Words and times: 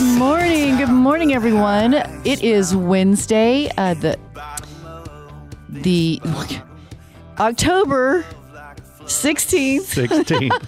morning. 0.00 0.76
Good 0.76 0.88
morning, 0.88 1.32
everyone. 1.34 1.94
It 2.24 2.42
is 2.42 2.74
Wednesday, 2.74 3.70
uh, 3.76 3.94
the 3.94 4.18
the 5.68 6.20
October 7.38 8.24
sixteenth. 9.06 9.86
16. 9.86 10.50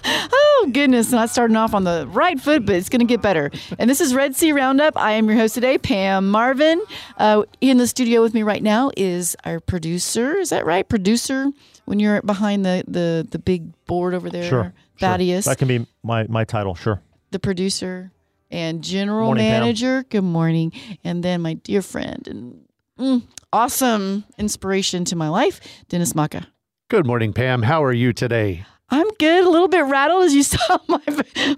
Oh 0.61 0.69
goodness, 0.73 1.09
not 1.11 1.29
starting 1.29 1.55
off 1.55 1.73
on 1.73 1.85
the 1.85 2.05
right 2.11 2.37
foot, 2.39 2.65
but 2.65 2.75
it's 2.75 2.89
going 2.89 2.99
to 2.99 3.05
get 3.05 3.21
better. 3.21 3.49
And 3.77 3.89
this 3.89 4.01
is 4.01 4.13
Red 4.13 4.35
Sea 4.35 4.51
Roundup. 4.51 4.97
I 4.97 5.13
am 5.13 5.29
your 5.29 5.37
host 5.37 5.53
today, 5.55 5.77
Pam 5.77 6.29
Marvin. 6.29 6.83
Uh, 7.17 7.43
in 7.61 7.77
the 7.77 7.87
studio 7.87 8.21
with 8.21 8.33
me 8.33 8.43
right 8.43 8.61
now 8.61 8.91
is 8.97 9.37
our 9.45 9.61
producer. 9.61 10.35
Is 10.35 10.49
that 10.49 10.65
right, 10.65 10.87
producer? 10.87 11.47
When 11.85 11.97
you're 12.01 12.21
behind 12.23 12.65
the 12.65 12.83
the 12.89 13.25
the 13.29 13.39
big 13.39 13.71
board 13.85 14.13
over 14.13 14.29
there, 14.29 14.43
Sure. 14.49 14.73
Thaddeus, 14.99 15.45
That 15.45 15.57
can 15.59 15.69
be 15.69 15.87
my, 16.03 16.25
my 16.27 16.43
title, 16.43 16.75
sure. 16.75 17.01
the 17.31 17.39
producer 17.39 18.11
and 18.51 18.83
general 18.83 19.25
Morning, 19.27 19.45
Pam. 19.45 19.61
manager. 19.61 20.03
Good 20.09 20.23
morning. 20.23 20.71
And 21.03 21.23
then 21.23 21.41
my 21.41 21.53
dear 21.53 21.81
friend 21.81 22.27
and 22.27 22.65
mm, 22.99 23.23
awesome 23.53 24.23
inspiration 24.37 25.05
to 25.05 25.15
my 25.15 25.29
life, 25.29 25.59
Dennis 25.89 26.15
Maka. 26.15 26.47
Good 26.89 27.05
morning, 27.05 27.33
Pam. 27.33 27.61
How 27.63 27.83
are 27.83 27.93
you 27.93 28.13
today? 28.13 28.65
I'm 28.89 29.07
good. 29.19 29.45
A 29.45 29.49
little 29.49 29.67
bit 29.67 29.85
rattled 29.85 30.23
as 30.23 30.33
you 30.33 30.43
saw 30.53 30.77
my 30.87 30.99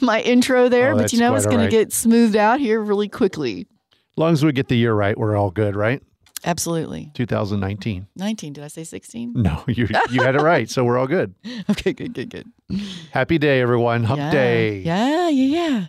my 0.02 0.22
intro 0.22 0.68
there, 0.68 0.94
Oh, 0.94 0.98
but 0.98 1.14
you 1.14 1.20
know 1.20 1.34
it's 1.36 1.46
going 1.46 1.58
right. 1.60 1.66
to 1.66 1.72
get 1.72 1.94
smoothed 1.94 2.36
out 2.36 2.60
here 2.60 2.82
really 2.82 3.08
quickly. 3.08 3.62
As 3.62 4.18
long 4.18 4.34
as 4.34 4.44
we 4.44 4.52
get 4.52 4.68
the 4.68 4.76
year 4.76 4.94
right, 4.94 5.18
we're 5.18 5.38
all 5.38 5.52
good, 5.52 5.76
right? 5.76 6.04
Absolutely. 6.44 7.12
2019. 7.14 8.08
19. 8.18 8.54
Did 8.54 8.64
I 8.64 8.68
say 8.68 8.84
16? 8.84 9.34
No, 9.42 9.64
you 9.68 9.88
you 10.10 10.22
had 10.24 10.36
it 10.36 10.42
right, 10.42 10.70
so 10.70 10.84
we're 10.84 10.98
all 10.98 11.08
good. 11.08 11.34
Okay, 11.70 11.94
good, 11.94 12.14
good, 12.14 12.30
good. 12.30 12.52
Happy 13.12 13.38
day, 13.38 13.62
everyone. 13.62 14.04
Hump 14.04 14.18
yeah. 14.20 14.32
day. 14.32 14.80
Yeah, 14.80 15.30
yeah, 15.30 15.70
yeah. 15.70 15.86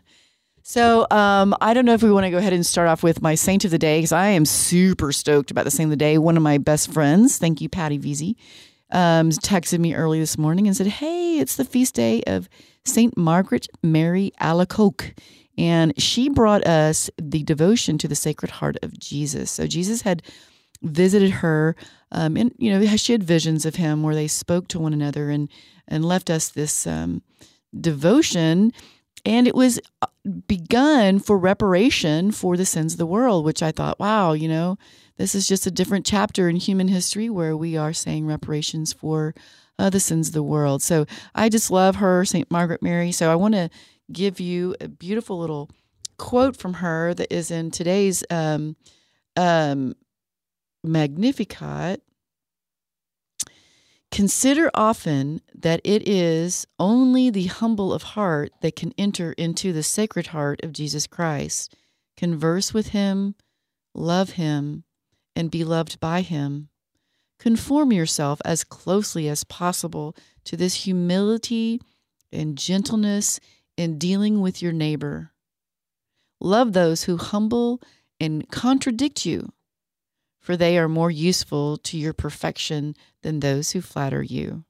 So 0.73 1.06
um, 1.11 1.55
I 1.61 1.75
don't 1.75 1.84
know 1.84 1.92
if 1.92 2.03
we 2.03 2.11
want 2.11 2.25
to 2.25 2.31
go 2.31 2.39
ahead 2.39 2.55
and 2.55 2.65
start 2.65 2.89
off 2.89 3.03
with 3.03 3.20
my 3.20 3.34
saint 3.34 3.67
of 3.67 3.70
the 3.70 3.78
day 3.78 3.98
because 3.98 4.11
I 4.11 4.28
am 4.28 4.47
super 4.47 5.12
stoked 5.12 5.51
about 5.51 5.67
the 5.67 5.70
saint 5.70 5.89
of 5.89 5.91
the 5.91 5.97
day. 5.97 6.17
One 6.17 6.34
of 6.34 6.42
my 6.42 6.56
best 6.56 6.91
friends, 6.91 7.37
thank 7.37 7.61
you, 7.61 7.69
Patty 7.69 7.98
Veazey, 7.98 8.37
um, 8.91 9.28
texted 9.28 9.81
me 9.81 9.95
early 9.95 10.19
this 10.19 10.39
morning 10.39 10.67
and 10.67 10.75
said, 10.75 10.87
"Hey, 10.87 11.41
it's 11.41 11.56
the 11.56 11.67
feast 11.67 11.95
day 11.95 12.23
of 12.27 12.48
Saint 12.87 13.19
Margaret 13.19 13.69
Mary 13.83 14.33
Alacoque." 14.41 15.12
And 15.59 15.93
she 16.00 16.31
brought 16.31 16.67
us 16.67 17.11
the 17.20 17.43
devotion 17.43 17.98
to 17.98 18.09
the 18.09 18.15
Sacred 18.15 18.53
Heart 18.53 18.78
of 18.83 18.98
Jesus. 18.98 19.50
So 19.50 19.67
Jesus 19.67 20.00
had 20.00 20.23
visited 20.81 21.33
her, 21.33 21.77
um, 22.12 22.34
and 22.39 22.50
you 22.56 22.73
know 22.73 22.97
she 22.97 23.12
had 23.12 23.23
visions 23.23 23.67
of 23.67 23.75
him 23.75 24.03
where 24.03 24.15
they 24.15 24.27
spoke 24.27 24.69
to 24.69 24.78
one 24.78 24.95
another 24.95 25.28
and 25.28 25.50
and 25.87 26.03
left 26.03 26.31
us 26.31 26.48
this 26.48 26.87
um, 26.87 27.20
devotion, 27.78 28.73
and 29.27 29.47
it 29.47 29.55
was 29.55 29.78
begun 30.47 31.19
for 31.19 31.37
reparation 31.37 32.31
for 32.31 32.56
the 32.56 32.65
sins 32.65 32.95
of 32.95 32.98
the 32.98 33.06
world. 33.06 33.45
Which 33.45 33.62
I 33.62 33.73
thought, 33.73 33.98
wow, 33.98 34.33
you 34.33 34.48
know, 34.48 34.78
this 35.17 35.34
is 35.34 35.47
just 35.47 35.67
a 35.67 35.70
different 35.70 36.06
chapter 36.06 36.48
in 36.48 36.56
human 36.56 36.89
history 36.89 37.28
where 37.28 37.56
we 37.56 37.77
are 37.77 37.92
saying 37.92 38.27
reparations 38.27 38.93
for 38.93 39.34
uh, 39.78 39.91
the 39.91 40.00
sins 40.00 40.28
of 40.28 40.34
the 40.34 40.43
world. 40.43 40.83
So 40.83 41.06
I 41.34 41.48
just 41.48 41.70
love 41.70 41.97
her, 41.97 42.25
Saint 42.25 42.50
Margaret 42.50 42.83
Mary. 42.83 43.12
So 43.12 43.31
I 43.31 43.34
want 43.34 43.55
to 43.55 43.71
give 44.12 44.41
you 44.41 44.77
a 44.81 44.88
beautiful 44.88 45.38
little 45.38 45.71
quote 46.19 46.56
from 46.56 46.75
her 46.75 47.15
that 47.15 47.34
is 47.34 47.50
in 47.50 47.71
today's 47.71 48.22
um, 48.31 48.77
um, 49.37 49.94
Magnificat. 50.84 52.03
Consider 54.12 54.71
often 54.75 55.41
that 55.55 55.81
it 55.84 56.06
is 56.06 56.67
only 56.78 57.31
the 57.31 57.47
humble 57.47 57.95
of 57.95 58.03
heart 58.03 58.53
that 58.61 58.77
can 58.77 58.93
enter 58.99 59.33
into 59.33 59.73
the 59.73 59.83
sacred 59.83 60.28
heart 60.28 60.62
of 60.62 60.75
Jesus 60.75 61.06
Christ, 61.06 61.75
converse 62.19 62.75
with 62.75 62.89
him, 62.89 63.34
love 63.95 64.33
him, 64.33 64.84
and 65.34 65.51
be 65.51 65.65
loved 65.65 65.99
by 65.99 66.21
him. 66.21 66.69
Conform 67.39 67.91
yourself 67.91 68.43
as 68.45 68.65
closely 68.65 69.31
as 69.31 69.45
possible 69.45 70.15
to 70.45 70.59
this 70.59 70.84
humility 70.84 71.81
and 72.31 72.59
gentleness 72.59 73.41
in 73.78 73.99
dealing 73.99 74.43
with 74.43 74.61
your 74.61 74.72
neighbor. 74.72 75.33
Love 76.39 76.75
those 76.75 77.05
who 77.05 77.17
humble 77.17 77.81
and 78.21 78.47
contradict 78.51 79.25
you, 79.25 79.55
for 80.42 80.56
they 80.56 80.76
are 80.76 80.88
more 80.88 81.10
useful 81.10 81.78
to 81.78 81.97
your 81.97 82.12
perfection 82.12 82.94
than 83.22 83.41
those 83.41 83.70
who 83.70 83.80
flatter 83.80 84.22
you. 84.22 84.64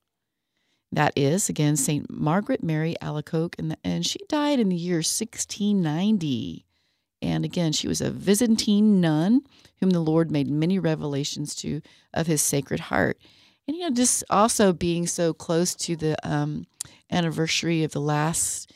That 0.93 1.15
is, 1.17 1.49
again, 1.49 1.77
St. 1.77 2.09
Margaret 2.11 2.63
Mary 2.63 2.95
Alacoque, 3.01 3.59
and, 3.59 3.77
and 3.83 4.07
she 4.07 4.19
died 4.29 4.61
in 4.61 4.69
the 4.69 4.77
year 4.77 4.99
1690. 4.99 6.67
And 7.23 7.45
again, 7.47 7.73
she 7.73 7.89
was 7.89 8.03
a 8.03 8.11
Visitandine 8.11 9.01
nun 9.01 9.41
whom 9.81 9.91
the 9.91 10.01
Lord 10.01 10.31
made 10.31 10.49
many 10.49 10.79
revelations 10.79 11.55
to 11.57 11.81
of 12.13 12.27
his 12.27 12.43
sacred 12.43 12.81
heart. 12.81 13.19
And, 13.67 13.75
you 13.77 13.85
know, 13.85 13.95
just 13.95 14.23
also 14.29 14.75
being 14.75 15.07
so 15.07 15.33
close 15.33 15.75
to 15.77 15.97
the 15.97 16.17
um, 16.29 16.67
anniversary 17.11 17.85
of 17.85 17.93
the 17.93 18.01
last 18.01 18.71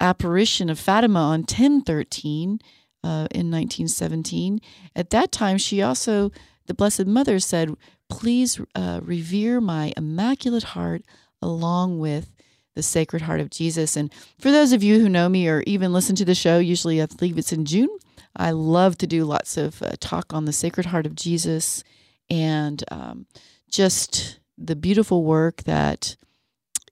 apparition 0.00 0.70
of 0.70 0.78
Fatima 0.78 1.20
on 1.20 1.40
1013 1.40 2.60
uh, 3.04 3.28
in 3.30 3.50
1917. 3.50 4.60
At 4.94 5.10
that 5.10 5.32
time, 5.32 5.58
she 5.58 5.82
also, 5.82 6.30
the 6.66 6.74
Blessed 6.74 7.06
Mother 7.06 7.38
said, 7.38 7.74
Please 8.08 8.60
uh, 8.74 9.00
revere 9.02 9.60
my 9.60 9.92
Immaculate 9.96 10.62
Heart 10.62 11.02
along 11.42 11.98
with 11.98 12.32
the 12.74 12.82
Sacred 12.82 13.22
Heart 13.22 13.40
of 13.40 13.50
Jesus. 13.50 13.96
And 13.96 14.12
for 14.38 14.50
those 14.50 14.72
of 14.72 14.82
you 14.82 15.00
who 15.00 15.08
know 15.08 15.28
me 15.28 15.48
or 15.48 15.62
even 15.66 15.92
listen 15.92 16.16
to 16.16 16.24
the 16.24 16.34
show, 16.34 16.58
usually 16.58 17.02
I 17.02 17.06
believe 17.06 17.36
it's 17.36 17.52
in 17.52 17.64
June, 17.64 17.90
I 18.36 18.52
love 18.52 18.96
to 18.98 19.06
do 19.06 19.24
lots 19.24 19.56
of 19.56 19.82
uh, 19.82 19.92
talk 20.00 20.32
on 20.32 20.44
the 20.44 20.52
Sacred 20.52 20.86
Heart 20.86 21.06
of 21.06 21.14
Jesus 21.14 21.82
and 22.30 22.82
um, 22.90 23.26
just 23.70 24.38
the 24.56 24.76
beautiful 24.76 25.24
work 25.24 25.64
that 25.64 26.16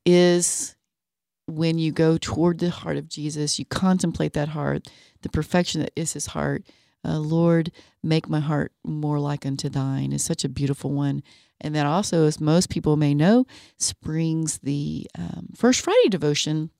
is 0.05 0.76
when 1.47 1.79
you 1.79 1.93
go 1.93 2.19
toward 2.19 2.59
the 2.59 2.71
heart 2.71 2.97
of 2.97 3.09
Jesus, 3.09 3.59
you 3.59 3.65
contemplate 3.65 4.33
that 4.35 4.49
heart, 4.49 4.89
the 5.23 5.29
perfection 5.29 5.81
that 5.81 5.93
is 5.97 6.13
his 6.13 6.27
heart. 6.27 6.65
Uh, 7.05 7.19
Lord, 7.19 7.71
make 8.03 8.29
my 8.29 8.41
heart 8.41 8.73
more 8.85 9.21
like 9.21 9.47
unto 9.47 9.69
thine 9.69 10.13
is 10.13 10.25
such 10.25 10.45
a 10.45 10.49
beautiful 10.49 10.91
one. 10.91 11.23
And 11.61 11.75
that 11.75 11.87
also, 11.87 12.27
as 12.27 12.41
most 12.41 12.69
people 12.69 12.97
may 12.97 13.15
know, 13.15 13.47
springs 13.79 14.59
the 14.59 15.09
um, 15.17 15.49
First 15.55 15.81
Friday 15.81 16.09
devotion, 16.09 16.71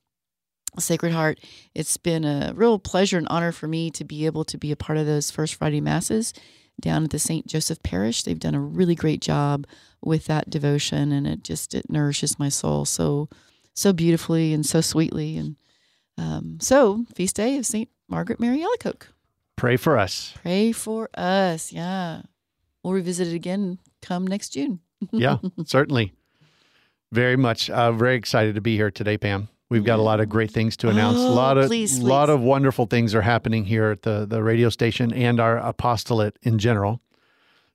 Sacred 0.77 1.13
Heart. 1.13 1.39
It's 1.73 1.97
been 1.97 2.25
a 2.25 2.51
real 2.53 2.77
pleasure 2.77 3.17
and 3.17 3.27
honor 3.29 3.51
for 3.51 3.67
me 3.67 3.89
to 3.91 4.03
be 4.03 4.25
able 4.25 4.43
to 4.45 4.57
be 4.57 4.71
a 4.71 4.75
part 4.75 4.97
of 4.97 5.05
those 5.05 5.31
First 5.31 5.55
Friday 5.55 5.81
Masses 5.81 6.33
down 6.79 7.05
at 7.05 7.09
the 7.09 7.19
St. 7.19 7.47
Joseph 7.47 7.81
Parish. 7.81 8.23
They've 8.23 8.37
done 8.37 8.53
a 8.53 8.59
really 8.59 8.95
great 8.95 9.21
job 9.21 9.65
with 10.01 10.25
that 10.25 10.49
devotion, 10.49 11.11
and 11.11 11.25
it 11.25 11.43
just 11.43 11.73
it 11.73 11.89
nourishes 11.89 12.37
my 12.37 12.49
soul 12.49 12.85
so 12.85 13.29
so 13.77 13.93
beautifully 13.93 14.53
and 14.53 14.65
so 14.65 14.81
sweetly. 14.81 15.37
And 15.37 15.55
um, 16.17 16.57
so, 16.59 17.05
feast 17.13 17.35
day 17.35 17.57
of 17.57 17.65
St. 17.65 17.89
Margaret 18.09 18.39
Mary 18.39 18.59
Alacoque. 18.59 19.07
Pray 19.55 19.77
for 19.77 19.97
us. 19.97 20.33
Pray 20.41 20.71
for 20.71 21.09
us. 21.15 21.71
Yeah. 21.71 22.23
We'll 22.83 22.93
revisit 22.93 23.27
it 23.27 23.35
again 23.35 23.79
come 24.01 24.25
next 24.25 24.49
June. 24.49 24.79
Yeah, 25.11 25.37
certainly. 25.65 26.11
Very 27.11 27.35
much. 27.37 27.69
Uh, 27.69 27.91
very 27.91 28.15
excited 28.15 28.55
to 28.55 28.61
be 28.61 28.75
here 28.75 28.89
today, 28.89 29.15
Pam. 29.15 29.47
We've 29.69 29.83
got 29.83 29.99
a 29.99 30.01
lot 30.01 30.19
of 30.19 30.27
great 30.27 30.49
things 30.49 30.75
to 30.77 30.89
announce. 30.89 31.17
Oh, 31.19 31.27
a 31.27 31.29
lot 31.29 31.57
of 31.59 31.67
please, 31.67 31.99
lot 31.99 32.31
of 32.31 32.41
wonderful 32.41 32.87
things 32.87 33.13
are 33.13 33.21
happening 33.21 33.65
here 33.65 33.91
at 33.91 34.01
the 34.01 34.25
the 34.25 34.41
radio 34.41 34.69
station 34.69 35.13
and 35.13 35.39
our 35.39 35.57
apostolate 35.57 36.39
in 36.41 36.57
general. 36.57 36.99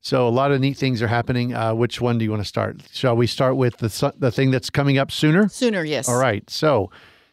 So 0.02 0.26
a 0.26 0.30
lot 0.30 0.50
of 0.50 0.60
neat 0.60 0.76
things 0.76 1.00
are 1.00 1.08
happening. 1.08 1.54
Uh, 1.54 1.74
which 1.74 2.00
one 2.00 2.18
do 2.18 2.24
you 2.24 2.30
want 2.30 2.42
to 2.42 2.48
start? 2.48 2.82
Shall 2.92 3.16
we 3.16 3.28
start 3.28 3.56
with 3.56 3.76
the 3.76 3.88
su- 3.88 4.10
the 4.18 4.32
thing 4.32 4.50
that's 4.50 4.68
coming 4.68 4.98
up 4.98 5.12
sooner? 5.12 5.48
Sooner, 5.48 5.84
yes. 5.84 6.08
All 6.08 6.18
right. 6.18 6.48
So, 6.50 6.90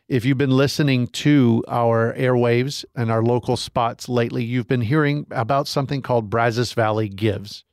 if 0.08 0.24
you've 0.24 0.38
been 0.38 0.56
listening 0.56 1.08
to 1.08 1.64
our 1.68 2.14
airwaves 2.14 2.86
and 2.96 3.12
our 3.12 3.24
local 3.24 3.58
spots 3.58 4.08
lately, 4.08 4.44
you've 4.44 4.68
been 4.68 4.82
hearing 4.82 5.26
about 5.32 5.68
something 5.68 6.04
called 6.04 6.30
Brazos 6.30 6.74
Valley 6.74 7.10
Gives. 7.10 7.64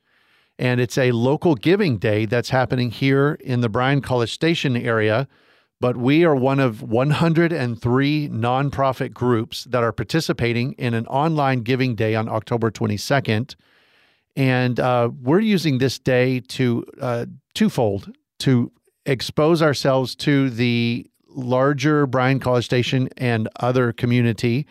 And 0.59 0.81
it's 0.81 0.97
a 0.97 1.11
local 1.11 1.53
giving 1.53 1.99
day 1.99 2.25
that's 2.25 2.49
happening 2.49 2.89
here 2.89 3.37
in 3.41 3.61
the 3.61 3.69
Bryan 3.69 4.01
College 4.01 4.33
Station 4.33 4.75
area. 4.75 5.27
But 5.79 5.95
we 5.95 6.25
are 6.25 6.35
one 6.35 6.59
of 6.59 6.81
103 6.81 8.29
nonprofit 8.29 9.13
groups 9.13 9.65
that 9.65 9.83
are 9.83 9.91
participating 9.91 10.73
in 10.73 10.95
an 10.95 11.05
online 11.05 11.61
giving 11.61 11.93
day 11.93 12.15
on 12.15 12.27
October 12.27 12.71
22nd. 12.71 13.55
And 14.37 14.79
uh, 14.79 15.09
we're 15.19 15.39
using 15.39 15.79
this 15.79 15.97
day 15.97 16.41
to 16.41 16.85
uh, 17.01 17.25
twofold 17.55 18.15
to 18.39 18.71
expose 19.07 19.63
ourselves 19.63 20.15
to 20.17 20.51
the 20.51 21.09
larger 21.27 22.05
Bryan 22.05 22.39
College 22.39 22.63
Station 22.63 23.09
and 23.17 23.49
other 23.59 23.91
community 23.91 24.67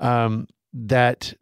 um, 0.00 0.48
that 0.72 1.32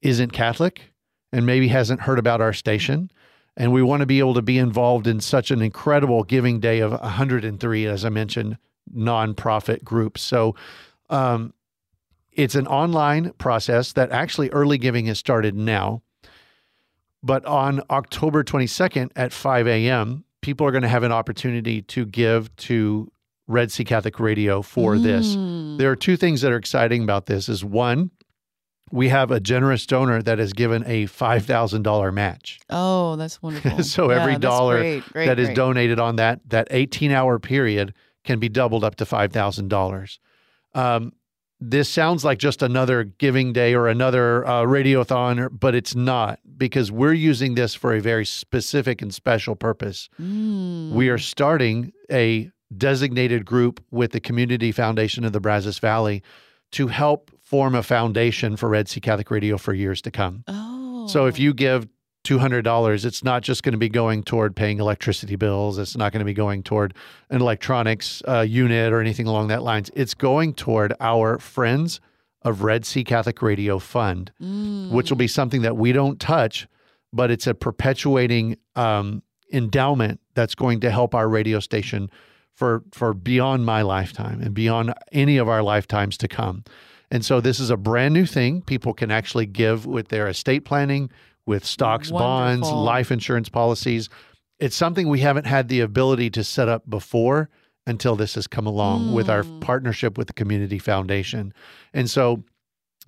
isn't 0.00 0.32
Catholic 0.32 0.92
and 1.32 1.44
maybe 1.44 1.66
hasn't 1.66 2.00
heard 2.00 2.20
about 2.20 2.40
our 2.40 2.52
station. 2.52 3.10
And 3.56 3.72
we 3.72 3.82
want 3.82 4.00
to 4.00 4.06
be 4.06 4.20
able 4.20 4.34
to 4.34 4.42
be 4.42 4.56
involved 4.56 5.08
in 5.08 5.18
such 5.18 5.50
an 5.50 5.60
incredible 5.60 6.22
giving 6.22 6.60
day 6.60 6.78
of 6.78 6.92
103, 6.92 7.86
as 7.86 8.04
I 8.04 8.10
mentioned, 8.10 8.58
nonprofit 8.94 9.82
groups. 9.82 10.22
So 10.22 10.54
um, 11.10 11.52
it's 12.30 12.54
an 12.54 12.68
online 12.68 13.32
process 13.32 13.92
that 13.94 14.12
actually 14.12 14.50
early 14.50 14.78
giving 14.78 15.06
has 15.06 15.18
started 15.18 15.56
now. 15.56 16.02
But 17.22 17.44
on 17.44 17.82
October 17.90 18.44
22nd 18.44 19.10
at 19.16 19.32
5 19.32 19.66
a.m., 19.66 20.24
people 20.40 20.66
are 20.66 20.70
going 20.70 20.82
to 20.82 20.88
have 20.88 21.02
an 21.02 21.12
opportunity 21.12 21.82
to 21.82 22.06
give 22.06 22.54
to 22.56 23.10
Red 23.48 23.72
Sea 23.72 23.84
Catholic 23.84 24.20
Radio 24.20 24.62
for 24.62 24.94
mm. 24.94 25.02
this. 25.02 25.34
There 25.78 25.90
are 25.90 25.96
two 25.96 26.16
things 26.16 26.42
that 26.42 26.52
are 26.52 26.56
exciting 26.56 27.02
about 27.02 27.26
this 27.26 27.48
is 27.48 27.64
one, 27.64 28.10
we 28.90 29.08
have 29.08 29.30
a 29.30 29.40
generous 29.40 29.86
donor 29.86 30.22
that 30.22 30.38
has 30.38 30.52
given 30.52 30.82
a 30.86 31.06
$5,000 31.06 32.14
match. 32.14 32.60
Oh, 32.70 33.16
that's 33.16 33.42
wonderful. 33.42 33.82
so 33.82 34.10
yeah, 34.10 34.20
every 34.20 34.36
dollar 34.36 34.78
great, 34.78 35.12
great, 35.12 35.26
that 35.26 35.36
great. 35.36 35.50
is 35.50 35.54
donated 35.54 35.98
on 35.98 36.16
that 36.16 36.40
that 36.48 36.68
18-hour 36.70 37.38
period 37.38 37.94
can 38.24 38.38
be 38.38 38.48
doubled 38.48 38.84
up 38.84 38.96
to 38.96 39.04
$5,000. 39.04 40.18
Um, 40.74 41.12
this 41.60 41.88
sounds 41.88 42.24
like 42.24 42.38
just 42.38 42.62
another 42.62 43.04
giving 43.04 43.52
day 43.52 43.74
or 43.74 43.88
another 43.88 44.46
uh, 44.46 44.62
radiothon, 44.62 45.48
but 45.58 45.74
it's 45.74 45.94
not 45.94 46.38
because 46.56 46.92
we're 46.92 47.12
using 47.12 47.54
this 47.54 47.74
for 47.74 47.94
a 47.94 48.00
very 48.00 48.24
specific 48.24 49.02
and 49.02 49.12
special 49.12 49.56
purpose. 49.56 50.08
Mm. 50.20 50.92
We 50.92 51.08
are 51.08 51.18
starting 51.18 51.92
a 52.10 52.50
designated 52.76 53.44
group 53.44 53.82
with 53.90 54.12
the 54.12 54.20
Community 54.20 54.72
Foundation 54.72 55.24
of 55.24 55.32
the 55.32 55.40
Brazos 55.40 55.78
Valley 55.78 56.22
to 56.72 56.88
help 56.88 57.30
form 57.40 57.74
a 57.74 57.82
foundation 57.82 58.56
for 58.56 58.68
Red 58.68 58.88
Sea 58.88 59.00
Catholic 59.00 59.30
Radio 59.30 59.56
for 59.56 59.72
years 59.72 60.02
to 60.02 60.10
come. 60.10 60.44
Oh. 60.46 61.06
So 61.06 61.26
if 61.26 61.38
you 61.38 61.54
give 61.54 61.88
$200, 62.28 63.04
it's 63.04 63.24
not 63.24 63.42
just 63.42 63.62
going 63.62 63.72
to 63.72 63.78
be 63.78 63.88
going 63.88 64.22
toward 64.22 64.54
paying 64.54 64.78
electricity 64.80 65.36
bills. 65.36 65.78
It's 65.78 65.96
not 65.96 66.12
going 66.12 66.20
to 66.20 66.24
be 66.26 66.34
going 66.34 66.62
toward 66.62 66.94
an 67.30 67.40
electronics 67.40 68.22
uh, 68.28 68.40
unit 68.40 68.92
or 68.92 69.00
anything 69.00 69.26
along 69.26 69.48
that 69.48 69.62
lines. 69.62 69.90
It's 69.94 70.14
going 70.14 70.54
toward 70.54 70.92
our 71.00 71.38
Friends 71.38 72.00
of 72.42 72.62
Red 72.62 72.84
Sea 72.86 73.02
Catholic 73.04 73.42
Radio 73.42 73.78
Fund, 73.78 74.30
Mm. 74.40 74.90
which 74.90 75.10
will 75.10 75.16
be 75.16 75.26
something 75.28 75.62
that 75.62 75.76
we 75.76 75.92
don't 75.92 76.20
touch, 76.20 76.68
but 77.12 77.30
it's 77.30 77.46
a 77.46 77.54
perpetuating 77.54 78.56
um, 78.76 79.22
endowment 79.52 80.20
that's 80.34 80.54
going 80.54 80.80
to 80.80 80.90
help 80.90 81.14
our 81.14 81.28
radio 81.28 81.58
station 81.60 82.10
for 82.54 82.82
for 82.92 83.14
beyond 83.14 83.64
my 83.64 83.82
lifetime 83.82 84.40
and 84.42 84.52
beyond 84.54 84.92
any 85.12 85.36
of 85.38 85.48
our 85.48 85.62
lifetimes 85.62 86.16
to 86.18 86.28
come. 86.28 86.64
And 87.10 87.24
so 87.24 87.40
this 87.40 87.58
is 87.58 87.70
a 87.70 87.76
brand 87.76 88.12
new 88.14 88.26
thing. 88.26 88.62
People 88.62 88.92
can 88.92 89.10
actually 89.10 89.46
give 89.46 89.86
with 89.86 90.08
their 90.08 90.28
estate 90.28 90.64
planning, 90.64 91.10
with 91.48 91.64
stocks, 91.64 92.10
bonds, 92.10 92.70
life 92.70 93.10
insurance 93.10 93.48
policies. 93.48 94.08
It's 94.60 94.76
something 94.76 95.08
we 95.08 95.20
haven't 95.20 95.46
had 95.46 95.68
the 95.68 95.80
ability 95.80 96.30
to 96.30 96.44
set 96.44 96.68
up 96.68 96.88
before 96.88 97.48
until 97.86 98.14
this 98.16 98.34
has 98.34 98.46
come 98.46 98.66
along 98.66 99.14
with 99.14 99.30
our 99.30 99.42
Mm. 99.42 99.60
partnership 99.60 100.18
with 100.18 100.26
the 100.26 100.32
Community 100.34 100.78
Foundation. 100.78 101.52
And 101.94 102.10
so 102.10 102.44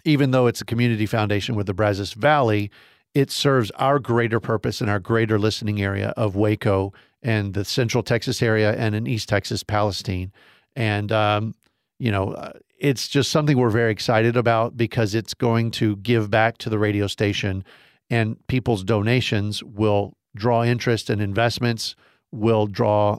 even 0.04 0.30
though 0.30 0.46
it's 0.46 0.62
a 0.62 0.64
community 0.64 1.04
foundation 1.06 1.54
with 1.54 1.66
the 1.66 1.74
Brazos 1.74 2.14
Valley, 2.14 2.70
it 3.14 3.30
serves 3.30 3.70
our 3.72 3.98
greater 3.98 4.40
purpose 4.40 4.80
in 4.80 4.88
our 4.88 4.98
greater 5.00 5.38
listening 5.38 5.82
area 5.82 6.14
of 6.16 6.34
Waco 6.34 6.92
and 7.22 7.52
the 7.52 7.64
Central 7.64 8.02
Texas 8.02 8.40
area 8.40 8.72
and 8.72 8.94
in 8.94 9.06
East 9.06 9.28
Texas, 9.28 9.62
Palestine. 9.62 10.32
And, 10.74 11.12
um, 11.12 11.54
you 11.98 12.10
know, 12.10 12.32
uh, 12.32 12.52
it's 12.78 13.08
just 13.08 13.30
something 13.30 13.58
we're 13.58 13.68
very 13.68 13.92
excited 13.92 14.36
about 14.36 14.76
because 14.76 15.14
it's 15.14 15.34
going 15.34 15.70
to 15.72 15.96
give 15.96 16.30
back 16.30 16.56
to 16.58 16.70
the 16.70 16.78
radio 16.78 17.06
station 17.06 17.62
and 18.10 18.36
people's 18.48 18.84
donations 18.84 19.62
will 19.62 20.16
draw 20.36 20.62
interest 20.64 21.08
and 21.10 21.20
investments 21.22 21.94
will 22.32 22.66
draw 22.66 23.18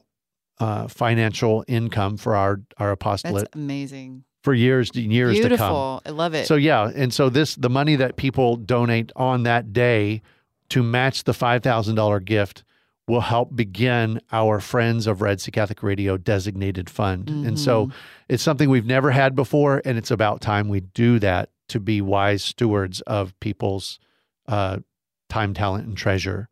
uh, 0.60 0.88
financial 0.88 1.64
income 1.68 2.18
for 2.18 2.36
our, 2.36 2.62
our 2.78 2.92
apostolate 2.92 3.46
That's 3.46 3.56
amazing. 3.56 4.24
for 4.44 4.54
years 4.54 4.92
and 4.96 5.12
years 5.12 5.36
to 5.38 5.42
come. 5.42 5.50
Beautiful. 5.50 6.02
I 6.06 6.10
love 6.12 6.34
it. 6.36 6.46
So 6.48 6.56
yeah, 6.56 6.92
and 6.94 7.14
so 7.14 7.30
this 7.30 7.56
the 7.56 7.70
money 7.70 7.96
that 7.96 8.16
people 8.18 8.58
donate 8.58 9.12
on 9.16 9.44
that 9.44 9.74
day 9.74 10.22
to 10.70 10.84
match 10.84 11.24
the 11.24 11.34
five 11.34 11.64
thousand 11.64 11.96
dollar 11.96 12.20
gift 12.20 12.64
will 13.08 13.22
help 13.22 13.56
begin 13.56 14.22
our 14.32 14.60
Friends 14.62 15.08
of 15.08 15.22
Red 15.22 15.42
Sea 15.42 15.52
Catholic 15.52 15.82
Radio 15.84 16.16
designated 16.18 16.90
fund. 16.90 17.28
And 17.30 17.60
so 17.60 17.88
Mhm. 17.88 17.92
it's 18.30 18.44
something 18.44 18.70
we've 18.70 18.86
never 18.86 19.12
had 19.12 19.36
before, 19.36 19.82
and 19.84 19.98
it's 19.98 20.12
about 20.12 20.40
time 20.40 20.70
we 20.70 20.80
do 20.82 21.18
that 21.20 21.50
to 21.70 21.80
be 21.80 22.00
wise 22.00 22.44
stewards 22.44 23.02
of 23.02 23.38
people's 23.42 24.00
uh, 24.48 24.80
time, 25.30 25.54
talent, 25.54 25.88
and 25.88 25.98
treasure 25.98 26.50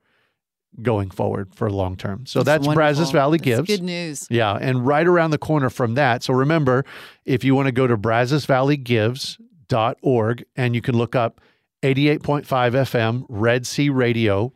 going 0.81 1.09
forward 1.09 1.53
for 1.53 1.69
long 1.71 1.97
term. 1.97 2.25
So 2.25 2.41
that's, 2.43 2.65
Brazos 2.67 3.07
wonderful. 3.07 3.19
Valley 3.19 3.39
That's 3.39 3.45
Gives. 3.45 3.67
Good 3.67 3.83
news. 3.83 4.27
Yeah, 4.29 4.53
and 4.53 4.85
right 4.85 5.07
around 5.07 5.31
the 5.31 5.37
corner 5.37 5.69
from 5.69 5.95
that. 5.95 6.23
So 6.23 6.33
remember, 6.33 6.85
if 7.25 7.43
you 7.43 7.55
want 7.55 7.65
to 7.67 7.71
go 7.71 7.87
to 7.87 7.97
brazosvalleygives.org 7.97 10.45
and 10.55 10.75
you 10.75 10.81
can 10.81 10.97
look 10.97 11.15
up 11.15 11.41
88.5 11.83 12.45
FM 12.45 13.25
Red 13.29 13.65
Sea 13.65 13.89
Radio. 13.89 14.53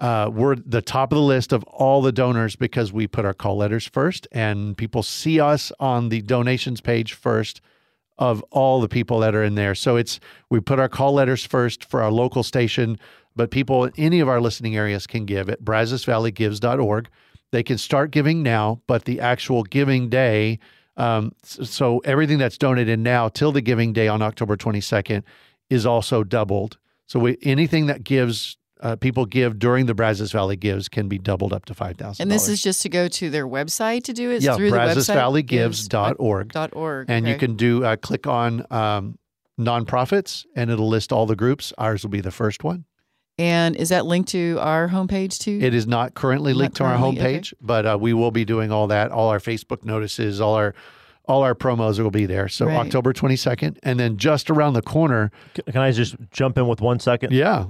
Uh, 0.00 0.28
we're 0.32 0.56
the 0.56 0.82
top 0.82 1.12
of 1.12 1.16
the 1.16 1.22
list 1.22 1.52
of 1.52 1.62
all 1.64 2.02
the 2.02 2.10
donors 2.10 2.56
because 2.56 2.92
we 2.92 3.06
put 3.06 3.24
our 3.24 3.32
call 3.32 3.58
letters 3.58 3.86
first, 3.86 4.26
and 4.32 4.76
people 4.76 5.04
see 5.04 5.38
us 5.38 5.70
on 5.78 6.08
the 6.08 6.20
donations 6.22 6.80
page 6.80 7.12
first 7.12 7.60
of 8.18 8.44
all 8.50 8.80
the 8.80 8.88
people 8.88 9.20
that 9.20 9.34
are 9.34 9.42
in 9.42 9.54
there. 9.54 9.74
So 9.74 9.96
it's 9.96 10.20
we 10.50 10.60
put 10.60 10.78
our 10.78 10.88
call 10.88 11.14
letters 11.14 11.44
first 11.44 11.84
for 11.84 12.02
our 12.02 12.10
local 12.10 12.42
station, 12.42 12.98
but 13.34 13.50
people 13.50 13.84
in 13.84 13.92
any 13.96 14.20
of 14.20 14.28
our 14.28 14.40
listening 14.40 14.76
areas 14.76 15.06
can 15.06 15.24
give 15.24 15.48
at 15.48 15.62
brazosvalleygives.org. 15.62 17.08
They 17.50 17.62
can 17.62 17.78
start 17.78 18.10
giving 18.10 18.42
now, 18.42 18.80
but 18.86 19.04
the 19.04 19.20
actual 19.20 19.62
giving 19.62 20.08
day, 20.08 20.58
um, 20.96 21.32
so 21.42 21.98
everything 22.00 22.38
that's 22.38 22.58
donated 22.58 22.98
now 22.98 23.28
till 23.28 23.52
the 23.52 23.60
giving 23.60 23.92
day 23.92 24.08
on 24.08 24.22
October 24.22 24.56
22nd 24.56 25.22
is 25.68 25.86
also 25.86 26.22
doubled. 26.24 26.78
So 27.06 27.18
we, 27.18 27.38
anything 27.42 27.86
that 27.86 28.04
gives 28.04 28.56
uh, 28.82 28.96
people 28.96 29.24
give 29.24 29.58
during 29.58 29.86
the 29.86 29.94
Brazos 29.94 30.32
Valley 30.32 30.56
gives 30.56 30.88
can 30.88 31.08
be 31.08 31.16
doubled 31.18 31.52
up 31.52 31.64
to 31.66 31.74
five 31.74 31.96
thousand. 31.96 32.22
And 32.24 32.30
this 32.30 32.48
is 32.48 32.62
just 32.62 32.82
to 32.82 32.88
go 32.88 33.08
to 33.08 33.30
their 33.30 33.46
website 33.46 34.02
to 34.04 34.12
do 34.12 34.30
it 34.30 34.42
yeah, 34.42 34.56
through 34.56 34.70
the 34.70 34.76
website 34.76 35.16
brazosvalleygives.org. 35.16 36.48
dot 36.52 36.70
org. 36.74 37.06
and 37.08 37.26
you 37.26 37.36
can 37.36 37.56
do 37.56 37.84
uh, 37.84 37.96
click 37.96 38.26
on 38.26 38.66
um, 38.70 39.18
nonprofits 39.58 40.44
and 40.56 40.70
it'll 40.70 40.88
list 40.88 41.12
all 41.12 41.26
the 41.26 41.36
groups. 41.36 41.72
Ours 41.78 42.02
will 42.02 42.10
be 42.10 42.20
the 42.20 42.30
first 42.30 42.64
one. 42.64 42.84
And 43.38 43.76
is 43.76 43.88
that 43.88 44.04
linked 44.04 44.28
to 44.30 44.58
our 44.60 44.88
homepage 44.88 45.38
too? 45.38 45.58
It 45.62 45.74
is 45.74 45.86
not 45.86 46.14
currently 46.14 46.52
Not 46.52 46.58
linked 46.58 46.76
to 46.76 46.84
our 46.84 46.96
currently, 46.98 47.20
okay. 47.20 47.38
homepage, 47.38 47.54
but 47.60 47.86
uh, 47.86 47.98
we 48.00 48.12
will 48.12 48.30
be 48.30 48.44
doing 48.44 48.70
all 48.70 48.88
that. 48.88 49.10
All 49.10 49.30
our 49.30 49.38
Facebook 49.40 49.84
notices, 49.84 50.40
all 50.40 50.54
our 50.54 50.74
all 51.26 51.42
our 51.42 51.54
promos 51.54 51.98
will 52.00 52.10
be 52.10 52.26
there. 52.26 52.48
So 52.48 52.66
Right. 52.66 52.76
October 52.76 53.12
22nd, 53.12 53.78
and 53.84 53.98
then 53.98 54.16
just 54.16 54.50
around 54.50 54.74
the 54.74 54.82
corner, 54.82 55.30
Can 55.54 55.80
I 55.80 55.92
just 55.92 56.16
jump 56.32 56.58
in 56.58 56.66
with 56.66 56.80
one 56.80 56.98
second? 56.98 57.32
yeah, 57.32 57.66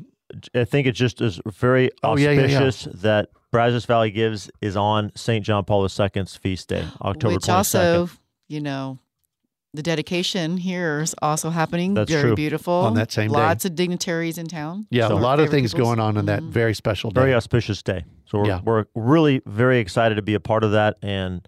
I 0.54 0.64
think 0.64 0.86
it 0.86 0.92
just 0.92 1.20
is 1.20 1.40
very 1.46 1.90
Oh, 2.02 2.16
yeah, 2.16 2.30
yeah, 2.30 2.46
yeah. 2.46 2.62
auspicious 2.62 2.88
that 3.02 3.28
Brazos 3.50 3.84
Valley 3.84 4.10
Gives 4.10 4.50
is 4.60 4.76
on 4.76 5.12
St. 5.14 5.44
John 5.44 5.64
Paul 5.64 5.84
II's 5.84 6.36
feast 6.36 6.68
day, 6.68 6.86
October 7.02 7.34
Which 7.34 7.44
22nd. 7.44 7.54
also, 7.54 8.08
you 8.48 8.60
know, 8.60 8.98
the 9.74 9.82
dedication 9.82 10.58
here 10.58 11.00
is 11.00 11.14
also 11.22 11.48
happening. 11.50 11.94
That's 11.94 12.10
very 12.10 12.22
true. 12.28 12.34
beautiful. 12.34 12.74
On 12.74 12.94
that 12.94 13.10
same 13.12 13.30
day. 13.30 13.36
Lots 13.36 13.64
of 13.64 13.74
dignitaries 13.74 14.36
in 14.38 14.46
town. 14.46 14.86
yeah, 14.90 15.08
So- 15.08 15.16
a 15.16 15.18
lot 15.18 15.40
of 15.40 15.48
things 15.50 15.72
people's- 15.72 15.88
going 15.88 16.00
on 16.00 16.16
on 16.18 16.26
that 16.26 16.42
Mhm. 16.42 16.50
very 16.50 16.74
special 16.74 17.10
day. 17.10 17.20
very 17.22 17.34
auspicious 17.34 17.82
day. 17.82 18.04
So 18.26 18.38
we're, 18.40 18.46
Yeah. 18.46 18.60
we're 18.64 18.84
really 18.94 19.40
very 19.46 19.78
excited 19.78 20.14
to 20.16 20.22
be 20.22 20.34
a 20.34 20.40
part 20.40 20.62
of 20.64 20.72
that 20.72 20.96
and 21.02 21.46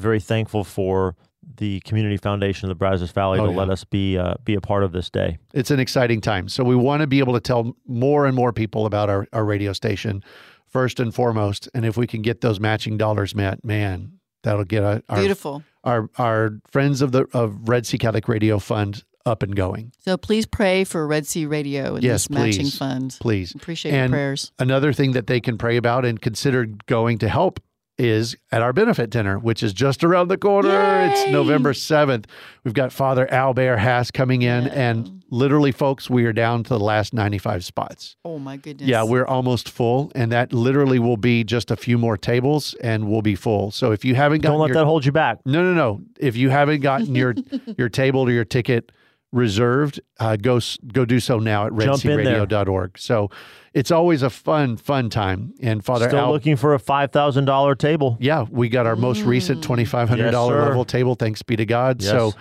very 0.00 0.18
thankful 0.20 0.64
for 0.64 1.14
the 1.56 1.80
Community 1.80 2.16
Foundation 2.16 2.66
of 2.66 2.68
the 2.70 2.74
Brazos 2.74 3.10
Valley 3.12 3.38
Oh, 3.40 3.46
to 3.46 3.52
yeah. 3.52 3.58
let 3.58 3.70
us 3.70 3.84
be 3.84 4.16
uh, 4.18 4.34
be 4.44 4.54
a 4.54 4.60
part 4.60 4.82
of 4.84 4.92
this 4.92 5.10
day. 5.10 5.38
it's 5.54 5.70
an 5.70 5.80
exciting 5.80 6.20
time. 6.20 6.48
So 6.48 6.64
we 6.64 6.76
want 6.76 7.00
to 7.00 7.06
be 7.06 7.18
able 7.18 7.34
to 7.34 7.40
tell 7.40 7.76
more 7.86 8.26
and 8.26 8.34
more 8.36 8.52
people 8.52 8.86
about 8.86 9.08
our, 9.10 9.26
our 9.32 9.44
radio 9.44 9.72
station 9.72 10.22
first 10.66 11.00
and 11.00 11.14
foremost. 11.14 11.68
And 11.74 11.84
if 11.84 11.96
we 11.96 12.06
can 12.06 12.22
get 12.22 12.40
those 12.40 12.60
matching 12.60 12.96
dollars 12.96 13.34
met, 13.34 13.64
man, 13.64 14.12
that'll 14.42 14.64
get 14.64 14.82
our 14.84 15.02
our, 15.08 15.18
Beautiful. 15.18 15.62
our, 15.84 16.08
our 16.18 16.50
friends 16.70 17.02
of 17.02 17.12
the 17.12 17.26
of 17.32 17.68
Red 17.68 17.86
Sea 17.86 17.98
Catholic 17.98 18.28
Radio 18.28 18.58
Fund 18.58 19.02
up 19.26 19.42
and 19.42 19.54
going. 19.54 19.92
So 19.98 20.16
please 20.16 20.46
pray 20.46 20.82
for 20.84 21.06
Red 21.06 21.26
Sea 21.26 21.44
Radio 21.46 21.94
and 21.94 22.02
Yes, 22.02 22.22
this 22.28 22.30
matching 22.30 22.62
please. 22.62 22.78
fund. 22.78 23.16
Please. 23.20 23.54
Appreciate 23.54 23.92
And- 23.92 24.10
your 24.10 24.16
prayers. 24.16 24.50
Another 24.58 24.92
thing 24.94 25.12
that 25.12 25.26
they 25.26 25.40
can 25.40 25.58
pray 25.58 25.76
about 25.76 26.04
and 26.06 26.20
consider 26.20 26.66
going 26.86 27.18
to 27.18 27.28
help 27.28 27.60
is 28.00 28.34
at 28.50 28.62
our 28.62 28.72
benefit 28.72 29.10
dinner, 29.10 29.38
which 29.38 29.62
is 29.62 29.72
just 29.72 30.02
around 30.02 30.28
the 30.28 30.38
corner. 30.38 31.08
It's 31.12 31.30
November 31.30 31.72
7th. 31.72 32.24
We've 32.64 32.74
got 32.74 32.92
Father 32.92 33.30
Albert 33.32 33.76
Haas 33.78 34.10
coming 34.10 34.42
in, 34.42 34.64
Yeah. 34.64 34.72
and 34.72 35.22
literally, 35.30 35.70
folks, 35.70 36.08
we 36.08 36.24
are 36.24 36.32
down 36.32 36.64
to 36.64 36.70
the 36.70 36.80
last 36.80 37.12
95 37.14 37.64
spots. 37.64 38.16
Oh 38.24 38.38
my 38.38 38.56
goodness. 38.56 38.88
Yeah, 38.88 39.02
we're 39.02 39.26
almost 39.26 39.68
full, 39.68 40.10
and 40.14 40.32
that 40.32 40.52
literally 40.52 40.98
will 40.98 41.16
be 41.18 41.44
just 41.44 41.70
a 41.70 41.76
few 41.76 41.98
more 41.98 42.16
tables, 42.16 42.74
and 42.82 43.08
we'll 43.08 43.22
be 43.22 43.34
full. 43.34 43.70
So 43.70 43.92
if 43.92 44.04
you 44.04 44.14
haven't 44.14 44.40
gotten 44.40 44.54
Don't 44.54 44.60
let 44.62 44.68
your, 44.68 44.74
that 44.76 44.84
hold 44.86 45.04
you 45.04 45.12
back. 45.12 45.38
no, 45.44 45.62
no, 45.62 45.74
no. 45.74 46.00
If 46.18 46.36
you 46.36 46.48
haven't 46.50 46.80
gotten 46.80 47.14
your 47.14 47.34
your 47.78 47.88
table 47.90 48.22
or 48.22 48.30
your 48.32 48.44
ticket 48.46 48.90
reserved, 49.32 50.00
uh, 50.18 50.36
go 50.36 50.56
s- 50.56 50.78
go 50.92 51.04
do 51.04 51.20
so 51.20 51.38
now 51.38 51.66
at 51.66 51.76
Jump 51.78 52.00
redsearadio.org. 52.02 52.98
So 52.98 53.30
it's 53.72 53.90
always 53.90 54.22
a 54.22 54.30
fun, 54.30 54.76
fun 54.76 55.10
time. 55.10 55.54
And 55.60 55.84
Father 55.84 56.08
Still 56.08 56.20
Al, 56.20 56.32
looking 56.32 56.56
for 56.56 56.74
a 56.74 56.78
five 56.78 57.12
thousand 57.12 57.44
dollar 57.44 57.74
table. 57.74 58.16
yeah, 58.20 58.44
we 58.50 58.68
got 58.68 58.86
our 58.86 58.96
most 58.96 59.22
recent 59.22 59.62
twenty 59.62 59.84
five 59.84 60.08
hundred 60.08 60.30
dollar 60.32 60.58
Yes, 60.58 60.68
level 60.68 60.84
table. 60.84 61.14
Thanks 61.14 61.42
be 61.42 61.56
to 61.56 61.66
God. 61.66 62.02
Yes. 62.02 62.10
So, 62.10 62.32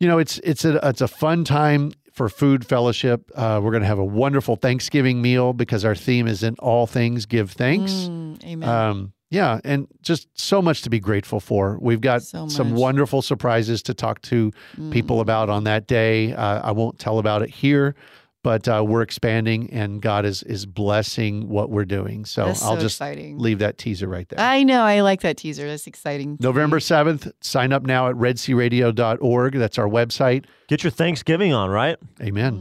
you 0.00 0.08
know, 0.08 0.18
it's 0.18 0.38
it's 0.38 0.64
a 0.64 0.78
it's 0.88 1.00
a 1.00 1.08
fun 1.08 1.44
time 1.44 1.92
for 2.12 2.28
food 2.30 2.66
fellowship. 2.66 3.30
Uh, 3.34 3.60
we're 3.62 3.70
going 3.72 3.82
to 3.82 3.86
have 3.86 3.98
a 3.98 4.04
wonderful 4.04 4.56
Thanksgiving 4.56 5.20
meal 5.20 5.52
because 5.52 5.84
our 5.84 5.94
theme 5.94 6.26
is 6.26 6.42
in 6.42 6.54
all 6.60 6.86
things 6.86 7.26
give 7.26 7.50
thanks. 7.52 7.92
Mm, 7.92 8.44
amen. 8.44 8.68
Um, 8.68 9.12
yeah, 9.28 9.60
and 9.64 9.86
just 10.02 10.28
so 10.38 10.62
much 10.62 10.82
to 10.82 10.90
be 10.90 11.00
grateful 11.00 11.40
for. 11.40 11.78
We've 11.82 12.00
got 12.00 12.22
So 12.22 12.48
some 12.48 12.74
wonderful 12.74 13.20
surprises 13.22 13.82
to 13.82 13.92
talk 13.92 14.22
to 14.22 14.52
people 14.90 15.20
about 15.20 15.50
on 15.50 15.64
that 15.64 15.86
day. 15.88 16.32
Uh, 16.32 16.60
I 16.62 16.70
won't 16.70 16.98
tell 16.98 17.18
about 17.18 17.42
it 17.42 17.50
here, 17.50 17.96
but 18.46 18.68
uh, 18.68 18.84
we're 18.86 19.02
expanding, 19.02 19.68
and 19.72 20.00
God 20.00 20.24
is 20.24 20.44
is 20.44 20.66
blessing 20.66 21.48
what 21.48 21.68
we're 21.68 21.84
doing. 21.84 22.24
So 22.24 22.44
That's 22.46 22.62
I'll 22.62 22.76
so 22.76 22.80
just 22.80 22.94
exciting. 22.94 23.40
leave 23.40 23.58
that 23.58 23.76
teaser 23.76 24.06
right 24.06 24.28
there. 24.28 24.38
I 24.38 24.62
know. 24.62 24.82
I 24.84 25.00
like 25.00 25.22
that 25.22 25.36
teaser. 25.36 25.66
That's 25.66 25.88
exciting. 25.88 26.36
November 26.38 26.78
7th, 26.78 27.32
sign 27.40 27.72
up 27.72 27.82
now 27.82 28.08
at 28.08 28.14
redsearadio.org. 28.14 29.54
That's 29.54 29.78
our 29.78 29.88
website. 29.88 30.44
Get 30.68 30.84
your 30.84 30.92
Thanksgiving 30.92 31.52
on, 31.52 31.70
right? 31.70 31.96
Amen. 32.22 32.56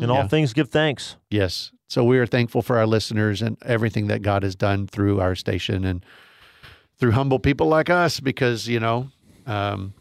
Mm. 0.00 0.04
In 0.04 0.10
all 0.10 0.22
Yeah. 0.22 0.28
things, 0.28 0.54
give 0.54 0.70
thanks. 0.70 1.16
Yes. 1.30 1.70
So 1.86 2.02
we 2.02 2.16
are 2.18 2.26
thankful 2.26 2.62
for 2.62 2.78
our 2.78 2.86
listeners 2.86 3.42
and 3.42 3.58
everything 3.62 4.06
that 4.06 4.22
God 4.22 4.42
has 4.42 4.56
done 4.56 4.86
through 4.86 5.20
our 5.20 5.34
station 5.34 5.84
and 5.84 6.02
through 6.98 7.12
humble 7.12 7.40
people 7.40 7.66
like 7.66 7.90
us 7.90 8.20
because, 8.20 8.68
you 8.68 8.80
know, 8.80 9.10
um, 9.46 9.92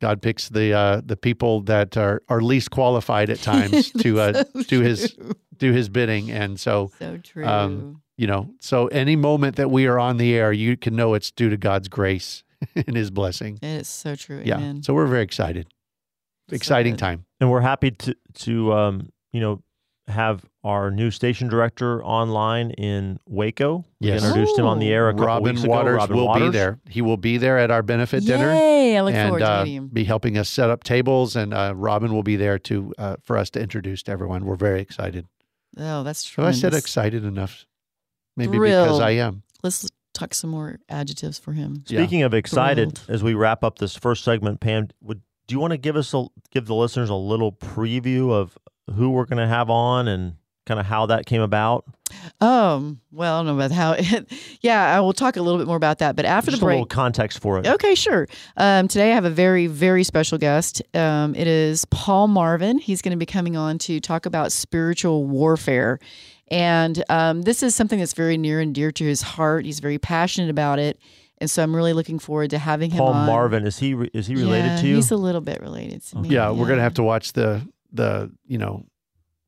God 0.00 0.22
picks 0.22 0.48
the 0.48 0.72
uh, 0.72 1.00
the 1.04 1.16
people 1.16 1.62
that 1.62 1.96
are, 1.96 2.22
are 2.28 2.40
least 2.40 2.70
qualified 2.70 3.30
at 3.30 3.38
times 3.38 3.90
to 3.98 4.20
uh, 4.20 4.44
So 4.44 4.62
do 4.68 4.80
his 4.80 5.16
do 5.56 5.72
his 5.72 5.88
bidding. 5.88 6.30
And 6.30 6.58
so, 6.60 6.90
So 6.98 7.18
true. 7.18 7.44
um, 7.46 8.02
you 8.16 8.26
know, 8.26 8.50
so 8.60 8.86
any 8.88 9.16
moment 9.16 9.56
that 9.56 9.70
we 9.70 9.86
are 9.86 9.98
on 9.98 10.16
the 10.16 10.34
air, 10.34 10.52
you 10.52 10.76
can 10.76 10.94
know 10.96 11.14
it's 11.14 11.30
due 11.30 11.50
to 11.50 11.56
God's 11.56 11.88
grace 11.88 12.44
and 12.74 12.96
his 12.96 13.10
blessing. 13.10 13.58
it's 13.62 13.88
so 13.88 14.14
true. 14.14 14.40
Yeah. 14.44 14.56
Amen. 14.56 14.82
So 14.82 14.94
we're 14.94 15.06
very 15.06 15.22
excited. 15.24 15.68
So 16.50 16.54
Exciting 16.56 16.94
good. 16.94 16.98
time. 17.00 17.24
And 17.40 17.50
we're 17.50 17.60
happy 17.60 17.90
to 17.90 18.14
to 18.34 18.72
um, 18.72 19.10
you 19.32 19.40
know 19.40 19.62
have 20.08 20.44
our 20.64 20.90
new 20.90 21.10
station 21.10 21.48
director 21.48 22.02
online 22.04 22.70
in 22.72 23.18
Waco. 23.26 23.84
We 24.00 24.08
Yes. 24.08 24.24
introduced 24.24 24.58
him 24.58 24.66
on 24.66 24.78
the 24.78 24.88
air 24.92 25.08
a 25.08 25.12
couple 25.12 25.26
Robin 25.26 25.44
weeks 25.54 25.62
ago. 25.64 25.70
Waters 25.72 25.96
Robin 25.96 26.16
will 26.16 26.26
Waters. 26.26 26.48
be 26.48 26.52
there. 26.58 26.78
He 26.88 27.02
will 27.02 27.16
be 27.16 27.36
there 27.38 27.58
at 27.58 27.70
our 27.70 27.82
benefit 27.82 28.24
dinner. 28.24 28.52
Yay! 28.52 28.96
I 28.96 29.00
look 29.02 29.14
and 29.14 29.28
forward 29.28 29.40
to 29.40 29.50
uh, 29.52 29.64
meeting 29.64 29.76
him. 29.76 29.88
be 29.88 30.04
helping 30.04 30.38
us 30.38 30.48
set 30.48 30.70
up 30.70 30.82
tables. 30.84 31.36
And 31.36 31.52
uh, 31.54 31.74
Robin 31.76 32.12
will 32.12 32.22
be 32.22 32.36
there 32.36 32.58
to 32.60 32.92
uh, 32.98 33.16
for 33.22 33.36
us 33.38 33.50
to 33.50 33.60
introduce 33.60 34.02
to 34.04 34.12
everyone. 34.12 34.44
We're 34.44 34.56
very 34.56 34.80
excited. 34.80 35.26
Oh, 35.76 36.02
that's 36.02 36.24
Have 36.24 36.34
true. 36.34 36.44
I 36.44 36.50
said 36.52 36.74
excited 36.74 37.24
enough? 37.24 37.66
Maybe 38.36 38.58
because 38.58 39.00
I 39.00 39.10
am. 39.12 39.42
Let's 39.62 39.88
talk 40.14 40.32
some 40.34 40.50
more 40.50 40.78
adjectives 40.88 41.38
for 41.38 41.52
him. 41.52 41.84
Yeah. 41.86 42.00
Speaking 42.00 42.22
of 42.22 42.34
excited, 42.34 42.96
Thrilled. 42.98 43.10
as 43.14 43.22
we 43.22 43.34
wrap 43.34 43.62
up 43.62 43.78
this 43.78 43.94
first 43.96 44.24
segment, 44.24 44.60
Pam, 44.60 44.88
would 45.02 45.20
do 45.46 45.54
you 45.54 45.60
want 45.60 45.72
to 45.72 45.78
give 45.78 45.96
us 45.96 46.12
a 46.14 46.26
give 46.50 46.66
the 46.66 46.74
listeners 46.74 47.08
a 47.10 47.14
little 47.14 47.52
preview 47.52 48.32
of 48.32 48.56
who 48.94 49.10
we're 49.10 49.26
going 49.26 49.38
to 49.38 49.46
have 49.48 49.70
on 49.70 50.08
and 50.08 50.34
kind 50.66 50.78
of 50.78 50.86
how 50.86 51.06
that 51.06 51.26
came 51.26 51.40
about? 51.40 51.84
Um, 52.40 53.00
well, 53.12 53.36
I 53.36 53.38
don't 53.38 53.46
know 53.46 53.54
about 53.64 53.70
how. 53.72 53.92
It, 53.98 54.32
yeah, 54.60 54.96
I 54.96 55.00
will 55.00 55.12
talk 55.12 55.36
a 55.36 55.42
little 55.42 55.58
bit 55.58 55.66
more 55.66 55.76
about 55.76 55.98
that. 55.98 56.16
But 56.16 56.24
after 56.24 56.50
Just 56.50 56.60
the 56.60 56.66
a 56.66 56.68
break, 56.68 56.74
little 56.76 56.86
context 56.86 57.40
for 57.40 57.58
it. 57.58 57.66
Okay, 57.66 57.94
sure. 57.94 58.26
Um, 58.56 58.88
today 58.88 59.12
I 59.12 59.14
have 59.14 59.24
a 59.24 59.30
very, 59.30 59.66
very 59.66 60.04
special 60.04 60.38
guest. 60.38 60.82
Um, 60.94 61.34
it 61.34 61.46
is 61.46 61.84
Paul 61.86 62.28
Marvin. 62.28 62.78
He's 62.78 63.02
going 63.02 63.12
to 63.12 63.18
be 63.18 63.26
coming 63.26 63.56
on 63.56 63.78
to 63.80 64.00
talk 64.00 64.26
about 64.26 64.52
spiritual 64.52 65.24
warfare. 65.24 65.98
And 66.50 67.02
um, 67.10 67.42
this 67.42 67.62
is 67.62 67.74
something 67.74 67.98
that's 67.98 68.14
very 68.14 68.38
near 68.38 68.60
and 68.60 68.74
dear 68.74 68.90
to 68.92 69.04
his 69.04 69.20
heart. 69.20 69.66
He's 69.66 69.80
very 69.80 69.98
passionate 69.98 70.48
about 70.50 70.78
it. 70.78 70.98
And 71.40 71.50
so 71.50 71.62
I'm 71.62 71.76
really 71.76 71.92
looking 71.92 72.18
forward 72.18 72.50
to 72.50 72.58
having 72.58 72.90
him 72.90 72.98
Paul. 72.98 73.12
Marvin 73.14 73.66
is 73.66 73.78
he 73.78 73.94
re- 73.94 74.10
is 74.12 74.26
he 74.26 74.34
related 74.34 74.66
Yeah, 74.68 74.76
to 74.76 74.86
you? 74.88 74.94
He's 74.96 75.10
a 75.12 75.16
little 75.16 75.40
bit 75.40 75.60
related 75.60 76.02
to 76.06 76.18
me. 76.18 76.30
Yeah, 76.30 76.50
we're 76.50 76.66
gonna 76.66 76.80
have 76.82 76.94
to 76.94 77.02
watch 77.04 77.32
the 77.34 77.62
the 77.92 78.30
you 78.46 78.58
know 78.58 78.84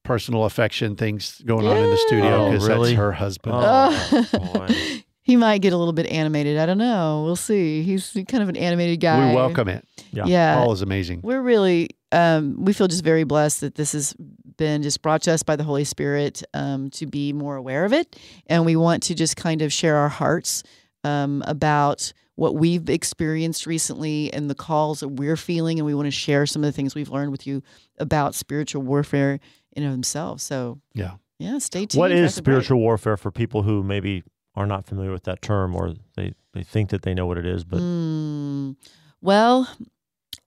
personal 0.02 0.44
affection 0.44 0.96
things 0.96 1.40
going 1.44 1.66
on 1.66 1.76
in 1.76 1.90
the 1.90 1.96
studio 1.96 2.46
Oh, 2.46 2.50
because 2.50 2.66
really? 2.68 2.90
that's 2.90 2.98
her 2.98 3.12
husband. 3.12 3.54
Oh, 3.58 4.26
Oh. 4.34 4.52
boy. 4.54 4.74
he 5.22 5.36
might 5.36 5.58
get 5.58 5.72
a 5.72 5.76
little 5.76 5.92
bit 5.92 6.06
animated. 6.06 6.58
I 6.58 6.66
don't 6.66 6.78
know. 6.78 7.22
We'll 7.24 7.36
see. 7.36 7.82
He's 7.82 8.16
kind 8.28 8.42
of 8.42 8.48
an 8.48 8.56
animated 8.56 9.00
guy. 9.00 9.28
we 9.28 9.34
welcome 9.36 9.68
it. 9.68 9.86
Yeah. 10.12 10.24
Yeah. 10.26 10.54
Paul 10.56 10.72
is 10.72 10.82
amazing. 10.82 11.20
we're 11.22 11.42
really 11.42 11.90
um, 12.12 12.56
we 12.64 12.72
feel 12.72 12.88
just 12.88 13.04
very 13.04 13.22
blessed 13.24 13.60
that 13.60 13.76
this 13.76 13.92
has 13.92 14.14
been 14.56 14.82
just 14.82 15.00
brought 15.02 15.22
to 15.22 15.32
us 15.32 15.42
by 15.44 15.54
the 15.54 15.62
holy 15.64 15.84
spirit 15.84 16.42
um, 16.54 16.90
to 16.90 17.06
be 17.06 17.32
more 17.32 17.54
aware 17.56 17.84
of 17.84 17.92
it 17.92 18.18
and 18.48 18.66
we 18.66 18.74
want 18.76 19.02
to 19.04 19.14
just 19.14 19.36
kind 19.36 19.62
of 19.62 19.72
share 19.72 19.96
our 19.96 20.08
hearts 20.08 20.62
um, 21.04 21.42
about 21.46 22.12
what 22.40 22.54
we've 22.54 22.88
experienced 22.88 23.66
recently 23.66 24.32
and 24.32 24.48
the 24.48 24.54
calls 24.54 25.00
that 25.00 25.08
we're 25.08 25.36
feeling 25.36 25.78
and 25.78 25.84
we 25.84 25.94
want 25.94 26.06
to 26.06 26.10
share 26.10 26.46
some 26.46 26.64
of 26.64 26.68
the 26.68 26.72
things 26.72 26.94
we've 26.94 27.10
learned 27.10 27.30
with 27.30 27.46
you 27.46 27.62
about 27.98 28.34
spiritual 28.34 28.80
warfare 28.82 29.38
in 29.72 29.84
of 29.84 29.90
themselves 29.92 30.42
so 30.42 30.80
Yeah. 30.94 31.16
yeah 31.38 31.58
stay 31.58 31.84
tuned 31.84 31.98
What 32.00 32.10
is 32.12 32.30
after 32.30 32.36
the 32.36 32.42
break. 32.42 32.52
spiritual 32.54 32.78
warfare 32.80 33.18
for 33.18 33.30
people 33.30 33.62
who 33.62 33.82
maybe 33.82 34.22
are 34.56 34.66
not 34.66 34.86
familiar 34.86 35.12
with 35.12 35.24
that 35.24 35.42
term 35.42 35.76
or 35.76 35.92
they, 36.16 36.32
they 36.54 36.62
think 36.62 36.88
that 36.90 37.02
they 37.02 37.12
know 37.12 37.26
what 37.26 37.36
it 37.36 37.44
is, 37.44 37.62
but 37.62 37.78
Mm, 37.80 38.74
well, 39.20 39.68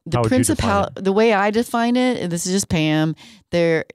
the 0.08 0.18
How 0.18 0.24
would 0.24 0.32
you 0.32 0.38
define 0.40 0.84
principal 0.86 1.04
the 1.04 1.14
way 1.14 1.32
I 1.34 1.52
define 1.52 1.96
it, 1.96 2.18
and 2.22 2.32
this 2.32 2.46
is 2.48 2.54
just 2.54 2.70
Pam, 2.70 3.16
there 3.52 3.86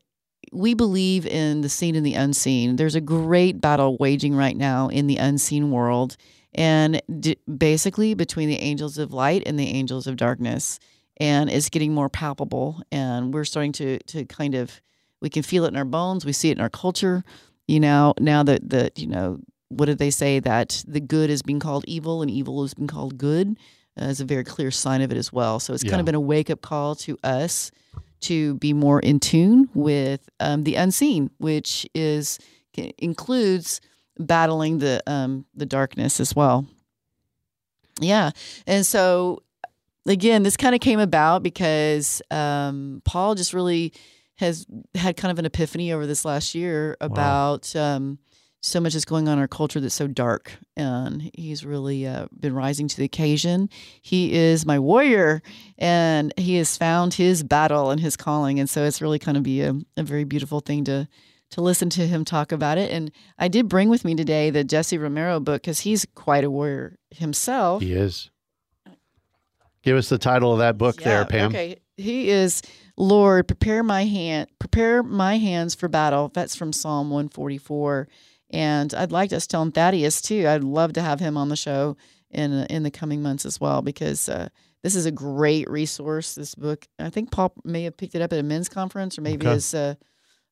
we 0.53 0.73
believe 0.73 1.27
in 1.27 1.61
the 1.61 1.69
seen 1.69 1.95
and 1.97 2.07
the 2.07 2.15
unseen. 2.15 2.77
There's 2.77 2.95
a 2.95 3.01
great 3.03 3.61
battle 3.61 3.97
waging 3.99 4.35
right 4.35 4.57
now 4.57 4.89
in 4.89 5.07
the 5.09 5.17
unseen 5.17 5.71
world, 5.71 6.17
and 6.55 7.03
d- 7.21 7.39
basically 7.57 8.15
between 8.15 8.49
the 8.49 8.59
angels 8.59 8.99
of 8.99 9.13
light 9.13 9.43
and 9.47 9.59
the 9.59 9.69
angels 9.69 10.07
of 10.07 10.17
darkness, 10.17 10.79
and 11.19 11.51
it's 11.51 11.69
getting 11.69 11.95
more 11.95 12.09
palpable. 12.09 12.83
And 12.91 13.33
we're 13.33 13.45
starting 13.45 13.73
to 13.73 13.99
to 13.99 14.25
kind 14.25 14.55
of 14.55 14.81
we 15.21 15.31
can 15.31 15.43
feel 15.43 15.65
it 15.65 15.69
in 15.69 15.77
our 15.77 15.85
bones. 15.85 16.25
We 16.25 16.33
see 16.33 16.51
it 16.51 16.59
in 16.59 16.61
our 16.61 16.71
culture. 16.71 17.25
You 17.67 17.81
know, 17.81 18.15
now 18.19 18.43
that 18.43 18.69
the 18.69 18.91
you 18.97 19.07
know 19.07 19.41
what 19.69 19.87
did 19.87 19.99
they 19.99 20.11
say 20.11 20.41
that 20.41 20.83
the 20.89 21.01
good 21.01 21.31
is 21.31 21.43
being 21.43 21.61
called 21.61 21.85
evil 21.87 22.23
and 22.23 22.31
evil 22.31 22.65
is 22.65 22.75
being 22.75 22.89
called 22.89 23.19
good 23.19 23.59
uh, 24.01 24.07
is 24.07 24.21
a 24.21 24.25
very 24.25 24.45
clear 24.45 24.71
sign 24.71 25.03
of 25.03 25.13
it 25.13 25.19
as 25.19 25.33
well. 25.33 25.61
So 25.61 25.75
it's 25.75 25.85
kind 25.85 26.01
of 26.01 26.07
been 26.07 26.15
a 26.15 26.21
wake 26.21 26.51
up 26.51 26.63
call 26.63 26.95
to 26.97 27.19
us 27.23 27.71
to 28.21 28.55
be 28.55 28.73
more 28.73 29.01
in 29.01 29.21
tune 29.21 29.69
with 29.75 30.29
um, 30.41 30.65
the 30.65 30.75
unseen, 30.77 31.31
which 31.39 31.87
is 31.95 32.39
includes 32.99 33.81
battling 34.19 34.79
the 34.79 35.03
um, 35.07 35.45
the 35.55 35.67
darkness 35.67 36.21
as 36.21 36.35
well. 36.35 36.67
Yeah, 38.01 38.31
and 38.67 38.87
so 38.87 39.43
again, 40.07 40.43
this 40.43 40.57
kind 40.57 40.75
of 40.75 40.81
came 40.81 41.01
about 41.01 41.43
because 41.43 42.23
um, 42.31 43.03
Paul 43.05 43.35
just 43.35 43.53
really 43.53 43.93
has 44.37 44.67
had 44.95 45.17
kind 45.17 45.33
of 45.33 45.39
an 45.39 45.45
epiphany 45.45 45.93
over 45.93 46.07
this 46.07 46.25
last 46.25 46.55
year 46.55 46.97
about 47.01 47.75
um, 47.75 48.19
so 48.61 48.81
much 48.81 48.95
is 48.95 49.05
going 49.05 49.29
on 49.29 49.35
in 49.35 49.39
our 49.41 49.49
culture 49.49 49.81
that's 49.81 49.95
so 49.95 50.07
dark, 50.07 50.53
and 50.77 51.31
he's 51.35 51.65
really 51.65 52.07
uh, 52.07 52.27
been 52.39 52.55
rising 52.55 52.89
to 52.89 52.97
the 52.97 53.05
occasion. 53.05 53.69
He 54.03 54.33
is 54.33 54.67
my 54.67 54.79
warrior, 54.79 55.43
and 55.77 56.33
he 56.37 56.57
has 56.57 56.77
found 56.77 57.15
his 57.15 57.43
battle 57.43 57.91
and 57.91 58.01
his 58.01 58.17
calling, 58.17 58.59
and 58.59 58.69
so 58.69 58.85
it's 58.85 59.03
really 59.03 59.19
kind 59.19 59.37
of 59.37 59.43
be 59.43 59.63
a, 59.63 59.75
a 59.97 60.03
very 60.03 60.25
beautiful 60.25 60.61
thing 60.61 60.85
to 60.85 61.09
to 61.51 61.61
listen 61.61 61.89
to 61.91 62.07
him 62.07 62.25
talk 62.25 62.53
about 62.53 62.79
it. 62.79 62.91
And 62.91 63.11
I 63.39 63.49
did 63.49 63.69
bring 63.69 63.89
with 63.89 64.05
me 64.05 64.15
today 64.15 64.51
the 64.51 64.65
Jesse 64.65 64.99
Romero 64.99 65.41
book 65.41 65.63
because 65.63 65.81
he's 65.81 66.07
quite 66.15 66.45
a 66.45 66.51
warrior 66.51 66.99
himself. 67.11 67.83
He 67.83 67.93
is. 67.93 68.31
Give 69.83 69.97
us 69.97 70.09
the 70.09 70.19
title 70.19 70.53
of 70.53 70.59
that 70.59 70.77
book 70.77 70.97
there, 71.03 71.25
Pam. 71.25 71.51
Okay. 71.51 71.79
He 71.97 72.31
is 72.31 72.63
Lord, 72.97 73.47
prepare 73.47 73.83
my 73.83 74.05
hand, 74.05 74.49
prepare 74.59 75.03
my 75.03 75.39
hands 75.39 75.75
for 75.75 75.89
battle. 75.89 76.31
That's 76.35 76.57
from 76.57 76.73
Psalm 76.73 77.11
144. 77.11 78.09
And 78.51 78.93
I'd 78.95 79.13
like 79.13 79.31
to 79.31 79.41
tell 79.41 79.63
him 79.63 79.73
Thaddeus 79.73 80.21
too. 80.21 80.47
I'd 80.49 80.65
love 80.65 80.95
to 80.95 81.03
have 81.03 81.21
him 81.21 81.37
on 81.37 81.49
the 81.49 81.57
show 81.57 81.97
in 82.31 82.53
in 82.67 82.83
the 82.83 82.91
coming 82.91 83.23
months 83.23 83.47
as 83.47 83.61
well 83.61 83.83
because 83.83 84.29
uh, 84.29 84.49
this 84.83 84.95
is 84.95 85.07
a 85.07 85.11
great 85.11 85.69
resource. 85.71 86.35
This 86.35 86.55
book, 86.55 86.87
I 86.99 87.11
think 87.11 87.31
Paul 87.31 87.53
may 87.65 87.85
have 87.85 87.97
picked 87.97 88.15
it 88.15 88.23
up 88.23 88.33
at 88.33 88.39
a 88.39 88.43
men's 88.43 88.69
conference 88.69 89.17
or 89.19 89.23
maybe 89.23 89.47
Okay. 89.47 89.55
his 89.55 89.75
uh, 89.75 89.95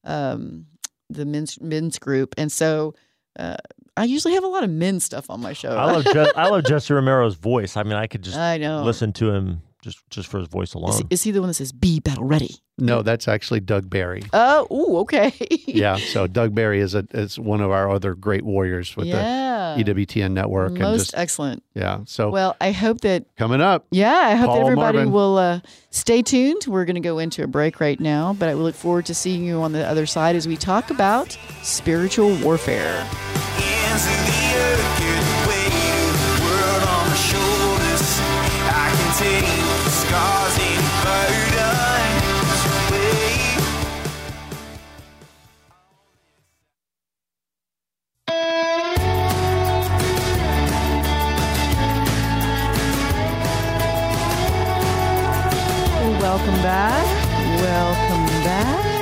um, 0.05 0.67
the 1.11 1.25
men's 1.25 1.61
men's 1.61 1.99
group. 1.99 2.35
And 2.39 2.51
so 2.51 2.95
uh, 3.39 3.57
I 3.97 4.05
usually 4.05 4.35
have 4.35 4.45
a 4.45 4.49
lot 4.49 4.65
of 4.65 4.71
men 4.71 5.01
stuff 5.01 5.31
on 5.31 5.41
my 5.41 5.53
show. 5.53 5.77
I 5.77 5.93
love 5.93 6.05
Je- 6.05 6.33
I 6.37 6.49
love 6.49 6.65
Jesse 6.65 6.93
Romero's 6.93 7.35
voice. 7.37 7.77
I 7.77 7.83
mean, 7.83 7.95
I 7.95 8.07
could 8.07 8.23
just 8.29 8.37
I 8.37 8.57
know. 8.59 8.83
listen 8.83 9.13
to 9.15 9.31
him 9.31 9.63
just 9.83 9.99
just 10.11 10.29
for 10.29 10.39
his 10.39 10.49
voice 10.49 10.75
alone. 10.75 10.93
he, 10.99 11.05
is 11.11 11.23
he 11.23 11.31
the 11.31 11.41
one 11.41 11.49
that 11.49 11.55
says 11.55 11.73
"Be 11.73 12.01
battle 12.01 12.25
ready"? 12.25 12.57
No, 12.78 13.00
that's 13.02 13.26
actually 13.26 13.61
Doug 13.61 13.88
Barry. 13.88 14.23
Oh, 14.35 14.66
ooh, 14.71 14.99
okay. 14.99 15.33
Yeah, 15.66 15.97
so 15.97 16.26
Doug 16.26 16.54
Barry 16.54 16.80
is 16.80 16.95
a 16.95 17.06
is 17.12 17.38
one 17.38 17.61
of 17.61 17.71
our 17.71 17.90
other 17.90 18.14
great 18.14 18.45
warriors 18.45 18.97
with 18.97 19.06
yeah. 19.06 19.75
the 19.76 19.85
EWTN 19.85 20.33
network, 20.33 20.71
and 20.71 20.78
Most 20.80 20.99
just 20.99 21.14
excellent. 21.16 21.62
yeah. 21.75 22.00
So 22.06 22.30
Well, 22.30 22.56
I 22.61 22.73
hope 22.73 23.02
that 23.02 23.25
coming 23.37 23.61
up, 23.61 23.87
Yeah, 23.90 24.12
I 24.14 24.35
hope 24.37 24.54
that 24.54 24.61
everybody 24.62 24.99
Marvin. 24.99 25.12
will 25.12 25.37
uh, 25.37 25.61
stay 25.90 26.23
tuned. 26.23 26.64
We're 26.66 26.87
going 26.87 26.95
to 26.95 27.00
go 27.00 27.18
into 27.18 27.42
a 27.42 27.47
break 27.47 27.78
right 27.80 28.00
now, 28.00 28.33
but 28.33 28.49
I 28.49 28.54
look 28.54 28.75
forward 28.75 29.06
to 29.06 29.14
seeing 29.14 29.45
you 29.45 29.61
on 29.61 29.73
the 29.73 29.87
other 29.87 30.06
side 30.06 30.35
as 30.37 30.49
we 30.49 30.56
talk 30.56 30.90
about 30.90 31.37
spiritual 31.62 32.35
warfare. 32.37 33.06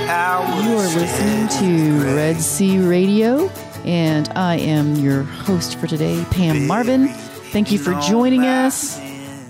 You 0.05 0.11
are 0.11 0.95
listening 0.99 1.49
to 1.61 2.15
Red 2.15 2.39
Sea 2.39 2.79
Radio, 2.79 3.49
and 3.87 4.29
I 4.37 4.57
am 4.57 4.97
your 4.97 5.23
host 5.23 5.79
for 5.79 5.87
today, 5.87 6.23
Pam 6.31 6.67
Marvin. 6.67 7.09
Thank 7.09 7.73
you 7.73 7.79
for 7.79 7.99
joining 8.03 8.43
us. 8.43 9.01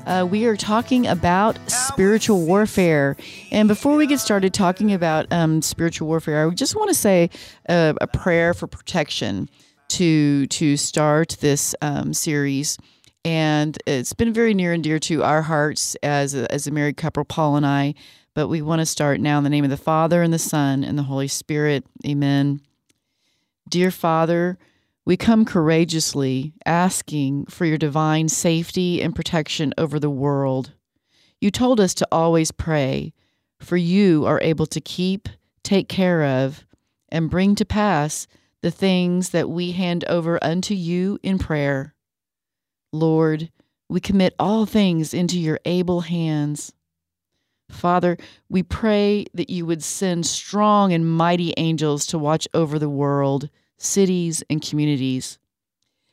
Uh, 0.07 0.25
we 0.31 0.47
are 0.47 0.57
talking 0.57 1.09
about 1.09 1.59
spiritual 1.69 2.47
warfare. 2.47 3.17
And 3.51 3.67
before 3.67 3.97
we 3.97 4.07
get 4.07 4.21
started 4.21 4.55
talking 4.55 4.93
about 4.93 5.27
um, 5.33 5.61
spiritual 5.61 6.07
warfare, 6.07 6.49
I 6.49 6.51
just 6.55 6.77
want 6.77 6.89
to 6.89 6.95
say 6.95 7.31
uh, 7.69 7.95
a 8.01 8.07
prayer 8.07 8.55
for 8.55 8.69
protection 8.69 9.49
to 9.89 10.47
to 10.47 10.77
start 10.77 11.37
this 11.41 11.75
um, 11.83 12.15
series. 12.15 12.79
And 13.25 13.77
it's 13.87 14.13
been 14.13 14.33
very 14.33 14.55
near 14.55 14.73
and 14.73 14.85
dear 14.85 15.01
to 15.01 15.25
our 15.25 15.43
hearts 15.43 15.97
as 16.05 16.37
a, 16.37 16.51
as 16.53 16.69
a 16.69 16.71
married 16.71 16.97
couple, 16.97 17.25
Paul 17.25 17.57
and 17.57 17.67
I. 17.67 17.95
But 18.35 18.49
we 18.49 18.63
want 18.63 18.81
to 18.81 18.87
start 18.87 19.21
now 19.21 19.39
in 19.39 19.45
the 19.45 19.51
name 19.51 19.65
of 19.65 19.71
the 19.71 19.77
Father 19.77 20.23
and 20.23 20.33
the 20.33 20.39
Son 20.39 20.83
and 20.83 20.99
the 20.99 21.05
Holy 21.05 21.29
Spirit. 21.29 21.87
Amen. 22.05 22.61
Dear 23.69 23.93
Father, 23.93 24.59
we 25.05 25.17
come 25.17 25.45
courageously 25.45 26.53
asking 26.67 27.47
for 27.47 27.65
your 27.65 27.79
divine 27.79 28.29
safety 28.29 29.01
and 29.01 29.15
protection 29.15 29.73
over 29.79 30.01
the 30.01 30.11
world. 30.11 30.73
You 31.41 31.51
told 31.51 31.79
us 31.79 31.95
to 31.95 32.09
always 32.11 32.51
pray, 32.51 33.13
for 33.61 33.77
you 33.77 34.25
are 34.27 34.41
able 34.41 34.67
to 34.67 34.81
keep, 34.81 35.29
take 35.63 35.89
care 35.89 36.25
of, 36.25 36.65
and 37.11 37.31
bring 37.31 37.55
to 37.55 37.65
pass 37.65 38.27
the 38.63 38.71
things 38.71 39.31
that 39.31 39.49
we 39.49 39.73
hand 39.73 40.05
over 40.09 40.43
unto 40.43 40.75
you 40.75 41.19
in 41.23 41.39
prayer. 41.39 41.95
Lord, 42.93 43.51
we 43.89 44.01
commit 44.01 44.35
all 44.39 44.67
things 44.67 45.15
into 45.15 45.39
your 45.39 45.61
able 45.65 46.01
hands. 46.01 46.73
Father, 47.71 48.17
we 48.49 48.63
pray 48.63 49.27
that 49.35 49.51
you 49.51 49.67
would 49.67 49.83
send 49.83 50.27
strong 50.27 50.93
and 50.93 51.11
mighty 51.11 51.55
angels 51.57 52.07
to 52.07 52.19
watch 52.19 52.47
over 52.55 52.79
the 52.79 52.89
world, 52.89 53.49
cities, 53.79 54.43
and 54.51 54.63
communities. 54.63 55.39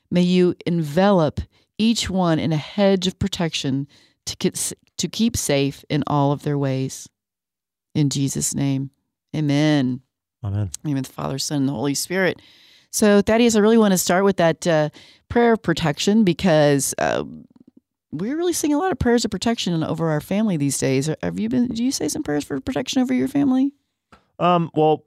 May 0.09 0.21
you 0.21 0.55
envelop 0.65 1.41
each 1.77 2.09
one 2.09 2.39
in 2.39 2.51
a 2.51 2.57
hedge 2.57 3.07
of 3.07 3.19
protection 3.19 3.87
to, 4.25 4.51
to 4.97 5.07
keep 5.07 5.35
safe 5.35 5.83
in 5.89 6.03
all 6.07 6.31
of 6.31 6.43
their 6.43 6.57
ways. 6.57 7.09
In 7.95 8.09
Jesus' 8.09 8.53
name, 8.55 8.91
amen. 9.35 10.01
Amen. 10.43 10.61
In 10.61 10.69
the 10.83 10.87
name 10.87 10.97
of 10.97 11.07
the 11.07 11.13
Father, 11.13 11.37
Son, 11.37 11.59
and 11.59 11.69
the 11.69 11.73
Holy 11.73 11.93
Spirit. 11.93 12.41
So, 12.91 13.21
Thaddeus, 13.21 13.55
I 13.55 13.59
really 13.59 13.77
want 13.77 13.93
to 13.93 13.97
start 13.97 14.25
with 14.25 14.37
that 14.37 14.67
uh, 14.67 14.89
prayer 15.29 15.53
of 15.53 15.61
protection 15.61 16.23
because 16.23 16.93
uh, 16.97 17.23
we're 18.11 18.35
really 18.35 18.53
seeing 18.53 18.73
a 18.73 18.77
lot 18.77 18.91
of 18.91 18.99
prayers 18.99 19.25
of 19.25 19.31
protection 19.31 19.83
over 19.83 20.09
our 20.09 20.21
family 20.21 20.57
these 20.57 20.77
days. 20.77 21.09
Have 21.21 21.39
you 21.39 21.49
been? 21.49 21.67
Do 21.67 21.83
you 21.83 21.91
say 21.91 22.07
some 22.07 22.23
prayers 22.23 22.43
for 22.43 22.59
protection 22.59 23.01
over 23.01 23.13
your 23.13 23.27
family? 23.27 23.71
Um, 24.39 24.69
well, 24.73 25.03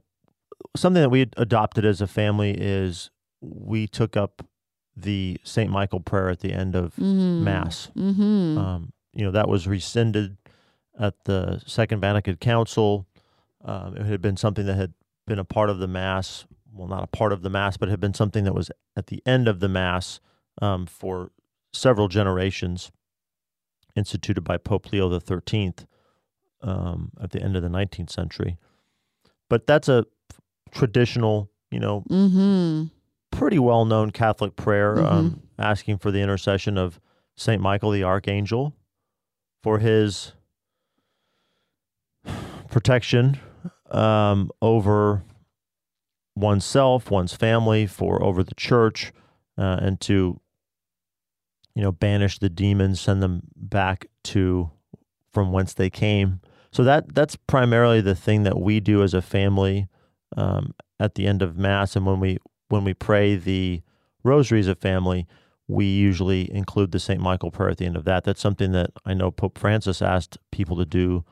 something 0.77 1.03
that 1.03 1.11
we 1.11 1.29
adopted 1.37 1.85
as 1.85 2.01
a 2.01 2.07
family 2.07 2.53
is 2.53 3.11
we 3.41 3.87
took 3.87 4.17
up 4.17 4.47
the 4.97 5.39
Saint 5.45 5.71
Michael 5.71 6.01
prayer 6.01 6.31
at 6.31 6.41
the 6.41 6.53
end 6.53 6.75
of 6.75 6.97
Mass. 6.99 7.91
Mm-hmm. 7.97 8.59
Um, 8.59 8.93
you 9.13 9.25
know, 9.25 9.33
that 9.33 9.49
was 9.49 9.67
rescinded 9.67 10.37
at 10.99 11.15
the 11.25 11.63
Second 11.67 12.01
Vatican 12.01 12.37
Council. 12.37 13.07
Um, 13.65 13.97
it 13.97 14.07
had 14.07 14.23
been 14.23 14.37
something 14.37 14.67
that 14.67 14.77
had 14.77 14.95
been 15.27 15.39
a 15.39 15.45
part 15.45 15.71
of 15.71 15.79
the 15.79 15.89
Mass. 15.89 16.47
Well, 16.73 16.89
not 16.89 17.05
a 17.05 17.09
part 17.09 17.33
of 17.33 17.43
the 17.43 17.51
Mass, 17.51 17.77
but 17.77 17.89
had 17.89 18.01
been 18.01 18.15
something 18.15 18.45
that 18.45 18.55
was 18.55 18.71
at 18.97 19.09
the 19.09 19.23
end 19.27 19.49
of 19.49 19.61
the 19.61 19.69
Mass 19.69 20.21
um, 20.61 20.87
for 20.87 21.31
several 21.75 22.09
generations, 22.09 22.91
instituted 23.97 24.43
by 24.43 24.57
Pope 24.57 24.93
Leo 24.93 25.09
the 25.09 25.21
Thirteenth 25.21 25.87
um, 26.63 27.11
at 27.21 27.31
the 27.31 27.43
end 27.43 27.57
of 27.57 27.63
the 27.63 27.69
nineteenth 27.69 28.11
century. 28.11 28.57
But 29.51 29.67
that's 29.67 29.89
a 29.89 30.07
traditional, 30.73 31.51
you 31.71 31.79
know, 31.79 32.05
mm-hmm. 32.09 32.87
pretty 33.31 33.59
well 33.59 33.85
known 33.85 34.11
Catholic 34.11 34.57
prayer 34.57 34.97
Mhm. 34.97 35.13
um, 35.13 35.43
asking 35.59 35.99
for 35.99 36.11
the 36.11 36.21
intercession 36.21 36.79
of 36.79 37.01
Saint 37.37 37.61
Michael 37.61 37.91
the 37.91 38.05
Archangel 38.05 38.75
for 39.63 39.79
his 39.79 40.33
protection 42.71 43.39
um, 43.91 44.51
over 44.61 45.23
oneself, 46.35 47.11
one's 47.11 47.35
family, 47.35 47.87
for 47.87 48.23
over 48.23 48.43
the 48.43 48.55
church, 48.55 49.13
uh, 49.57 49.79
and 49.81 50.01
to 50.01 50.41
you 51.75 51.83
know 51.83 51.93
banish 51.93 52.39
the 52.39 52.49
demons, 52.49 53.01
send 53.01 53.23
them 53.23 53.43
back 53.57 54.07
to 54.25 54.71
from 55.33 55.53
whence 55.53 55.75
they 55.75 55.91
came. 55.91 56.41
So 56.73 56.85
that 56.85 57.15
that's 57.15 57.37
primarily 57.37 58.01
the 58.01 58.15
thing 58.15 58.45
that 58.45 58.61
we 58.61 58.81
do 58.81 59.03
as 59.03 59.15
a 59.15 59.23
family 59.23 59.89
um, 60.37 60.75
at 60.99 61.15
the 61.15 61.27
end 61.27 61.43
of 61.43 61.57
Mass, 61.57 61.97
and 61.97 62.07
when 62.07 62.21
we 62.21 62.39
when 62.69 62.85
we 62.85 62.95
pray 62.95 63.37
the 63.37 63.83
Rosary 64.23 64.61
as 64.61 64.69
a 64.69 64.75
family, 64.75 65.27
we 65.69 65.85
usually 65.85 66.53
include 66.53 66.93
the 66.93 66.99
Saint 66.99 67.21
Michael 67.21 67.51
prayer 67.51 67.71
at 67.71 67.79
the 67.79 67.87
end 67.87 67.97
of 67.97 68.05
that. 68.05 68.25
That's 68.25 68.41
something 68.41 68.73
that 68.73 68.91
I 69.05 69.15
know 69.15 69.31
Pope 69.31 69.59
Francis 69.59 70.03
asked 70.03 70.39
people 70.51 70.77
to 70.77 70.85
do 70.85 71.25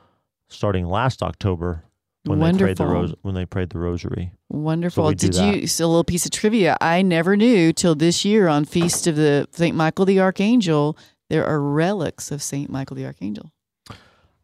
starting 0.47 0.85
last 0.85 1.23
October 1.23 1.83
when 2.25 2.39
they 2.39 2.57
prayed 2.57 2.77
the 2.77 2.83
Wonderful. 2.83 3.01
ros- 3.01 3.15
when 3.21 3.35
they 3.35 3.45
prayed 3.45 3.69
the 3.69 3.79
Rosary. 3.79 4.31
Wonderful. 4.49 5.09
do 5.11 5.27
Did 5.29 5.35
you? 5.35 5.67
So 5.67 5.85
a 5.85 5.87
little 5.87 6.03
piece 6.03 6.25
of 6.25 6.31
trivia. 6.31 6.77
I 6.81 7.01
never 7.01 7.35
knew 7.35 7.73
till 7.73 7.95
this 7.95 8.23
year 8.23 8.47
on 8.47 8.65
Feast 8.65 9.07
of 9.07 9.15
the 9.15 9.47
Saint 9.51 9.75
Michael 9.75 10.05
the 10.05 10.19
Archangel 10.19 10.97
there 11.29 11.45
are 11.45 11.59
relics 11.59 12.31
of 12.31 12.41
Saint 12.43 12.69
Michael 12.69 12.95
the 12.95 13.05
Archangel. 13.05 13.51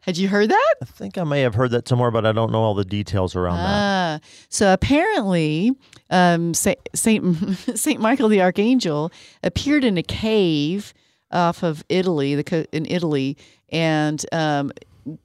Had 0.03 0.17
you 0.17 0.29
heard 0.29 0.49
that? 0.49 0.75
I 0.81 0.85
think 0.85 1.17
I 1.17 1.23
may 1.23 1.41
have 1.41 1.53
heard 1.55 1.71
that 1.71 1.87
somewhere, 1.87 2.09
but 2.09 2.25
I 2.25 2.31
don't 2.31 2.51
know 2.51 2.61
all 2.63 2.73
the 2.73 2.85
details 2.85 3.35
around 3.35 3.57
that. 3.57 3.63
Ah, 3.67 4.19
so 4.49 4.73
apparently, 4.73 5.71
um, 6.09 6.53
Saint, 6.53 6.79
Saint 6.95 7.99
Michael 8.01 8.29
the 8.29 8.41
Archangel 8.41 9.11
appeared 9.43 9.83
in 9.83 9.97
a 9.97 10.03
cave 10.03 10.93
off 11.31 11.63
of 11.63 11.83
Italy, 11.89 12.33
the 12.33 12.43
co- 12.43 12.65
in 12.71 12.85
Italy, 12.87 13.37
and 13.69 14.25
um, 14.31 14.71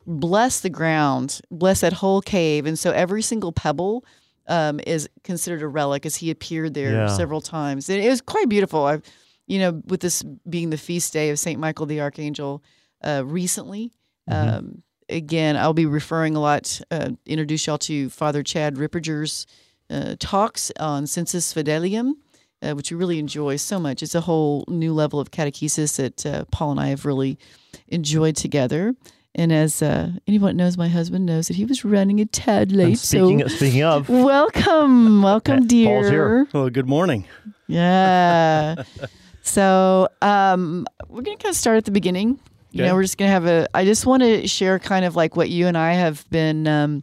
blessed 0.06 0.62
the 0.62 0.70
ground, 0.70 1.40
bless 1.50 1.80
that 1.80 1.92
whole 1.94 2.20
cave, 2.20 2.66
and 2.66 2.78
so 2.78 2.90
every 2.92 3.22
single 3.22 3.52
pebble 3.52 4.04
um, 4.46 4.78
is 4.87 5.08
considered 5.22 5.62
a 5.62 5.68
relic, 5.68 6.04
as 6.04 6.16
he 6.16 6.30
appeared 6.30 6.74
there 6.74 6.92
Yeah. 6.92 7.06
several 7.06 7.40
times. 7.40 7.88
And 7.88 8.02
it 8.02 8.10
was 8.10 8.20
quite 8.20 8.48
beautiful. 8.48 8.84
I've, 8.84 9.02
you 9.46 9.58
know, 9.58 9.80
with 9.87 10.00
this 10.00 10.22
being 10.48 10.68
the 10.70 10.76
feast 10.76 11.12
day 11.14 11.30
of 11.30 11.38
Saint 11.38 11.58
Michael 11.58 11.87
the 11.87 12.00
Archangel, 12.02 12.62
uh, 13.02 13.22
recently. 13.24 13.92
Mhm. 14.30 14.54
Um, 14.58 14.82
again, 15.08 15.56
I'll 15.56 15.72
be 15.74 15.87
referring 15.87 16.37
a 16.37 16.40
lot, 16.40 16.80
uh, 16.90 17.10
introduce 17.26 17.66
y'all 17.66 17.78
to 17.78 18.10
Father 18.10 18.42
Chad 18.42 18.76
Ripperger's 18.76 19.46
uh, 19.90 20.16
talks 20.18 20.70
on 20.78 21.06
Sensus 21.06 21.52
Fidelium, 21.54 22.12
uh, 22.62 22.72
which 22.74 22.90
we 22.90 22.96
really 22.96 23.18
enjoy 23.18 23.56
so 23.56 23.78
much. 23.78 24.02
It's 24.02 24.14
a 24.14 24.22
whole 24.22 24.64
new 24.68 24.92
level 24.94 25.20
of 25.20 25.30
catechesis 25.30 25.96
that 25.96 26.24
uh, 26.26 26.44
Paul 26.50 26.72
and 26.72 26.80
I 26.80 26.87
have 26.88 27.04
really 27.04 27.38
enjoyed 27.88 28.37
together. 28.37 28.94
And 29.37 29.53
as 29.53 29.83
uh, 29.83 30.12
anyone 30.29 30.57
knows 30.57 30.77
my 30.79 30.88
husband 30.88 31.27
knows 31.27 31.49
that 31.49 31.57
he 31.57 31.64
was 31.64 31.85
running 31.85 32.20
a 32.20 32.25
tad 32.25 32.68
And 32.68 32.77
late. 32.77 32.99
speaking 32.99 33.40
so 33.40 33.49
speaking 33.49 33.83
of, 33.83 34.09
welcome, 34.09 35.23
welcome, 35.31 35.66
dear. 35.66 35.88
Paul's 35.88 36.09
here. 36.09 36.47
Well, 36.53 36.70
good 36.70 36.87
morning. 36.88 37.25
Yeah. 37.66 38.77
so 39.42 40.09
um, 40.23 40.87
we're 41.09 41.23
going 41.23 41.37
to 41.37 41.42
kind 41.42 41.53
of 41.53 41.57
start 41.57 41.79
at 41.79 41.85
the 41.85 41.90
beginning. 41.90 42.38
You 42.70 42.83
Okay. 42.83 42.88
know, 42.88 42.94
we're 42.94 43.03
just 43.03 43.18
going 43.18 43.29
to 43.29 43.33
have 43.33 43.47
a, 43.47 43.68
I 43.75 43.85
just 43.85 44.05
want 44.07 44.23
to 44.23 44.47
share 44.49 44.79
kind 44.79 45.05
of 45.05 45.14
like 45.16 45.37
what 45.37 45.49
you 45.49 45.66
and 45.66 45.77
I 45.79 45.92
have 45.94 46.25
been 46.31 46.66
um, 46.66 47.03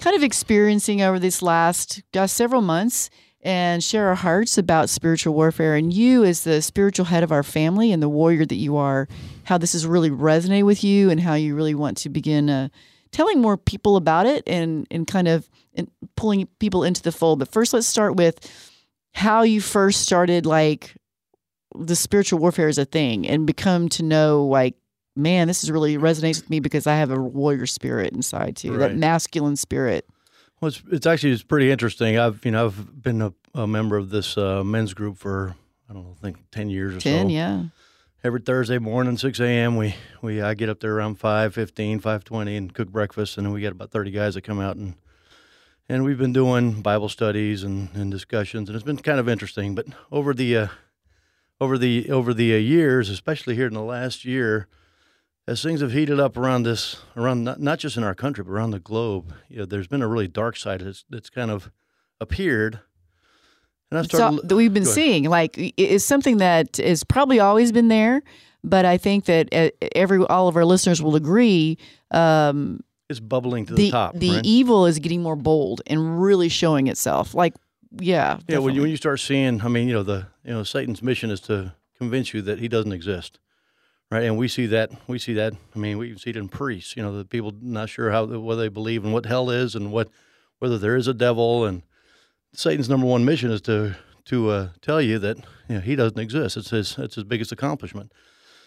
kind 0.00 0.16
of 0.16 0.22
experiencing 0.22 1.02
over 1.02 1.18
this 1.18 1.42
last 1.42 2.02
uh, 2.14 2.26
several 2.26 2.62
months 2.62 3.10
and 3.42 3.84
share 3.84 4.08
our 4.08 4.14
hearts 4.14 4.56
about 4.56 4.88
spiritual 4.88 5.34
warfare. 5.34 5.74
And 5.76 5.92
you, 5.92 6.24
as 6.24 6.44
the 6.44 6.62
spiritual 6.62 7.04
head 7.06 7.22
of 7.22 7.32
our 7.32 7.42
family 7.42 7.92
and 7.92 8.02
the 8.02 8.08
warrior 8.08 8.46
that 8.46 8.54
you 8.56 8.76
are, 8.76 9.06
how 9.44 9.58
this 9.58 9.72
has 9.72 9.86
really 9.86 10.10
resonated 10.10 10.64
with 10.64 10.82
you 10.82 11.10
and 11.10 11.20
how 11.20 11.34
you 11.34 11.54
really 11.54 11.74
want 11.74 11.96
to 11.98 12.08
begin 12.08 12.48
uh, 12.50 12.68
telling 13.12 13.40
more 13.40 13.56
people 13.56 13.96
about 13.96 14.26
it 14.26 14.42
and, 14.46 14.86
and 14.90 15.06
kind 15.06 15.28
of 15.28 15.48
and 15.74 15.90
pulling 16.16 16.46
people 16.58 16.84
into 16.84 17.02
the 17.02 17.12
fold. 17.12 17.38
But 17.38 17.50
first, 17.50 17.72
let's 17.72 17.86
start 17.86 18.16
with 18.16 18.38
how 19.12 19.42
you 19.42 19.60
first 19.60 20.02
started 20.02 20.46
like 20.46 20.94
the 21.74 21.96
spiritual 21.96 22.38
warfare 22.38 22.68
is 22.68 22.78
a 22.78 22.84
thing 22.84 23.26
and 23.26 23.46
become 23.46 23.88
to 23.88 24.02
know 24.02 24.44
like 24.44 24.74
man 25.16 25.48
this 25.48 25.62
is 25.62 25.70
really 25.70 25.96
resonates 25.96 26.40
with 26.40 26.50
me 26.50 26.60
because 26.60 26.86
i 26.86 26.94
have 26.96 27.10
a 27.10 27.20
warrior 27.20 27.66
spirit 27.66 28.12
inside 28.12 28.56
too 28.56 28.76
that 28.76 28.96
masculine 28.96 29.56
spirit 29.56 30.06
Well, 30.60 30.68
it's, 30.68 30.82
it's 30.90 31.06
actually 31.06 31.32
it's 31.32 31.42
pretty 31.42 31.70
interesting. 31.70 32.18
I've 32.18 32.44
you 32.44 32.50
know 32.50 32.66
I've 32.66 33.02
been 33.02 33.20
a, 33.22 33.32
a 33.54 33.66
member 33.66 33.96
of 33.96 34.10
this 34.10 34.38
uh, 34.38 34.64
men's 34.64 34.94
group 34.94 35.18
for 35.18 35.54
I 35.90 35.92
don't 35.92 36.04
know, 36.04 36.16
I 36.18 36.20
think 36.22 36.38
ten 36.50 36.70
years 36.70 36.96
or 36.96 37.00
10 37.00 37.26
so. 37.26 37.32
yeah 37.32 37.64
Every 38.24 38.40
Thursday 38.40 38.78
morning, 38.78 39.18
six 39.18 39.38
a.m. 39.38 39.76
We 39.76 39.96
we 40.22 40.40
I 40.40 40.54
get 40.54 40.70
up 40.70 40.80
there 40.80 40.96
around 40.96 41.20
5.15, 41.20 42.00
5.20 42.00 42.56
and 42.56 42.72
cook 42.72 42.88
breakfast, 42.88 43.36
and 43.36 43.46
then 43.46 43.52
we 43.52 43.60
got 43.60 43.72
about 43.72 43.90
thirty 43.90 44.10
guys 44.10 44.32
that 44.32 44.40
come 44.40 44.58
out 44.58 44.76
and 44.76 44.94
and 45.90 46.04
we've 46.04 46.16
been 46.16 46.32
doing 46.32 46.80
Bible 46.80 47.10
studies 47.10 47.62
and, 47.62 47.90
and 47.92 48.10
discussions, 48.10 48.70
and 48.70 48.76
it's 48.76 48.82
been 48.82 48.96
kind 48.96 49.20
of 49.20 49.28
interesting. 49.28 49.74
But 49.74 49.88
over 50.10 50.32
the 50.32 50.56
uh, 50.56 50.68
over 51.60 51.76
the 51.76 52.10
over 52.10 52.32
the 52.32 52.54
uh, 52.54 52.56
years, 52.56 53.10
especially 53.10 53.56
here 53.56 53.66
in 53.66 53.74
the 53.74 53.82
last 53.82 54.24
year, 54.24 54.68
as 55.46 55.62
things 55.62 55.82
have 55.82 55.92
heated 55.92 56.18
up 56.18 56.38
around 56.38 56.62
this, 56.62 57.02
around 57.18 57.44
not, 57.44 57.60
not 57.60 57.78
just 57.78 57.98
in 57.98 58.04
our 58.04 58.14
country 58.14 58.42
but 58.42 58.52
around 58.52 58.70
the 58.70 58.80
globe, 58.80 59.34
you 59.50 59.58
know, 59.58 59.64
there's 59.66 59.88
been 59.88 60.00
a 60.00 60.08
really 60.08 60.28
dark 60.28 60.56
side 60.56 60.80
that's, 60.80 61.04
that's 61.10 61.28
kind 61.28 61.50
of 61.50 61.70
appeared. 62.22 62.80
And 63.94 64.06
I 64.06 64.08
so 64.08 64.18
started. 64.18 64.48
that 64.48 64.56
we've 64.56 64.74
been 64.74 64.84
seeing 64.84 65.24
like 65.24 65.56
is 65.76 66.04
something 66.04 66.38
that 66.38 66.78
is 66.78 67.04
probably 67.04 67.38
always 67.40 67.70
been 67.72 67.88
there 67.88 68.22
but 68.64 68.84
i 68.84 68.96
think 68.96 69.26
that 69.26 69.48
uh, 69.52 69.70
every 69.94 70.24
all 70.26 70.48
of 70.48 70.56
our 70.56 70.64
listeners 70.64 71.00
will 71.00 71.14
agree 71.14 71.78
um, 72.10 72.80
it's 73.08 73.20
bubbling 73.20 73.66
to 73.66 73.74
the, 73.74 73.84
the 73.84 73.90
top. 73.90 74.14
the 74.14 74.30
right? 74.30 74.44
evil 74.44 74.86
is 74.86 74.98
getting 74.98 75.22
more 75.22 75.36
bold 75.36 75.82
and 75.86 76.20
really 76.20 76.48
showing 76.48 76.86
itself 76.88 77.34
like 77.34 77.54
yeah 78.00 78.38
Yeah, 78.48 78.58
when 78.58 78.74
you, 78.74 78.82
when 78.82 78.90
you 78.90 78.96
start 78.96 79.20
seeing, 79.20 79.60
I 79.62 79.68
mean, 79.68 79.88
you 79.88 79.94
know, 79.94 80.02
the 80.02 80.26
you 80.44 80.52
know 80.52 80.64
Satan's 80.64 81.02
mission 81.02 81.30
is 81.30 81.40
to 81.42 81.74
convince 81.98 82.34
you 82.34 82.42
that 82.42 82.58
he 82.58 82.68
doesn't 82.68 82.92
exist, 82.92 83.38
right? 84.10 84.24
And 84.24 84.36
we 84.36 84.48
see 84.48 84.66
that 84.66 84.90
we 85.06 85.18
see 85.18 85.34
that. 85.34 85.54
I 85.74 85.78
mean, 85.78 85.98
we 85.98 86.06
even 86.06 86.18
see 86.18 86.30
it 86.30 86.36
in 86.36 86.48
priests. 86.48 86.96
You 86.96 87.02
know, 87.02 87.16
the 87.16 87.24
people 87.24 87.52
not 87.60 87.88
sure 87.88 88.10
how 88.10 88.26
whether 88.26 88.62
they 88.62 88.68
believe 88.68 89.04
in 89.04 89.12
what 89.12 89.26
hell 89.26 89.50
is 89.50 89.74
and 89.74 89.92
what 89.92 90.08
whether 90.58 90.78
there 90.78 90.96
is 90.96 91.06
a 91.06 91.14
devil. 91.14 91.64
And 91.64 91.82
Satan's 92.54 92.88
number 92.88 93.06
one 93.06 93.24
mission 93.24 93.50
is 93.50 93.60
to 93.62 93.96
to 94.26 94.50
uh, 94.50 94.68
tell 94.80 95.02
you 95.02 95.18
that 95.18 95.36
you 95.68 95.76
know, 95.76 95.80
he 95.80 95.96
doesn't 95.96 96.18
exist. 96.18 96.56
It's 96.56 96.70
his 96.70 96.96
it's 96.98 97.16
his 97.16 97.24
biggest 97.24 97.52
accomplishment. 97.52 98.12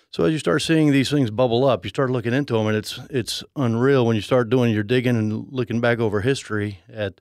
So 0.10 0.24
as 0.24 0.32
you 0.32 0.40
start 0.40 0.62
seeing 0.62 0.92
these 0.92 1.10
things 1.10 1.32
bubble 1.32 1.66
up, 1.66 1.84
you 1.84 1.90
start 1.90 2.10
looking 2.10 2.34
into 2.34 2.54
them, 2.54 2.68
and 2.68 2.78
it's 2.78 3.00
it's 3.10 3.44
unreal 3.56 4.06
when 4.06 4.16
you 4.16 4.22
start 4.22 4.50
doing 4.50 4.74
your 4.74 4.84
digging 4.84 5.16
and 5.16 5.48
looking 5.52 5.82
back 5.82 6.00
over 6.00 6.22
history 6.22 6.80
at 6.92 7.20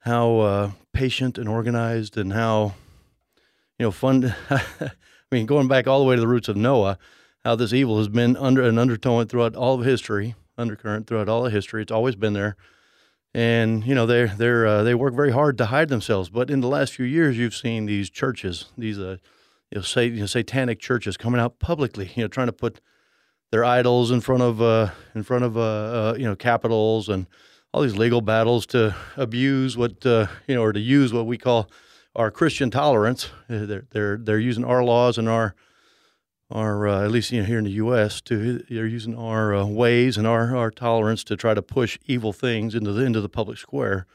how 0.00 0.38
uh, 0.40 0.70
patient 0.92 1.38
and 1.38 1.48
organized 1.48 2.16
and 2.16 2.32
how 2.32 2.74
you 3.78 3.86
know 3.86 3.90
fun. 3.90 4.34
I 4.50 4.90
mean, 5.30 5.46
going 5.46 5.68
back 5.68 5.86
all 5.86 6.00
the 6.00 6.04
way 6.04 6.14
to 6.14 6.20
the 6.20 6.28
roots 6.28 6.48
of 6.48 6.56
Noah, 6.56 6.98
how 7.44 7.56
this 7.56 7.72
evil 7.72 7.98
has 7.98 8.08
been 8.08 8.36
under 8.36 8.62
an 8.62 8.78
undertone 8.78 9.26
throughout 9.26 9.56
all 9.56 9.80
of 9.80 9.86
history, 9.86 10.34
undercurrent 10.58 11.06
throughout 11.06 11.28
all 11.28 11.46
of 11.46 11.52
history. 11.52 11.82
It's 11.82 11.90
always 11.90 12.14
been 12.14 12.34
there, 12.34 12.56
and 13.34 13.84
you 13.84 13.94
know 13.94 14.06
they 14.06 14.26
they're 14.26 14.66
uh, 14.66 14.82
they 14.82 14.94
work 14.94 15.14
very 15.14 15.32
hard 15.32 15.58
to 15.58 15.66
hide 15.66 15.88
themselves. 15.88 16.30
But 16.30 16.50
in 16.50 16.60
the 16.60 16.68
last 16.68 16.92
few 16.92 17.04
years, 17.04 17.36
you've 17.36 17.54
seen 17.54 17.86
these 17.86 18.08
churches, 18.08 18.66
these 18.78 18.98
uh, 18.98 19.16
you 19.70 19.76
know, 19.76 19.82
say, 19.82 20.06
you 20.06 20.20
know 20.20 20.26
satanic 20.26 20.78
churches 20.78 21.16
coming 21.16 21.40
out 21.40 21.58
publicly, 21.58 22.12
you 22.14 22.22
know, 22.22 22.28
trying 22.28 22.46
to 22.46 22.52
put 22.52 22.80
their 23.50 23.64
idols 23.64 24.10
in 24.10 24.20
front 24.20 24.42
of 24.42 24.62
uh, 24.62 24.90
in 25.14 25.24
front 25.24 25.44
of 25.44 25.56
uh, 25.56 25.60
uh, 25.60 26.14
you 26.16 26.24
know 26.24 26.36
capitals 26.36 27.08
and 27.08 27.26
all 27.72 27.82
these 27.82 27.96
legal 27.96 28.20
battles 28.20 28.66
to 28.66 28.94
abuse 29.16 29.76
what 29.76 30.06
uh, 30.06 30.28
you 30.46 30.54
know 30.54 30.62
or 30.62 30.72
to 30.72 30.80
use 30.80 31.12
what 31.12 31.26
we 31.26 31.36
call 31.36 31.68
our 32.14 32.30
Christian 32.30 32.70
tolerance. 32.70 33.30
They're 33.48 33.86
they're 33.90 34.16
they're 34.16 34.38
using 34.38 34.64
our 34.64 34.84
laws 34.84 35.18
and 35.18 35.28
our 35.28 35.56
our 36.50 36.86
uh, 36.86 37.04
at 37.04 37.10
least 37.10 37.32
you 37.32 37.40
know 37.40 37.46
here 37.46 37.58
in 37.58 37.64
the 37.64 37.70
U.S. 37.72 38.20
to 38.22 38.58
they're 38.70 38.86
using 38.86 39.16
our 39.16 39.54
uh, 39.54 39.64
ways 39.64 40.16
and 40.16 40.26
our 40.26 40.56
our 40.56 40.70
tolerance 40.70 41.24
to 41.24 41.36
try 41.36 41.54
to 41.54 41.62
push 41.62 41.98
evil 42.06 42.32
things 42.32 42.74
into 42.74 42.92
the 42.92 43.04
into 43.04 43.20
the 43.20 43.28
public 43.28 43.58
square, 43.58 44.06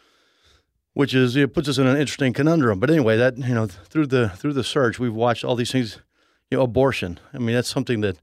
which 0.94 1.14
is 1.14 1.36
it 1.36 1.54
puts 1.54 1.68
us 1.68 1.78
in 1.78 1.88
an 1.88 1.98
interesting 1.98 2.34
conundrum. 2.34 2.80
But 2.80 2.90
anyway, 2.90 3.18
that 3.18 3.38
you 3.38 3.54
know 3.54 3.68
through 3.68 4.08
the 4.08 4.30
through 4.30 4.54
the 4.54 4.64
search, 4.64 5.00
we've 5.00 5.14
watched 5.14 5.44
all 5.44 5.56
these 5.56 5.72
things. 5.72 6.00
You 6.52 6.58
know, 6.58 6.64
abortion. 6.64 7.20
I 7.32 7.38
mean, 7.38 7.54
that's 7.54 7.70
something 7.70 8.02
that 8.02 8.18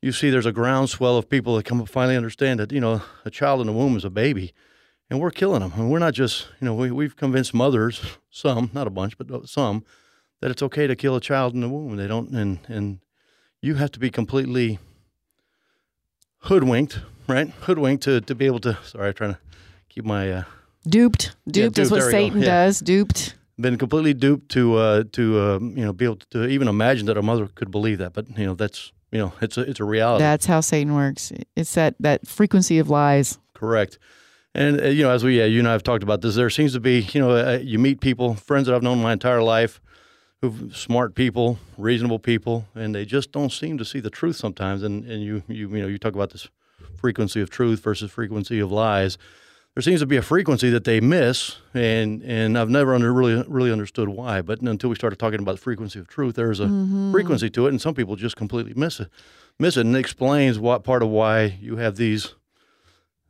you 0.00 0.10
see. 0.10 0.30
There's 0.30 0.46
a 0.46 0.52
groundswell 0.52 1.16
of 1.16 1.28
people 1.28 1.54
that 1.54 1.64
come 1.64 1.86
finally 1.86 2.16
understand 2.16 2.58
that 2.58 2.72
you 2.72 2.80
know 2.80 3.02
a 3.24 3.30
child 3.30 3.60
in 3.60 3.68
the 3.68 3.72
womb 3.72 3.96
is 3.96 4.04
a 4.04 4.10
baby, 4.10 4.52
and 5.08 5.20
we're 5.20 5.30
killing 5.30 5.60
them. 5.60 5.72
And 5.76 5.88
we're 5.88 6.00
not 6.00 6.14
just 6.14 6.48
you 6.60 6.64
know 6.64 6.74
we 6.74 6.90
we've 6.90 7.16
convinced 7.16 7.54
mothers, 7.54 8.02
some 8.30 8.70
not 8.72 8.88
a 8.88 8.90
bunch, 8.90 9.16
but 9.16 9.48
some, 9.48 9.84
that 10.40 10.50
it's 10.50 10.62
okay 10.62 10.88
to 10.88 10.96
kill 10.96 11.14
a 11.14 11.20
child 11.20 11.54
in 11.54 11.60
the 11.60 11.68
womb. 11.68 11.96
They 11.96 12.08
don't, 12.08 12.30
and 12.30 12.58
and 12.66 12.98
you 13.62 13.74
have 13.76 13.90
to 13.92 13.98
be 14.00 14.10
completely 14.10 14.78
hoodwinked, 16.40 17.00
right? 17.28 17.48
Hoodwinked 17.62 18.02
to 18.04 18.20
to 18.20 18.34
be 18.34 18.46
able 18.46 18.60
to. 18.60 18.76
Sorry, 18.84 19.08
I'm 19.08 19.14
trying 19.14 19.34
to 19.34 19.38
keep 19.88 20.04
my. 20.04 20.30
Uh, 20.30 20.44
duped 20.86 21.36
duped 21.48 21.78
is 21.78 21.88
duped, 21.88 21.90
what 21.92 22.00
there 22.00 22.10
satan 22.10 22.40
Yeah. 22.40 22.64
does 22.64 22.80
duped 22.80 23.36
been 23.60 23.78
completely 23.78 24.12
duped 24.14 24.50
to 24.50 24.76
uh, 24.76 25.04
to 25.12 25.40
um, 25.40 25.76
you 25.76 25.84
know 25.84 25.92
be 25.92 26.04
able 26.04 26.16
to 26.30 26.46
even 26.48 26.66
imagine 26.66 27.06
that 27.06 27.16
a 27.16 27.22
mother 27.22 27.48
could 27.54 27.70
believe 27.70 27.98
that, 27.98 28.12
but 28.12 28.26
you 28.36 28.44
know 28.46 28.54
that's 28.54 28.90
you 29.12 29.18
know 29.18 29.32
it's 29.40 29.56
a 29.56 29.60
it's 29.60 29.78
a 29.78 29.84
reality. 29.84 30.24
that's 30.24 30.46
how 30.46 30.60
satan 30.60 30.94
works 30.94 31.30
it's 31.54 31.74
that 31.74 31.94
that 32.00 32.26
frequency 32.26 32.78
of 32.80 32.90
lies 32.90 33.38
Correct. 33.54 33.98
And 34.56 34.80
uh, 34.80 34.86
you 34.88 35.04
know, 35.04 35.10
as 35.10 35.22
we 35.22 35.38
yeah, 35.38 35.44
you 35.44 35.60
and 35.60 35.68
I 35.68 35.72
have 35.72 35.84
talked 35.84 36.02
about 36.02 36.20
this, 36.20 36.34
there 36.34 36.50
seems 36.50 36.72
to 36.72 36.80
be 36.80 37.06
you 37.12 37.20
know 37.20 37.30
uh, 37.30 37.58
you 37.62 37.78
meet 37.78 38.00
people, 38.00 38.34
friends 38.34 38.66
that 38.66 38.74
I've 38.74 38.82
known 38.82 39.00
my 39.00 39.12
entire 39.12 39.40
life, 39.40 39.80
who 40.42 40.70
smart 40.72 41.14
people, 41.14 41.58
reasonable 41.78 42.18
people, 42.18 42.66
and 42.74 42.94
they 42.94 43.04
just 43.04 43.30
don't 43.30 43.52
seem 43.52 43.78
to 43.78 43.84
see 43.84 44.00
the 44.00 44.10
truth 44.10 44.36
sometimes. 44.36 44.82
And 44.82 45.04
and 45.04 45.22
you 45.22 45.42
you 45.48 45.68
you 45.68 45.80
know 45.80 45.86
you 45.86 45.98
talk 45.98 46.14
about 46.14 46.30
this 46.30 46.48
frequency 46.96 47.40
of 47.40 47.48
truth 47.48 47.80
versus 47.80 48.10
frequency 48.10 48.58
of 48.58 48.70
lies. 48.70 49.16
There 49.74 49.82
seems 49.82 50.00
to 50.00 50.06
be 50.06 50.18
a 50.18 50.22
frequency 50.22 50.68
that 50.70 50.84
they 50.84 51.00
miss, 51.00 51.56
and 51.72 52.22
and 52.22 52.58
I've 52.58 52.68
never 52.68 52.94
under, 52.94 53.12
really 53.12 53.42
really 53.46 53.72
understood 53.72 54.08
why. 54.08 54.42
But 54.42 54.60
until 54.60 54.90
we 54.90 54.96
started 54.96 55.18
talking 55.18 55.38
about 55.38 55.52
the 55.52 55.62
frequency 55.62 56.00
of 56.00 56.08
truth, 56.08 56.34
there's 56.34 56.60
a 56.60 56.68
frequency 57.12 57.48
to 57.50 57.66
it, 57.66 57.70
and 57.70 57.80
some 57.80 57.94
people 57.94 58.16
just 58.16 58.36
completely 58.36 58.74
miss 58.74 58.98
it, 59.00 59.08
miss 59.60 59.76
it, 59.76 59.86
and 59.86 59.94
it 59.96 60.00
explains 60.00 60.58
what 60.58 60.82
part 60.82 61.02
of 61.02 61.08
why 61.08 61.56
you 61.60 61.76
have 61.76 61.96
these 61.96 62.34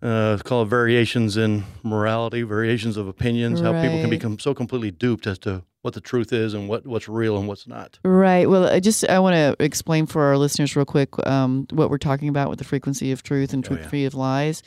uh, 0.01 0.39
call 0.39 0.63
it 0.63 0.67
variations 0.67 1.37
in 1.37 1.65
morality, 1.85 2.43
variations 2.43 2.97
of 2.97 3.07
opinions, 3.07 3.61
how 3.61 3.81
people 3.81 4.01
can 4.01 4.11
become 4.11 4.39
so 4.39 4.53
completely 4.53 4.91
duped 4.91 5.29
as 5.29 5.39
to 5.39 5.63
what 5.83 5.95
the 5.95 6.01
truth 6.01 6.33
is 6.33 6.55
and 6.55 6.69
what, 6.69 6.87
what's 6.87 7.09
real 7.09 7.37
and 7.37 7.47
what's 7.49 7.67
not. 7.67 7.99
Right. 8.05 8.49
Well, 8.49 8.67
I 8.67 8.81
just 8.81 9.07
I 9.09 9.19
want 9.19 9.35
to 9.35 9.63
explain 9.65 10.07
for 10.07 10.23
our 10.23 10.37
listeners 10.39 10.75
real 10.77 10.85
quick 10.85 11.11
um, 11.27 11.67
what 11.71 11.91
we're 11.91 11.99
talking 11.99 12.29
about 12.29 12.49
with 12.49 12.59
the 12.59 12.65
frequency 12.65 13.13
of 13.13 13.23
truth 13.23 13.53
and 13.53 13.65
Oh, 13.67 13.71
yeah. 13.75 13.77
frequency 13.83 14.05
of 14.07 14.15
lies. 14.15 14.63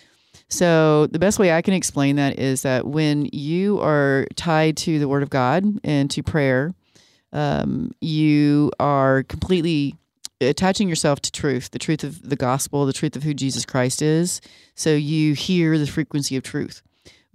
So 0.50 1.08
the 1.08 1.18
best 1.20 1.40
way 1.40 1.54
I 1.54 1.62
can 1.62 1.74
explain 1.74 2.18
that 2.18 2.38
is 2.38 2.62
that 2.64 2.86
when 2.86 3.30
you 3.32 3.80
are 3.82 4.28
tied 4.36 4.76
to 4.78 5.00
the 5.00 5.08
Word 5.08 5.24
of 5.24 5.30
God 5.30 5.64
and 5.84 6.12
to 6.12 6.22
prayer, 6.22 6.74
um, 7.32 7.92
you 8.02 8.72
are 8.80 9.24
completely 9.24 9.96
attaching 10.42 10.90
yourself 10.90 11.22
to 11.22 11.32
truth, 11.32 11.72
the 11.72 11.80
truth 11.80 12.04
of 12.04 12.22
the 12.30 12.36
gospel, 12.36 12.86
the 12.86 12.94
truth 12.94 13.16
of 13.16 13.24
who 13.24 13.34
Jesus 13.34 13.66
Christ 13.66 14.02
is. 14.02 14.42
So 14.76 14.92
you 14.94 15.34
hear 15.34 15.78
the 15.80 15.88
frequency 15.88 16.36
of 16.36 16.44
truth. 16.44 16.82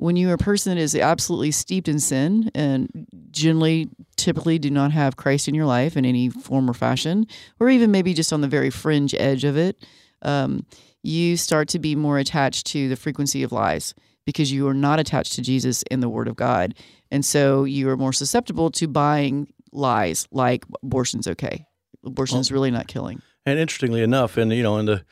When 0.00 0.16
you're 0.16 0.32
a 0.32 0.38
person 0.38 0.74
that 0.74 0.80
is 0.80 0.96
absolutely 0.96 1.50
steeped 1.50 1.86
in 1.86 2.00
sin 2.00 2.50
and 2.54 3.06
generally, 3.30 3.90
typically 4.16 4.58
do 4.58 4.70
not 4.70 4.92
have 4.92 5.16
Christ 5.16 5.46
in 5.46 5.54
your 5.54 5.66
life 5.66 5.94
in 5.94 6.06
any 6.06 6.30
form 6.30 6.70
or 6.70 6.72
fashion, 6.72 7.26
or 7.60 7.68
even 7.68 7.90
maybe 7.90 8.14
just 8.14 8.32
on 8.32 8.40
the 8.40 8.48
very 8.48 8.70
fringe 8.70 9.14
edge 9.18 9.44
of 9.44 9.58
it, 9.58 9.84
um, 10.22 10.64
you 11.02 11.36
start 11.36 11.68
to 11.68 11.78
be 11.78 11.94
more 11.94 12.18
attached 12.18 12.66
to 12.68 12.88
the 12.88 12.96
frequency 12.96 13.42
of 13.42 13.52
lies 13.52 13.92
because 14.24 14.50
you 14.50 14.66
are 14.68 14.74
not 14.74 14.98
attached 15.00 15.34
to 15.34 15.42
Jesus 15.42 15.84
and 15.90 16.02
the 16.02 16.08
Word 16.08 16.28
of 16.28 16.36
God. 16.36 16.74
And 17.10 17.22
so 17.22 17.64
you 17.64 17.90
are 17.90 17.96
more 17.98 18.14
susceptible 18.14 18.70
to 18.70 18.88
buying 18.88 19.52
lies 19.70 20.26
like 20.30 20.64
abortion's 20.82 21.28
okay. 21.28 21.66
Abortion's 22.06 22.46
is 22.46 22.52
really 22.52 22.70
not 22.70 22.88
killing. 22.88 23.20
And 23.44 23.58
interestingly 23.58 24.02
enough, 24.02 24.38
and 24.38 24.50
you 24.50 24.62
know, 24.62 24.78
in 24.78 24.86
the, 24.86 25.04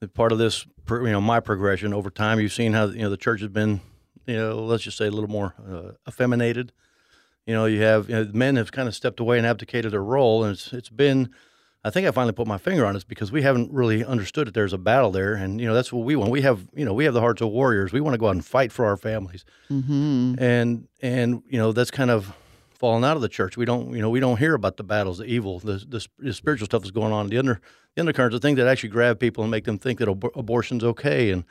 the 0.00 0.08
part 0.08 0.32
of 0.32 0.38
this, 0.38 0.64
you 0.88 1.10
know, 1.10 1.20
my 1.20 1.40
progression 1.40 1.92
over 1.92 2.08
time, 2.08 2.40
you've 2.40 2.54
seen 2.54 2.72
how 2.72 2.86
you 2.86 3.00
know 3.00 3.10
the 3.10 3.18
church 3.18 3.40
has 3.42 3.50
been, 3.50 3.82
you 4.26 4.36
know, 4.36 4.64
let's 4.64 4.84
just 4.84 4.96
say 4.96 5.06
a 5.06 5.10
little 5.10 5.30
more 5.30 5.54
uh, 5.68 5.92
effeminated. 6.08 6.72
You 7.46 7.54
know, 7.54 7.66
you 7.66 7.82
have 7.82 8.08
you 8.08 8.16
know, 8.16 8.30
men 8.32 8.56
have 8.56 8.72
kind 8.72 8.88
of 8.88 8.94
stepped 8.94 9.20
away 9.20 9.38
and 9.38 9.46
abdicated 9.46 9.92
their 9.92 10.02
role, 10.02 10.44
and 10.44 10.52
it's 10.52 10.72
it's 10.72 10.90
been. 10.90 11.30
I 11.82 11.88
think 11.88 12.06
I 12.06 12.10
finally 12.10 12.34
put 12.34 12.46
my 12.46 12.58
finger 12.58 12.84
on 12.84 12.94
it 12.94 13.06
because 13.08 13.32
we 13.32 13.40
haven't 13.40 13.72
really 13.72 14.04
understood 14.04 14.46
that 14.46 14.52
there's 14.52 14.74
a 14.74 14.78
battle 14.78 15.10
there, 15.10 15.32
and 15.32 15.60
you 15.60 15.66
know 15.66 15.74
that's 15.74 15.92
what 15.92 16.04
we 16.04 16.14
want. 16.14 16.30
We 16.30 16.42
have 16.42 16.68
you 16.74 16.84
know 16.84 16.92
we 16.92 17.04
have 17.06 17.14
the 17.14 17.20
hearts 17.20 17.40
of 17.40 17.48
warriors. 17.48 17.92
We 17.92 18.00
want 18.02 18.14
to 18.14 18.18
go 18.18 18.28
out 18.28 18.34
and 18.34 18.44
fight 18.44 18.70
for 18.70 18.84
our 18.84 18.96
families, 18.96 19.44
hmm 19.68 20.34
and 20.38 20.88
and 21.00 21.42
you 21.48 21.58
know 21.58 21.72
that's 21.72 21.90
kind 21.90 22.10
of 22.10 22.34
fallen 22.80 23.04
out 23.04 23.14
of 23.14 23.22
the 23.22 23.28
church. 23.28 23.58
We 23.58 23.66
don't, 23.66 23.94
you 23.94 24.00
know, 24.00 24.08
we 24.08 24.20
don't 24.20 24.38
hear 24.38 24.54
about 24.54 24.78
the 24.78 24.82
battles, 24.82 25.18
the 25.18 25.24
evil, 25.24 25.58
the, 25.58 25.84
the, 25.86 26.06
the 26.18 26.32
spiritual 26.32 26.64
stuff 26.64 26.80
that's 26.80 26.90
going 26.90 27.12
on. 27.12 27.28
The 27.28 27.36
under 27.36 27.60
the 27.94 28.00
undercurrents, 28.00 28.34
the 28.34 28.40
things 28.40 28.56
that 28.56 28.66
actually 28.66 28.88
grab 28.88 29.20
people 29.20 29.44
and 29.44 29.50
make 29.50 29.64
them 29.64 29.76
think 29.78 29.98
that 29.98 30.08
ab- 30.08 30.32
abortion's 30.34 30.82
okay 30.82 31.30
and 31.30 31.44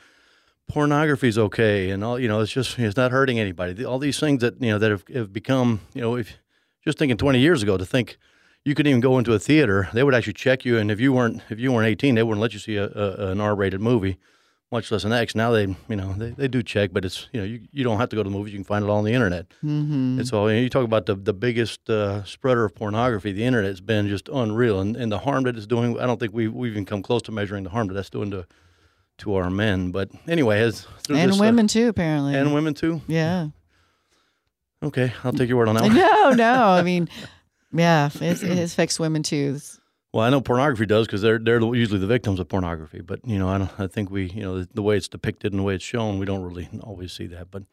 pornography's 0.70 1.38
okay, 1.38 1.90
and 1.90 2.02
all. 2.04 2.18
You 2.18 2.28
know, 2.28 2.40
it's 2.40 2.52
just 2.52 2.78
it's 2.78 2.96
not 2.96 3.10
hurting 3.10 3.38
anybody. 3.38 3.84
All 3.84 3.98
these 3.98 4.18
things 4.18 4.40
that 4.40 4.60
you 4.60 4.70
know 4.70 4.78
that 4.78 4.90
have, 4.90 5.04
have 5.12 5.32
become, 5.32 5.80
you 5.94 6.00
know, 6.00 6.16
if 6.16 6.36
just 6.84 6.98
thinking 6.98 7.16
20 7.16 7.38
years 7.38 7.62
ago 7.62 7.76
to 7.76 7.84
think 7.84 8.18
you 8.64 8.74
could 8.74 8.86
even 8.86 9.00
go 9.00 9.18
into 9.18 9.32
a 9.32 9.38
theater, 9.38 9.88
they 9.92 10.02
would 10.02 10.14
actually 10.14 10.34
check 10.34 10.64
you, 10.64 10.78
and 10.78 10.90
if 10.90 11.00
you 11.00 11.12
weren't 11.12 11.42
if 11.50 11.58
you 11.58 11.72
weren't 11.72 11.88
18, 11.88 12.14
they 12.14 12.22
wouldn't 12.22 12.40
let 12.40 12.52
you 12.52 12.58
see 12.58 12.76
a, 12.76 12.84
a, 12.84 13.30
an 13.30 13.40
R-rated 13.40 13.80
movie, 13.80 14.18
much 14.70 14.90
less 14.90 15.04
an 15.04 15.12
X. 15.12 15.34
Now 15.34 15.50
they, 15.50 15.66
you 15.88 15.96
know, 15.96 16.12
they, 16.14 16.30
they 16.30 16.48
do 16.48 16.62
check, 16.62 16.90
but 16.92 17.04
it's 17.04 17.28
you 17.32 17.40
know 17.40 17.46
you, 17.46 17.60
you 17.72 17.84
don't 17.84 17.98
have 17.98 18.10
to 18.10 18.16
go 18.16 18.22
to 18.22 18.28
the 18.28 18.36
movies; 18.36 18.52
you 18.52 18.58
can 18.58 18.64
find 18.64 18.84
it 18.84 18.88
all 18.88 18.98
on 18.98 19.04
the 19.04 19.12
internet. 19.12 19.48
Mm-hmm. 19.64 20.20
It's 20.20 20.32
all 20.32 20.50
you, 20.50 20.56
know, 20.56 20.62
you 20.62 20.68
talk 20.68 20.84
about 20.84 21.06
the 21.06 21.14
the 21.14 21.34
biggest 21.34 21.88
uh, 21.88 22.24
spreader 22.24 22.64
of 22.64 22.74
pornography. 22.74 23.32
The 23.32 23.44
internet's 23.44 23.80
been 23.80 24.08
just 24.08 24.28
unreal, 24.28 24.80
and, 24.80 24.96
and 24.96 25.10
the 25.10 25.18
harm 25.20 25.44
that 25.44 25.56
it's 25.56 25.66
doing. 25.66 25.98
I 25.98 26.06
don't 26.06 26.20
think 26.20 26.34
we 26.34 26.48
we 26.48 26.70
even 26.70 26.84
come 26.84 27.02
close 27.02 27.22
to 27.22 27.32
measuring 27.32 27.64
the 27.64 27.70
harm 27.70 27.88
that 27.88 27.94
that's 27.94 28.10
doing 28.10 28.30
to 28.30 28.46
to 29.20 29.34
our 29.36 29.50
men. 29.50 29.90
But 29.92 30.10
anyway, 30.28 30.60
as 30.60 30.86
And 31.08 31.32
uh, 31.32 31.36
women 31.38 31.66
too, 31.66 31.88
apparently. 31.88 32.34
and 32.34 32.52
women 32.54 32.74
too. 32.74 33.00
yeah. 33.06 33.48
Okay, 34.82 35.12
I'll 35.24 35.32
take 35.32 35.48
your 35.48 35.58
word 35.58 35.68
on 35.68 35.74
that 35.74 35.82
one. 35.84 35.94
No, 35.94 36.30
no. 36.30 36.64
I 36.64 36.82
mean, 36.90 37.08
yeah, 37.72 38.08
it, 38.20 38.42
it 38.42 38.58
affects 38.58 38.98
women 38.98 39.22
too. 39.22 39.36
It's- 39.56 39.78
Well, 40.12 40.24
I 40.24 40.30
know 40.30 40.40
pornography 40.40 40.86
does 40.86 41.06
because 41.06 41.20
they're 41.22 41.38
they're 41.38 41.60
usually 41.74 41.98
the 42.00 42.06
victims 42.06 42.40
of 42.40 42.48
pornography. 42.48 43.00
But 43.02 43.20
you 43.26 43.38
know, 43.38 43.48
I 43.48 43.58
don't. 43.58 43.70
I 43.78 43.86
think 43.86 44.10
we, 44.10 44.30
you 44.30 44.42
know, 44.42 44.58
the, 44.60 44.68
the 44.74 44.82
way 44.82 44.96
it's 44.96 45.08
depicted 45.08 45.52
and 45.52 45.58
the 45.60 45.62
way 45.64 45.74
it's 45.74 45.84
shown, 45.84 46.18
we 46.18 46.24
don't 46.26 46.42
really 46.42 46.68
always 46.82 47.12
see 47.12 47.26
that. 47.28 47.50
But 47.50 47.64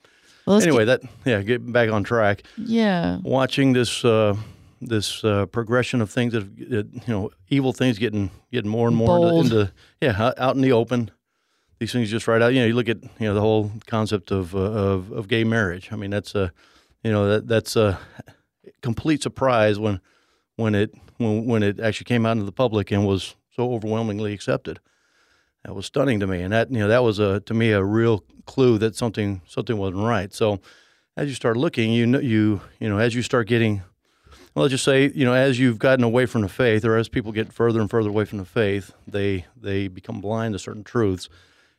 Well, 0.45 0.61
anyway, 0.61 0.83
that 0.85 1.01
yeah, 1.25 1.41
get 1.41 1.71
back 1.71 1.89
on 1.89 2.03
track. 2.03 2.43
yeah. 2.57 3.19
Watching 3.23 3.71
this 3.73 4.03
uh, 4.03 4.35
this 4.81 5.23
uh, 5.23 5.45
progression 5.47 6.01
of 6.01 6.09
things 6.11 6.33
that, 6.33 6.43
have, 6.43 6.55
that 6.69 6.93
you 6.93 7.13
know, 7.13 7.31
evil 7.49 7.71
things 7.73 7.97
getting 7.99 8.29
getting 8.51 8.69
more 8.69 8.87
and 8.89 8.97
more 8.97 9.17
Bold. 9.17 9.45
into, 9.45 9.59
into 9.61 9.71
yeah, 10.01 10.33
out 10.37 10.55
in 10.55 10.61
the 10.61 10.73
open. 10.73 11.09
These 11.79 11.91
things 11.91 12.09
just 12.09 12.27
right 12.27 12.41
out. 12.41 12.53
You 12.53 12.61
know, 12.61 12.65
you 12.67 12.73
look 12.73 12.89
at 12.89 13.03
you 13.03 13.27
know 13.27 13.33
the 13.33 13.41
whole 13.41 13.71
concept 13.85 14.31
of 14.31 14.55
uh, 14.55 14.59
of, 14.59 15.11
of 15.11 15.27
gay 15.27 15.43
marriage. 15.43 15.89
I 15.91 15.95
mean, 15.95 16.09
that's 16.09 16.33
a 16.35 16.51
you 17.03 17.11
know 17.11 17.29
that 17.29 17.47
that's 17.47 17.75
a 17.75 17.99
complete 18.81 19.21
surprise 19.21 19.79
when 19.79 19.99
when 20.55 20.75
it 20.75 20.93
when 21.17 21.45
when 21.45 21.63
it 21.63 21.79
actually 21.79 22.05
came 22.05 22.25
out 22.25 22.33
into 22.33 22.45
the 22.45 22.51
public 22.51 22.91
and 22.91 23.05
was 23.05 23.35
so 23.55 23.73
overwhelmingly 23.73 24.33
accepted. 24.33 24.79
That 25.63 25.75
was 25.75 25.85
stunning 25.85 26.19
to 26.21 26.27
me, 26.27 26.41
and 26.41 26.53
that 26.53 26.71
you 26.71 26.79
know 26.79 26.87
that 26.87 27.03
was 27.03 27.19
a 27.19 27.41
to 27.41 27.53
me 27.53 27.71
a 27.71 27.83
real 27.83 28.23
clue 28.45 28.77
that 28.79 28.95
something 28.95 29.41
something 29.47 29.77
wasn't 29.77 30.03
right. 30.03 30.33
So 30.33 30.59
as 31.15 31.27
you 31.27 31.35
start 31.35 31.57
looking, 31.57 31.91
you 31.91 32.05
know 32.07 32.19
you 32.19 32.61
you 32.79 32.89
know 32.89 32.97
as 32.97 33.13
you 33.13 33.21
start 33.21 33.47
getting 33.47 33.81
well, 34.55 34.63
let's 34.63 34.71
just 34.71 34.85
say 34.85 35.11
you 35.13 35.25
know 35.25 35.33
as 35.33 35.59
you've 35.59 35.77
gotten 35.77 36.03
away 36.03 36.25
from 36.25 36.41
the 36.41 36.49
faith, 36.49 36.85
or 36.85 36.97
as 36.97 37.09
people 37.09 37.31
get 37.31 37.53
further 37.53 37.79
and 37.81 37.89
further 37.89 38.09
away 38.09 38.25
from 38.25 38.39
the 38.39 38.45
faith, 38.45 38.93
they 39.05 39.45
they 39.55 39.87
become 39.87 40.21
blind 40.21 40.53
to 40.53 40.59
certain 40.59 40.83
truths. 40.83 41.29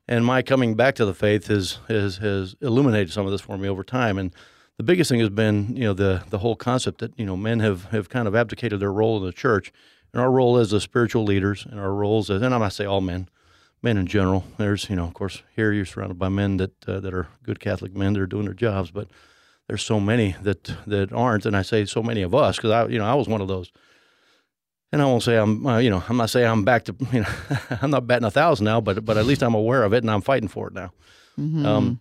And 0.09 0.25
my 0.25 0.41
coming 0.41 0.75
back 0.75 0.95
to 0.97 1.05
the 1.05 1.15
faith 1.15 1.49
has 1.49 1.79
has 1.89 2.17
has 2.17 2.57
illuminated 2.61 3.13
some 3.13 3.27
of 3.27 3.33
this 3.33 3.43
for 3.43 3.59
me 3.59 3.69
over 3.69 3.85
time. 3.85 4.17
And 4.17 4.35
the 4.79 4.83
biggest 4.83 5.11
thing 5.11 5.21
has 5.21 5.29
been 5.29 5.77
you 5.77 5.85
know 5.85 5.93
the 5.93 6.25
the 6.31 6.39
whole 6.39 6.57
concept 6.57 6.99
that 7.01 7.13
you 7.19 7.27
know 7.27 7.37
men 7.37 7.61
have 7.61 7.85
have 7.87 8.09
kind 8.09 8.27
of 8.27 8.35
abdicated 8.35 8.81
their 8.81 8.93
role 8.93 9.19
in 9.19 9.25
the 9.25 9.33
church, 9.33 9.71
and 10.13 10.23
our 10.23 10.31
role 10.31 10.57
as 10.57 10.71
the 10.71 10.81
spiritual 10.81 11.25
leaders, 11.25 11.67
and 11.71 11.79
our 11.79 11.93
roles 11.93 12.31
as 12.31 12.41
and 12.41 12.55
I'm 12.55 12.61
not 12.61 12.73
say 12.73 12.87
all 12.87 13.03
men, 13.03 13.29
men 13.83 13.99
in 13.99 14.07
general. 14.07 14.45
There's 14.57 14.89
you 14.89 14.97
know 14.97 15.05
of 15.05 15.15
course 15.15 15.43
here 15.55 15.73
you're 15.73 15.85
surrounded 15.85 16.19
by 16.19 16.31
men 16.31 16.57
that 16.57 16.89
uh, 16.89 17.01
that 17.01 17.13
are 17.13 17.29
good 17.43 17.61
Catholic 17.61 17.95
men 17.95 18.15
that 18.15 18.23
are 18.23 18.27
doing 18.27 18.47
their 18.47 18.55
jobs, 18.55 18.91
but 18.91 19.09
there's 19.67 19.83
so 19.83 20.01
many 20.01 20.37
that 20.43 20.73
that 20.87 21.13
aren't, 21.13 21.45
and 21.45 21.55
I 21.55 21.63
say 21.63 21.85
so 21.85 22.03
many 22.03 22.23
of 22.23 22.35
us 22.35 22.57
because 22.57 22.71
I 22.71 22.87
you 22.87 22.99
know 22.99 23.05
I 23.05 23.15
was 23.15 23.29
one 23.29 23.43
of 23.43 23.49
those. 23.49 23.71
And 24.91 25.03
I 25.03 25.05
won't 25.05 25.23
say 25.23 25.37
I'm, 25.37 25.67
uh, 25.67 25.79
you 25.79 25.91
know, 25.91 26.03
I'm 26.09 26.17
not 26.17 26.31
saying 26.31 26.47
I'm 26.47 26.65
back 26.65 26.85
to, 26.87 26.97
you 27.13 27.21
know, 27.21 27.29
I'm 27.83 27.91
not 27.91 28.07
batting 28.07 28.25
a 28.27 28.31
thousand 28.31 28.65
now, 28.65 28.81
but 28.81 29.05
but 29.05 29.17
at 29.17 29.27
least 29.27 29.43
I'm 29.43 29.55
aware 29.55 29.83
of 29.85 29.93
it 29.93 30.03
and 30.03 30.11
I'm 30.11 30.23
fighting 30.23 30.49
for 30.49 30.69
it 30.69 30.75
now. 30.75 30.93
Mhm. 31.39 31.65
Um, 31.67 32.01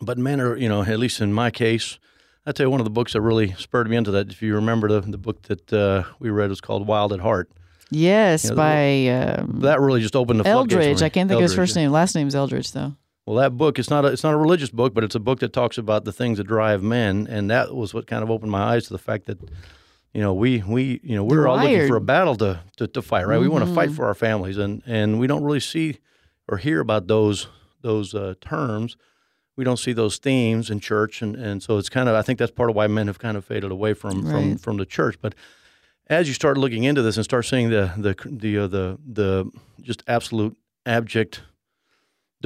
but 0.00 0.16
men 0.18 0.40
are, 0.40 0.56
you 0.56 0.68
know, 0.68 0.82
at 0.82 0.98
least 0.98 1.20
in 1.20 1.32
my 1.32 1.50
case, 1.50 1.98
I 2.46 2.52
tell 2.52 2.66
you 2.66 2.70
one 2.70 2.80
of 2.80 2.84
the 2.84 2.90
books 2.90 3.14
that 3.14 3.20
really 3.20 3.52
spurred 3.58 3.88
me 3.88 3.96
into 3.96 4.10
that. 4.12 4.28
If 4.30 4.42
you 4.42 4.54
remember 4.54 4.88
the 4.88 5.00
the 5.00 5.18
book 5.18 5.42
that 5.42 5.72
uh, 5.72 6.04
we 6.20 6.30
read 6.30 6.50
was 6.50 6.60
called 6.60 6.86
Wild 6.86 7.12
at 7.12 7.20
Heart. 7.20 7.50
yes, 7.90 8.44
you 8.44 8.50
know, 8.50 8.56
by 8.56 9.06
um, 9.08 9.60
That 9.60 9.80
really 9.80 10.00
just 10.00 10.14
opened 10.16 10.40
the 10.40 10.44
Eldredge. 10.44 11.02
I 11.02 11.08
can't 11.08 11.28
think 11.28 11.38
of 11.38 11.42
his 11.42 11.54
first 11.54 11.74
yeah. 11.74 11.82
name. 11.82 11.92
Last 11.92 12.14
name's 12.14 12.34
Eldredge, 12.34 12.72
though. 12.72 12.94
Well, 13.26 13.36
that 13.36 13.56
book 13.56 13.78
it's 13.78 13.88
not 13.90 14.04
a, 14.04 14.08
it's 14.08 14.22
not 14.22 14.34
a 14.34 14.36
religious 14.36 14.68
book, 14.70 14.92
but 14.94 15.02
it's 15.02 15.14
a 15.14 15.20
book 15.20 15.40
that 15.40 15.52
talks 15.52 15.78
about 15.78 16.04
the 16.04 16.12
things 16.12 16.36
that 16.38 16.44
drive 16.46 16.82
men, 16.82 17.26
and 17.28 17.50
that 17.50 17.74
was 17.74 17.94
what 17.94 18.06
kind 18.06 18.22
of 18.22 18.30
opened 18.30 18.52
my 18.52 18.62
eyes 18.74 18.86
to 18.86 18.92
the 18.92 18.98
fact 18.98 19.24
that 19.26 19.38
you 20.14 20.20
know 20.20 20.32
we 20.32 20.62
we 20.66 21.00
you 21.02 21.16
know 21.16 21.24
we're 21.24 21.46
all 21.48 21.56
looking 21.56 21.88
for 21.88 21.96
a 21.96 22.00
battle 22.00 22.36
to 22.36 22.60
to, 22.76 22.86
to 22.86 23.02
fight, 23.02 23.26
right? 23.26 23.40
We 23.40 23.48
want 23.48 23.64
to 23.66 23.74
fight 23.74 23.90
for 23.90 24.06
our 24.06 24.14
families, 24.14 24.56
and 24.56 24.82
and 24.86 25.18
we 25.18 25.26
don't 25.26 25.42
really 25.42 25.60
see 25.60 25.98
or 26.48 26.58
hear 26.58 26.80
about 26.80 27.08
those 27.08 27.48
those 27.82 28.14
uh, 28.14 28.34
terms. 28.40 28.96
We 29.56 29.64
don't 29.64 29.76
see 29.76 29.92
those 29.92 30.18
themes 30.18 30.70
in 30.70 30.80
church, 30.80 31.22
and, 31.22 31.36
and 31.36 31.62
so 31.62 31.78
it's 31.78 31.88
kind 31.88 32.08
of 32.08 32.14
I 32.14 32.22
think 32.22 32.38
that's 32.38 32.52
part 32.52 32.70
of 32.70 32.76
why 32.76 32.86
men 32.86 33.08
have 33.08 33.18
kind 33.18 33.36
of 33.36 33.44
faded 33.44 33.70
away 33.70 33.92
from 33.94 34.22
from 34.30 34.56
from 34.58 34.76
the 34.78 34.86
church, 34.86 35.18
but. 35.20 35.34
As 36.06 36.28
you 36.28 36.34
start 36.34 36.58
looking 36.58 36.84
into 36.84 37.00
this 37.00 37.16
and 37.16 37.24
start 37.24 37.46
seeing 37.46 37.70
the 37.70 37.90
the 37.96 38.14
the 38.26 38.58
uh, 38.58 38.66
the 38.66 38.98
the 39.10 39.50
just 39.80 40.02
absolute 40.06 40.54
abject 40.84 41.40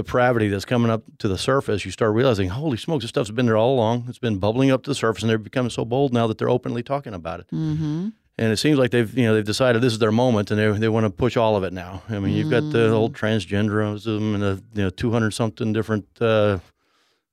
depravity 0.03 0.49
that's 0.49 0.65
coming 0.65 0.91
up 0.91 1.03
to 1.19 1.27
the 1.29 1.37
surface, 1.37 1.85
you 1.85 1.91
start 1.91 2.15
realizing, 2.15 2.49
holy 2.51 2.77
smokes, 2.77 3.03
this 3.03 3.09
stuff's 3.11 3.31
been 3.33 3.47
there 3.47 3.57
all 3.57 3.75
along. 3.75 4.05
It's 4.09 4.19
been 4.21 4.39
bubbling 4.39 4.71
up 4.71 4.83
to 4.85 4.91
the 4.91 4.95
surface, 4.95 5.23
and 5.25 5.29
they're 5.31 5.39
becoming 5.39 5.71
so 5.71 5.85
bold 5.85 6.13
now 6.13 6.27
that 6.29 6.39
they're 6.39 6.49
openly 6.49 6.83
talking 6.83 7.15
about 7.15 7.41
it. 7.41 7.47
Mm-hmm. 7.53 8.09
And 8.41 8.53
it 8.53 8.59
seems 8.59 8.79
like 8.79 8.93
they've, 8.93 9.13
you 9.19 9.25
know, 9.27 9.35
they've 9.35 9.45
decided 9.45 9.83
this 9.83 9.93
is 9.93 9.99
their 9.99 10.13
moment, 10.13 10.53
and 10.53 10.61
they 10.61 10.71
they 10.79 10.89
want 10.89 11.05
to 11.07 11.11
push 11.11 11.37
all 11.37 11.57
of 11.57 11.65
it 11.65 11.73
now. 11.73 12.03
I 12.09 12.21
mean, 12.21 12.35
you've 12.37 12.51
got 12.51 12.63
Mm. 12.63 12.73
the 12.73 12.91
old 12.93 13.13
transgenderism 13.15 14.35
and 14.35 14.43
the 14.43 14.63
you 14.75 14.83
know 14.85 14.91
two 14.91 15.11
hundred 15.11 15.33
something 15.33 15.73
different 15.73 16.07
uh, 16.21 16.59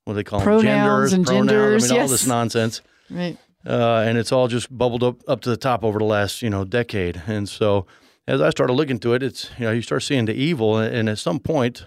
what 0.06 0.14
do 0.14 0.18
they 0.18 0.24
call 0.24 0.42
Pronouns 0.42 0.64
them? 0.64 0.74
genders, 0.74 1.14
and 1.14 1.26
pronouns. 1.26 1.50
genders, 1.52 1.92
I 1.92 1.94
mean, 1.94 2.02
all 2.02 2.08
this 2.08 2.26
nonsense 2.28 2.82
Right. 3.12 3.38
uh, 3.68 4.04
and 4.08 4.18
it's 4.18 4.32
all 4.32 4.48
just 4.48 4.76
bubbled 4.76 5.04
up 5.04 5.18
up 5.28 5.42
to 5.42 5.50
the 5.52 5.58
top 5.58 5.84
over 5.84 6.00
the 6.00 6.06
last 6.06 6.42
you 6.42 6.50
know 6.50 6.64
decade. 6.66 7.22
And 7.28 7.48
so, 7.48 7.86
as 8.28 8.42
I 8.42 8.50
started 8.50 8.74
looking 8.74 8.98
to 9.00 9.14
it, 9.14 9.22
it's 9.22 9.52
you 9.60 9.66
know 9.66 9.72
you 9.72 9.84
start 9.84 10.02
seeing 10.04 10.26
the 10.26 10.34
evil, 10.34 10.78
and 10.80 11.08
at 11.08 11.20
some 11.20 11.40
point, 11.40 11.86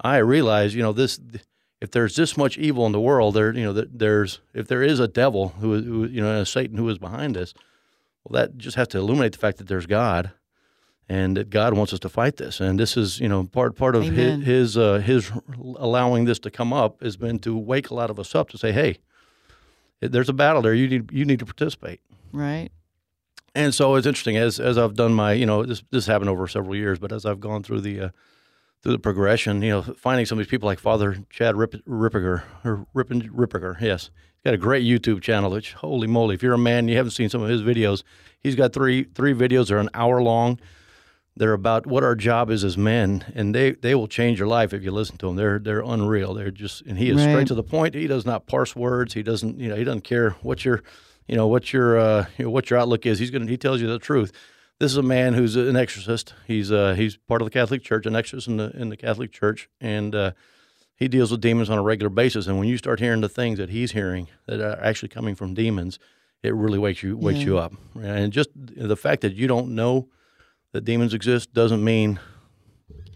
I 0.00 0.18
realize, 0.18 0.74
you 0.74 0.82
know 0.82 0.92
this. 0.92 1.20
If 1.80 1.92
there's 1.92 2.16
this 2.16 2.36
much 2.36 2.58
evil 2.58 2.86
in 2.86 2.92
the 2.92 3.00
world, 3.00 3.34
there 3.34 3.54
you 3.54 3.64
know 3.64 3.72
that 3.72 3.98
there's 3.98 4.40
if 4.54 4.66
there 4.66 4.82
is 4.82 5.00
a 5.00 5.08
devil 5.08 5.48
who, 5.60 5.80
who 5.80 6.06
you 6.06 6.20
know 6.20 6.40
a 6.40 6.46
Satan 6.46 6.76
who 6.76 6.88
is 6.88 6.98
behind 6.98 7.36
this, 7.36 7.54
well, 8.24 8.40
that 8.40 8.58
just 8.58 8.76
has 8.76 8.88
to 8.88 8.98
illuminate 8.98 9.32
the 9.32 9.38
fact 9.38 9.58
that 9.58 9.68
there's 9.68 9.86
God, 9.86 10.32
and 11.08 11.36
that 11.36 11.50
God 11.50 11.74
wants 11.74 11.92
us 11.92 12.00
to 12.00 12.08
fight 12.08 12.36
this. 12.36 12.60
And 12.60 12.78
this 12.78 12.96
is 12.96 13.20
you 13.20 13.28
know 13.28 13.44
part 13.44 13.76
part 13.76 13.94
of 13.94 14.04
Amen. 14.04 14.42
his 14.42 14.74
his, 14.74 14.78
uh, 14.78 14.98
his 14.98 15.32
allowing 15.76 16.24
this 16.24 16.38
to 16.40 16.50
come 16.50 16.72
up 16.72 17.02
has 17.02 17.16
been 17.16 17.38
to 17.40 17.56
wake 17.56 17.90
a 17.90 17.94
lot 17.94 18.10
of 18.10 18.18
us 18.18 18.34
up 18.34 18.50
to 18.50 18.58
say, 18.58 18.72
hey, 18.72 18.98
there's 20.00 20.28
a 20.28 20.32
battle 20.34 20.62
there. 20.62 20.74
You 20.74 20.88
need 20.88 21.12
you 21.12 21.24
need 21.24 21.38
to 21.38 21.46
participate. 21.46 22.00
Right. 22.32 22.70
And 23.54 23.74
so 23.74 23.94
it's 23.94 24.06
interesting 24.06 24.36
as 24.36 24.60
as 24.60 24.78
I've 24.78 24.94
done 24.94 25.12
my 25.12 25.32
you 25.32 25.46
know 25.46 25.64
this 25.64 25.82
this 25.90 26.06
happened 26.06 26.30
over 26.30 26.46
several 26.46 26.76
years, 26.76 26.98
but 26.98 27.12
as 27.12 27.24
I've 27.24 27.40
gone 27.40 27.62
through 27.62 27.80
the 27.80 28.00
uh, 28.00 28.08
through 28.82 28.92
the 28.92 28.98
progression, 28.98 29.62
you 29.62 29.70
know, 29.70 29.82
finding 29.82 30.24
some 30.26 30.38
of 30.38 30.44
these 30.44 30.50
people 30.50 30.66
like 30.66 30.78
Father 30.78 31.18
Chad 31.30 31.56
Rip, 31.56 31.72
Rippiger 31.86 32.42
or 32.64 32.86
Rippin 32.94 33.22
Rippiger, 33.30 33.80
yes, 33.80 34.10
he's 34.36 34.44
got 34.44 34.54
a 34.54 34.58
great 34.58 34.84
YouTube 34.84 35.20
channel. 35.20 35.50
Which 35.50 35.72
holy 35.74 36.06
moly, 36.06 36.34
if 36.34 36.42
you're 36.42 36.54
a 36.54 36.58
man, 36.58 36.80
and 36.80 36.90
you 36.90 36.96
haven't 36.96 37.12
seen 37.12 37.28
some 37.28 37.42
of 37.42 37.48
his 37.48 37.62
videos. 37.62 38.02
He's 38.40 38.54
got 38.54 38.72
three 38.72 39.04
three 39.04 39.34
videos. 39.34 39.68
They're 39.68 39.78
an 39.78 39.90
hour 39.94 40.22
long. 40.22 40.60
They're 41.36 41.52
about 41.52 41.86
what 41.86 42.02
our 42.02 42.16
job 42.16 42.50
is 42.50 42.64
as 42.64 42.76
men, 42.76 43.24
and 43.32 43.54
they, 43.54 43.70
they 43.70 43.94
will 43.94 44.08
change 44.08 44.40
your 44.40 44.48
life 44.48 44.72
if 44.74 44.82
you 44.82 44.90
listen 44.90 45.18
to 45.18 45.26
them. 45.26 45.36
They're 45.36 45.58
they're 45.60 45.82
unreal. 45.82 46.34
They're 46.34 46.50
just 46.50 46.82
and 46.82 46.98
he 46.98 47.10
is 47.10 47.16
Right. 47.16 47.30
straight 47.30 47.46
to 47.48 47.54
the 47.54 47.62
point. 47.62 47.94
He 47.94 48.06
does 48.08 48.26
not 48.26 48.46
parse 48.46 48.74
words. 48.74 49.14
He 49.14 49.22
doesn't 49.22 49.58
you 49.60 49.68
know 49.68 49.76
he 49.76 49.84
doesn't 49.84 50.02
care 50.02 50.30
what 50.42 50.64
your 50.64 50.82
you 51.28 51.36
know 51.36 51.46
what 51.46 51.72
your 51.72 51.98
uh, 51.98 52.26
you 52.38 52.44
know, 52.46 52.50
what 52.50 52.70
your 52.70 52.78
outlook 52.80 53.06
is. 53.06 53.18
He's 53.20 53.30
gonna 53.30 53.46
he 53.46 53.56
tells 53.56 53.80
you 53.80 53.86
the 53.86 53.98
truth. 54.00 54.32
This 54.80 54.92
is 54.92 54.96
a 54.98 55.02
man 55.02 55.34
who's 55.34 55.56
an 55.56 55.76
exorcist. 55.76 56.34
He's 56.46 56.70
uh, 56.70 56.94
he's 56.94 57.16
part 57.16 57.42
of 57.42 57.46
the 57.46 57.50
Catholic 57.50 57.82
Church, 57.82 58.06
an 58.06 58.14
exorcist 58.14 58.46
in 58.48 58.58
the 58.58 58.70
in 58.76 58.90
the 58.90 58.96
Catholic 58.96 59.32
Church, 59.32 59.68
and 59.80 60.14
uh, 60.14 60.32
he 60.94 61.08
deals 61.08 61.30
with 61.32 61.40
demons 61.40 61.68
on 61.68 61.78
a 61.78 61.82
regular 61.82 62.10
basis. 62.10 62.46
And 62.46 62.58
when 62.58 62.68
you 62.68 62.78
start 62.78 63.00
hearing 63.00 63.20
the 63.20 63.28
things 63.28 63.58
that 63.58 63.70
he's 63.70 63.92
hearing 63.92 64.28
that 64.46 64.60
are 64.60 64.80
actually 64.82 65.08
coming 65.08 65.34
from 65.34 65.54
demons, 65.54 65.98
it 66.44 66.54
really 66.54 66.78
wakes 66.78 67.02
you 67.02 67.16
wakes 67.16 67.40
Yeah. 67.40 67.44
you 67.46 67.58
up. 67.58 67.72
And 68.00 68.32
just 68.32 68.50
the 68.54 68.96
fact 68.96 69.22
that 69.22 69.34
you 69.34 69.48
don't 69.48 69.74
know 69.74 70.08
that 70.72 70.84
demons 70.84 71.12
exist 71.12 71.52
doesn't 71.52 71.82
mean 71.82 72.20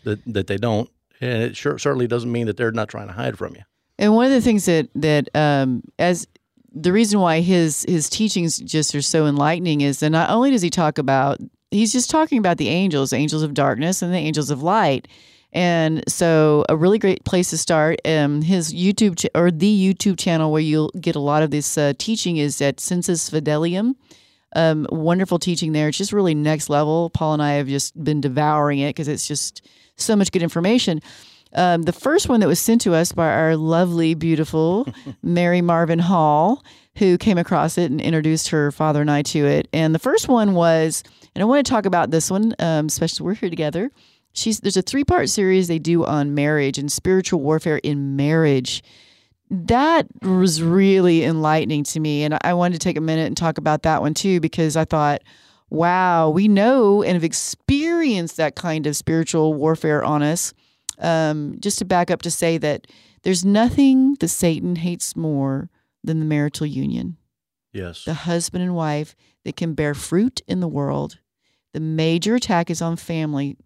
that 0.04 0.18
that 0.26 0.48
they 0.48 0.56
don't, 0.56 0.90
and 1.20 1.42
it 1.44 1.56
sure, 1.56 1.78
certainly 1.78 2.08
doesn't 2.08 2.32
mean 2.32 2.46
that 2.46 2.56
they're 2.56 2.72
not 2.72 2.88
trying 2.88 3.06
to 3.06 3.12
hide 3.12 3.38
from 3.38 3.54
you. 3.54 3.62
And 3.98 4.16
one 4.16 4.26
of 4.26 4.32
the 4.32 4.40
things 4.40 4.64
that 4.64 4.88
that 4.96 5.28
um, 5.36 5.84
as 5.96 6.26
the 6.74 6.92
reason 6.92 7.20
why 7.20 7.40
his 7.40 7.84
his 7.88 8.08
teachings 8.08 8.58
just 8.58 8.94
are 8.94 9.02
so 9.02 9.26
enlightening 9.26 9.82
is 9.82 10.00
that 10.00 10.10
not 10.10 10.30
only 10.30 10.50
does 10.50 10.62
he 10.62 10.70
talk 10.70 10.98
about 10.98 11.38
he's 11.70 11.92
just 11.92 12.10
talking 12.10 12.38
about 12.38 12.58
the 12.58 12.68
angels, 12.68 13.12
angels 13.12 13.42
of 13.42 13.54
darkness 13.54 14.02
and 14.02 14.12
the 14.12 14.18
angels 14.18 14.50
of 14.50 14.62
light, 14.62 15.08
And 15.52 16.02
so, 16.08 16.64
a 16.68 16.76
really 16.76 16.98
great 16.98 17.24
place 17.24 17.50
to 17.50 17.58
start. 17.58 18.00
Um, 18.06 18.40
his 18.40 18.72
YouTube 18.72 19.18
ch- 19.18 19.26
or 19.34 19.50
the 19.50 19.94
YouTube 19.94 20.18
channel 20.18 20.50
where 20.50 20.62
you'll 20.62 20.90
get 20.98 21.14
a 21.14 21.20
lot 21.20 21.42
of 21.42 21.50
this 21.50 21.76
uh, 21.76 21.92
teaching 21.98 22.38
is 22.38 22.60
at 22.62 22.80
Sensus 22.80 23.28
Fidelium. 23.28 23.94
Um, 24.54 24.86
wonderful 24.90 25.38
teaching 25.38 25.72
there. 25.72 25.88
It's 25.88 25.98
just 25.98 26.12
really 26.12 26.34
next 26.34 26.70
level. 26.70 27.10
Paul 27.10 27.34
and 27.34 27.42
I 27.42 27.52
have 27.52 27.68
just 27.68 28.02
been 28.02 28.20
devouring 28.20 28.78
it 28.78 28.90
because 28.90 29.08
it's 29.08 29.26
just 29.26 29.66
so 29.96 30.16
much 30.16 30.30
good 30.32 30.42
information. 30.42 31.00
Um, 31.54 31.82
the 31.82 31.92
first 31.92 32.28
one 32.28 32.40
that 32.40 32.48
was 32.48 32.60
sent 32.60 32.80
to 32.82 32.94
us 32.94 33.12
by 33.12 33.28
our 33.28 33.56
lovely, 33.56 34.14
beautiful 34.14 34.86
Mary 35.22 35.60
Marvin 35.60 35.98
Hall, 35.98 36.64
who 36.96 37.18
came 37.18 37.38
across 37.38 37.78
it 37.78 37.90
and 37.90 38.00
introduced 38.00 38.48
her 38.48 38.72
father 38.72 39.00
and 39.00 39.10
I 39.10 39.22
to 39.22 39.46
it. 39.46 39.68
And 39.72 39.94
the 39.94 39.98
first 39.98 40.28
one 40.28 40.54
was, 40.54 41.02
and 41.34 41.42
I 41.42 41.44
want 41.44 41.64
to 41.64 41.70
talk 41.70 41.86
about 41.86 42.10
this 42.10 42.30
one, 42.30 42.54
um, 42.58 42.86
especially 42.86 43.24
we're 43.24 43.34
here 43.34 43.50
together. 43.50 43.90
She's 44.34 44.60
there's 44.60 44.78
a 44.78 44.82
three 44.82 45.04
part 45.04 45.28
series 45.28 45.68
they 45.68 45.78
do 45.78 46.06
on 46.06 46.34
marriage 46.34 46.78
and 46.78 46.90
spiritual 46.90 47.40
warfare 47.40 47.78
in 47.78 48.16
marriage. 48.16 48.82
That 49.50 50.06
was 50.22 50.62
really 50.62 51.24
enlightening 51.24 51.84
to 51.84 52.00
me, 52.00 52.24
and 52.24 52.38
I 52.42 52.54
wanted 52.54 52.80
to 52.80 52.84
take 52.84 52.96
a 52.96 53.02
minute 53.02 53.26
and 53.26 53.36
talk 53.36 53.58
about 53.58 53.82
that 53.82 54.00
one 54.00 54.14
too 54.14 54.40
because 54.40 54.74
I 54.74 54.86
thought, 54.86 55.20
wow, 55.68 56.30
we 56.30 56.48
know 56.48 57.02
and 57.02 57.12
have 57.12 57.24
experienced 57.24 58.38
that 58.38 58.56
kind 58.56 58.86
of 58.86 58.96
spiritual 58.96 59.52
warfare 59.52 60.02
on 60.02 60.22
us 60.22 60.54
um, 60.98 61.56
just 61.60 61.78
to 61.78 61.84
back 61.84 62.10
up 62.10 62.22
to 62.22 62.30
say 62.30 62.58
that 62.58 62.86
there's 63.22 63.44
nothing 63.44 64.14
that 64.20 64.28
Satan 64.28 64.76
hates 64.76 65.14
more 65.16 65.70
than 66.04 66.18
the 66.18 66.24
marital 66.24 66.66
union, 66.66 67.16
Yes. 67.72 68.04
the 68.04 68.14
husband 68.14 68.62
and 68.64 68.74
wife 68.74 69.14
that 69.44 69.56
can 69.56 69.74
bear 69.74 69.94
fruit 69.94 70.40
in 70.48 70.60
the 70.60 70.68
world. 70.68 71.18
The 71.72 71.80
major 71.80 72.34
attack 72.34 72.70
is 72.70 72.82
on 72.82 72.96
family. 72.96 73.56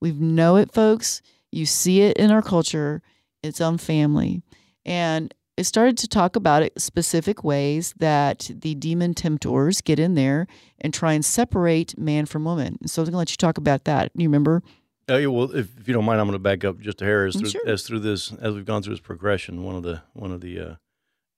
We 0.00 0.12
know 0.12 0.56
it, 0.56 0.72
folks. 0.72 1.22
You 1.50 1.66
see 1.66 2.00
it 2.02 2.16
in 2.16 2.30
our 2.30 2.42
culture. 2.42 3.02
It's 3.42 3.60
on 3.60 3.78
family. 3.78 4.42
And 4.84 5.32
it 5.56 5.64
started 5.64 5.98
to 5.98 6.08
talk 6.08 6.34
about 6.34 6.62
it 6.62 6.80
specific 6.80 7.44
ways 7.44 7.92
that 7.98 8.50
the 8.52 8.74
demon 8.74 9.12
temptors 9.14 9.82
get 9.82 9.98
in 9.98 10.14
there 10.14 10.46
and 10.80 10.92
try 10.94 11.12
and 11.12 11.24
separate 11.24 11.96
man 11.98 12.24
from 12.26 12.44
woman. 12.44 12.78
So 12.88 13.02
I'm 13.02 13.04
going 13.06 13.12
to 13.12 13.18
let 13.18 13.30
you 13.30 13.36
talk 13.36 13.58
about 13.58 13.84
that. 13.84 14.10
You 14.16 14.26
remember? 14.28 14.62
Oh, 15.08 15.16
yeah, 15.16 15.26
well, 15.26 15.50
if, 15.54 15.76
if 15.78 15.88
you 15.88 15.94
don't 15.94 16.04
mind, 16.04 16.20
I'm 16.20 16.26
going 16.26 16.34
to 16.34 16.42
back 16.42 16.64
up 16.64 16.78
just 16.80 17.02
a 17.02 17.04
hair 17.04 17.26
as 17.26 17.34
Mm, 17.36 17.40
through, 17.40 17.50
sure. 17.50 17.68
as 17.68 17.82
through 17.82 18.00
this 18.00 18.32
as 18.40 18.54
we've 18.54 18.64
gone 18.64 18.82
through 18.82 18.94
this 18.94 19.00
progression. 19.00 19.64
One 19.64 19.74
of 19.74 19.82
the 19.82 20.02
one 20.12 20.30
of 20.32 20.40
the 20.40 20.60
uh, 20.60 20.74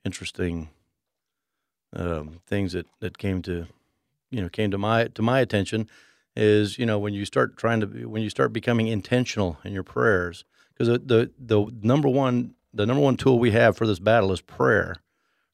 interesting 0.05 0.69
um, 1.95 2.41
things 2.47 2.73
that, 2.73 2.87
that 3.01 3.19
came 3.19 3.43
to 3.43 3.67
you 4.31 4.43
know 4.43 4.49
came 4.49 4.71
to 4.71 4.79
my 4.79 5.07
to 5.09 5.23
my 5.23 5.41
attention 5.41 5.89
is 6.37 6.79
you 6.79 6.87
know 6.87 6.99
when 6.99 7.15
you 7.15 7.25
start 7.25 7.57
trying 7.57 7.81
to 7.81 7.87
when 8.07 8.23
you 8.23 8.31
start 8.31 8.53
becoming 8.53 8.89
intentional 8.89 9.59
in 9.65 9.73
your 9.73 9.85
prayers 9.85 10.45
because 10.73 10.89
the, 10.89 10.99
the 10.99 11.31
the 11.39 11.73
number 11.83 12.09
one 12.09 12.55
the 12.73 12.85
number 12.85 13.03
one 13.03 13.17
tool 13.17 13.39
we 13.39 13.53
have 13.53 13.77
for 13.77 13.87
this 13.87 14.01
battle 14.01 14.33
is 14.33 14.41
prayer, 14.41 14.97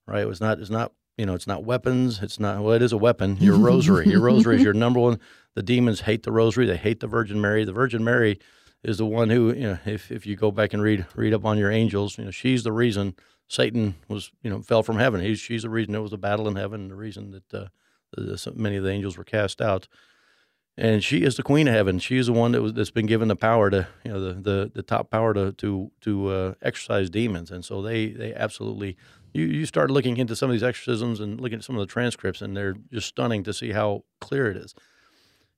right? 0.06 0.26
It's 0.26 0.40
not 0.40 0.58
it's 0.58 0.70
not 0.70 0.92
you 1.18 1.26
know 1.26 1.34
it's 1.34 1.46
not 1.46 1.64
weapons. 1.64 2.20
It's 2.22 2.40
not 2.40 2.62
well 2.62 2.72
it 2.74 2.82
is 2.82 2.92
a 2.92 2.98
weapon. 2.98 3.36
Your 3.38 3.58
rosary. 3.58 4.08
Your 4.08 4.20
rosary 4.20 4.56
is 4.56 4.62
your 4.62 4.72
number 4.72 4.98
one. 5.00 5.20
The 5.54 5.62
demons 5.62 6.02
hate 6.02 6.22
the 6.22 6.32
rosary. 6.32 6.66
They 6.66 6.76
hate 6.76 7.00
the 7.00 7.06
Virgin 7.06 7.40
Mary. 7.40 7.64
The 7.64 7.72
Virgin 7.72 8.04
Mary 8.04 8.38
is 8.82 8.98
the 8.98 9.06
one 9.06 9.30
who 9.30 9.52
you 9.52 9.62
know 9.62 9.78
if, 9.84 10.10
if 10.10 10.26
you 10.26 10.36
go 10.36 10.50
back 10.50 10.72
and 10.72 10.82
read 10.82 11.06
read 11.14 11.34
up 11.34 11.44
on 11.44 11.58
your 11.58 11.70
angels, 11.70 12.18
you 12.18 12.24
know 12.24 12.30
she's 12.30 12.62
the 12.62 12.72
reason 12.72 13.14
Satan 13.48 13.96
was 14.08 14.30
you 14.42 14.50
know 14.50 14.62
fell 14.62 14.82
from 14.82 14.96
heaven. 14.96 15.20
He's 15.20 15.40
she's 15.40 15.62
the 15.62 15.70
reason 15.70 15.92
there 15.92 16.02
was 16.02 16.12
a 16.12 16.18
battle 16.18 16.48
in 16.48 16.56
heaven. 16.56 16.88
The 16.88 16.94
reason 16.94 17.30
that 17.32 17.54
uh, 17.54 17.68
the, 18.16 18.52
many 18.54 18.76
of 18.76 18.84
the 18.84 18.90
angels 18.90 19.16
were 19.16 19.24
cast 19.24 19.60
out. 19.60 19.88
And 20.76 21.04
she 21.04 21.24
is 21.24 21.36
the 21.36 21.42
queen 21.42 21.68
of 21.68 21.74
heaven. 21.74 21.98
She 21.98 22.16
is 22.16 22.26
the 22.26 22.32
one 22.32 22.52
that 22.52 22.62
was 22.62 22.72
that's 22.72 22.90
been 22.90 23.06
given 23.06 23.28
the 23.28 23.36
power 23.36 23.68
to 23.70 23.88
you 24.04 24.12
know 24.12 24.20
the 24.20 24.34
the, 24.34 24.72
the 24.76 24.82
top 24.82 25.10
power 25.10 25.34
to 25.34 25.52
to 25.52 25.90
to 26.02 26.28
uh, 26.28 26.54
exorcise 26.62 27.10
demons. 27.10 27.50
And 27.50 27.64
so 27.64 27.82
they 27.82 28.06
they 28.06 28.32
absolutely 28.32 28.96
you 29.34 29.44
you 29.44 29.66
start 29.66 29.90
looking 29.90 30.16
into 30.16 30.36
some 30.36 30.48
of 30.48 30.54
these 30.54 30.62
exorcisms 30.62 31.20
and 31.20 31.40
looking 31.40 31.58
at 31.58 31.64
some 31.64 31.76
of 31.76 31.80
the 31.80 31.92
transcripts, 31.92 32.40
and 32.40 32.56
they're 32.56 32.76
just 32.92 33.08
stunning 33.08 33.42
to 33.44 33.52
see 33.52 33.72
how 33.72 34.04
clear 34.20 34.50
it 34.50 34.56
is. 34.56 34.74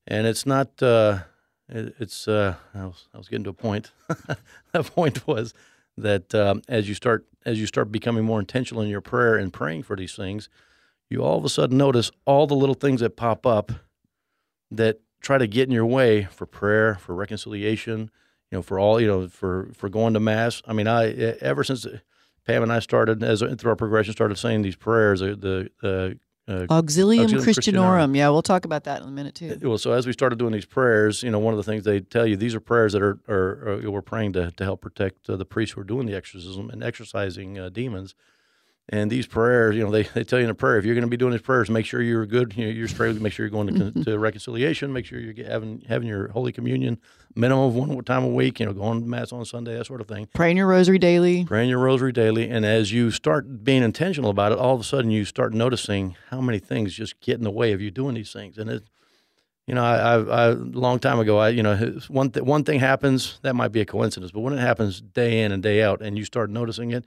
And 0.06 0.26
it's 0.26 0.46
not. 0.46 0.82
Uh, 0.82 1.20
it, 1.68 1.94
it's. 1.98 2.26
Uh, 2.28 2.56
I 2.74 2.86
was 2.86 3.08
I 3.14 3.18
was 3.18 3.28
getting 3.28 3.44
to 3.44 3.50
a 3.50 3.54
point. 3.54 3.92
the 4.72 4.82
point 4.82 5.26
was 5.26 5.54
that 5.96 6.34
um, 6.34 6.62
as 6.68 6.88
you 6.88 6.94
start 6.94 7.26
as 7.44 7.60
you 7.60 7.66
start 7.66 7.92
becoming 7.92 8.24
more 8.24 8.40
intentional 8.40 8.82
in 8.82 8.88
your 8.88 9.00
prayer 9.00 9.36
and 9.36 9.52
praying 9.52 9.82
for 9.82 9.96
these 9.96 10.14
things, 10.14 10.48
you 11.10 11.22
all 11.22 11.38
of 11.38 11.44
a 11.44 11.48
sudden 11.48 11.78
notice 11.78 12.10
all 12.24 12.46
the 12.46 12.54
little 12.54 12.74
things 12.74 13.00
that 13.00 13.16
pop 13.16 13.46
up 13.46 13.72
that 14.70 15.00
try 15.20 15.38
to 15.38 15.46
get 15.46 15.68
in 15.68 15.72
your 15.72 15.86
way 15.86 16.24
for 16.24 16.46
prayer, 16.46 16.96
for 16.96 17.14
reconciliation, 17.14 18.10
you 18.50 18.58
know, 18.58 18.62
for 18.62 18.78
all, 18.78 19.00
you 19.00 19.06
know, 19.06 19.28
for 19.28 19.70
for 19.74 19.88
going 19.88 20.14
to 20.14 20.20
mass. 20.20 20.62
I 20.66 20.72
mean, 20.72 20.88
I 20.88 21.12
ever 21.12 21.64
since 21.64 21.86
Pam 22.46 22.62
and 22.62 22.72
I 22.72 22.80
started 22.80 23.22
as 23.22 23.40
through 23.40 23.70
our 23.70 23.76
progression 23.76 24.12
started 24.12 24.38
saying 24.38 24.62
these 24.62 24.76
prayers, 24.76 25.20
the 25.20 25.70
the 25.80 25.88
uh, 25.88 26.14
uh, 26.48 26.66
Auxilium, 26.68 27.26
Auxilium 27.28 27.44
Christianorum. 27.44 28.16
Yeah, 28.16 28.28
we'll 28.30 28.42
talk 28.42 28.64
about 28.64 28.84
that 28.84 29.02
in 29.02 29.08
a 29.08 29.12
minute 29.12 29.34
too. 29.34 29.58
well, 29.62 29.78
so 29.78 29.92
as 29.92 30.06
we 30.06 30.12
started 30.12 30.38
doing 30.38 30.52
these 30.52 30.64
prayers, 30.64 31.22
you 31.22 31.30
know, 31.30 31.38
one 31.38 31.54
of 31.54 31.58
the 31.58 31.62
things 31.62 31.84
they 31.84 32.00
tell 32.00 32.26
you 32.26 32.36
these 32.36 32.54
are 32.54 32.60
prayers 32.60 32.92
that 32.94 33.02
are, 33.02 33.18
are, 33.28 33.68
are 33.68 33.90
we're 33.90 34.02
praying 34.02 34.32
to, 34.32 34.50
to 34.50 34.64
help 34.64 34.80
protect 34.80 35.30
uh, 35.30 35.36
the 35.36 35.44
priests 35.44 35.74
who 35.74 35.80
are 35.80 35.84
doing 35.84 36.06
the 36.06 36.16
exorcism 36.16 36.68
and 36.70 36.82
exorcising 36.82 37.58
uh, 37.58 37.68
demons. 37.68 38.14
And 38.88 39.10
these 39.10 39.26
prayers, 39.26 39.76
you 39.76 39.84
know, 39.84 39.90
they, 39.90 40.02
they 40.02 40.24
tell 40.24 40.38
you 40.38 40.44
in 40.44 40.50
a 40.50 40.54
prayer 40.54 40.76
if 40.76 40.84
you're 40.84 40.94
going 40.94 41.04
to 41.04 41.08
be 41.08 41.16
doing 41.16 41.32
these 41.32 41.40
prayers, 41.40 41.70
make 41.70 41.86
sure 41.86 42.02
you're 42.02 42.26
good, 42.26 42.54
you 42.56 42.66
know, 42.66 42.70
you're 42.70 42.88
straight. 42.88 43.18
Make 43.20 43.32
sure 43.32 43.46
you're 43.46 43.50
going 43.50 43.68
to, 43.68 43.72
mm-hmm. 43.72 44.02
to 44.02 44.18
reconciliation. 44.18 44.92
Make 44.92 45.06
sure 45.06 45.20
you're 45.20 45.46
having 45.46 45.82
having 45.88 46.08
your 46.08 46.28
Holy 46.28 46.52
Communion 46.52 46.98
minimum 47.34 47.64
of 47.64 47.74
one 47.74 48.04
time 48.04 48.24
a 48.24 48.28
week. 48.28 48.58
You 48.60 48.66
know, 48.66 48.72
going 48.72 49.00
to 49.00 49.06
mass 49.06 49.32
on 49.32 49.44
Sunday, 49.44 49.78
that 49.78 49.86
sort 49.86 50.00
of 50.00 50.08
thing 50.08 50.28
Praying 50.34 50.56
your 50.56 50.66
rosary 50.66 50.98
daily. 50.98 51.44
praying 51.44 51.70
your 51.70 51.78
rosary 51.78 52.12
daily 52.12 52.48
and 52.50 52.64
as 52.66 52.92
you 52.92 53.10
start 53.10 53.64
being 53.64 53.82
intentional 53.82 54.30
about 54.30 54.52
it 54.52 54.58
all 54.58 54.74
of 54.74 54.80
a 54.80 54.84
sudden 54.84 55.10
you 55.10 55.24
start 55.24 55.54
noticing 55.54 56.16
how 56.30 56.40
many 56.40 56.58
things 56.58 56.92
just 56.92 57.20
get 57.20 57.38
in 57.38 57.44
the 57.44 57.50
way 57.50 57.72
of 57.72 57.80
you 57.80 57.90
doing 57.90 58.14
these 58.14 58.32
things 58.32 58.58
and 58.58 58.68
it 58.68 58.84
you 59.66 59.74
know 59.74 59.82
i 59.84 60.14
i, 60.16 60.48
long 60.50 60.98
time 60.98 61.18
ago 61.18 61.38
i 61.38 61.48
you 61.48 61.62
know 61.62 61.76
one 62.08 62.30
th- 62.30 62.44
one 62.44 62.64
thing 62.64 62.80
happens 62.80 63.38
that 63.42 63.54
might 63.54 63.72
be 63.72 63.80
a 63.80 63.86
coincidence 63.86 64.32
but 64.32 64.40
when 64.40 64.52
it 64.52 64.58
happens 64.60 65.00
day 65.00 65.42
in 65.42 65.52
and 65.52 65.62
day 65.62 65.82
out 65.82 66.02
and 66.02 66.18
you 66.18 66.24
start 66.24 66.50
noticing 66.50 66.90
it 66.90 67.04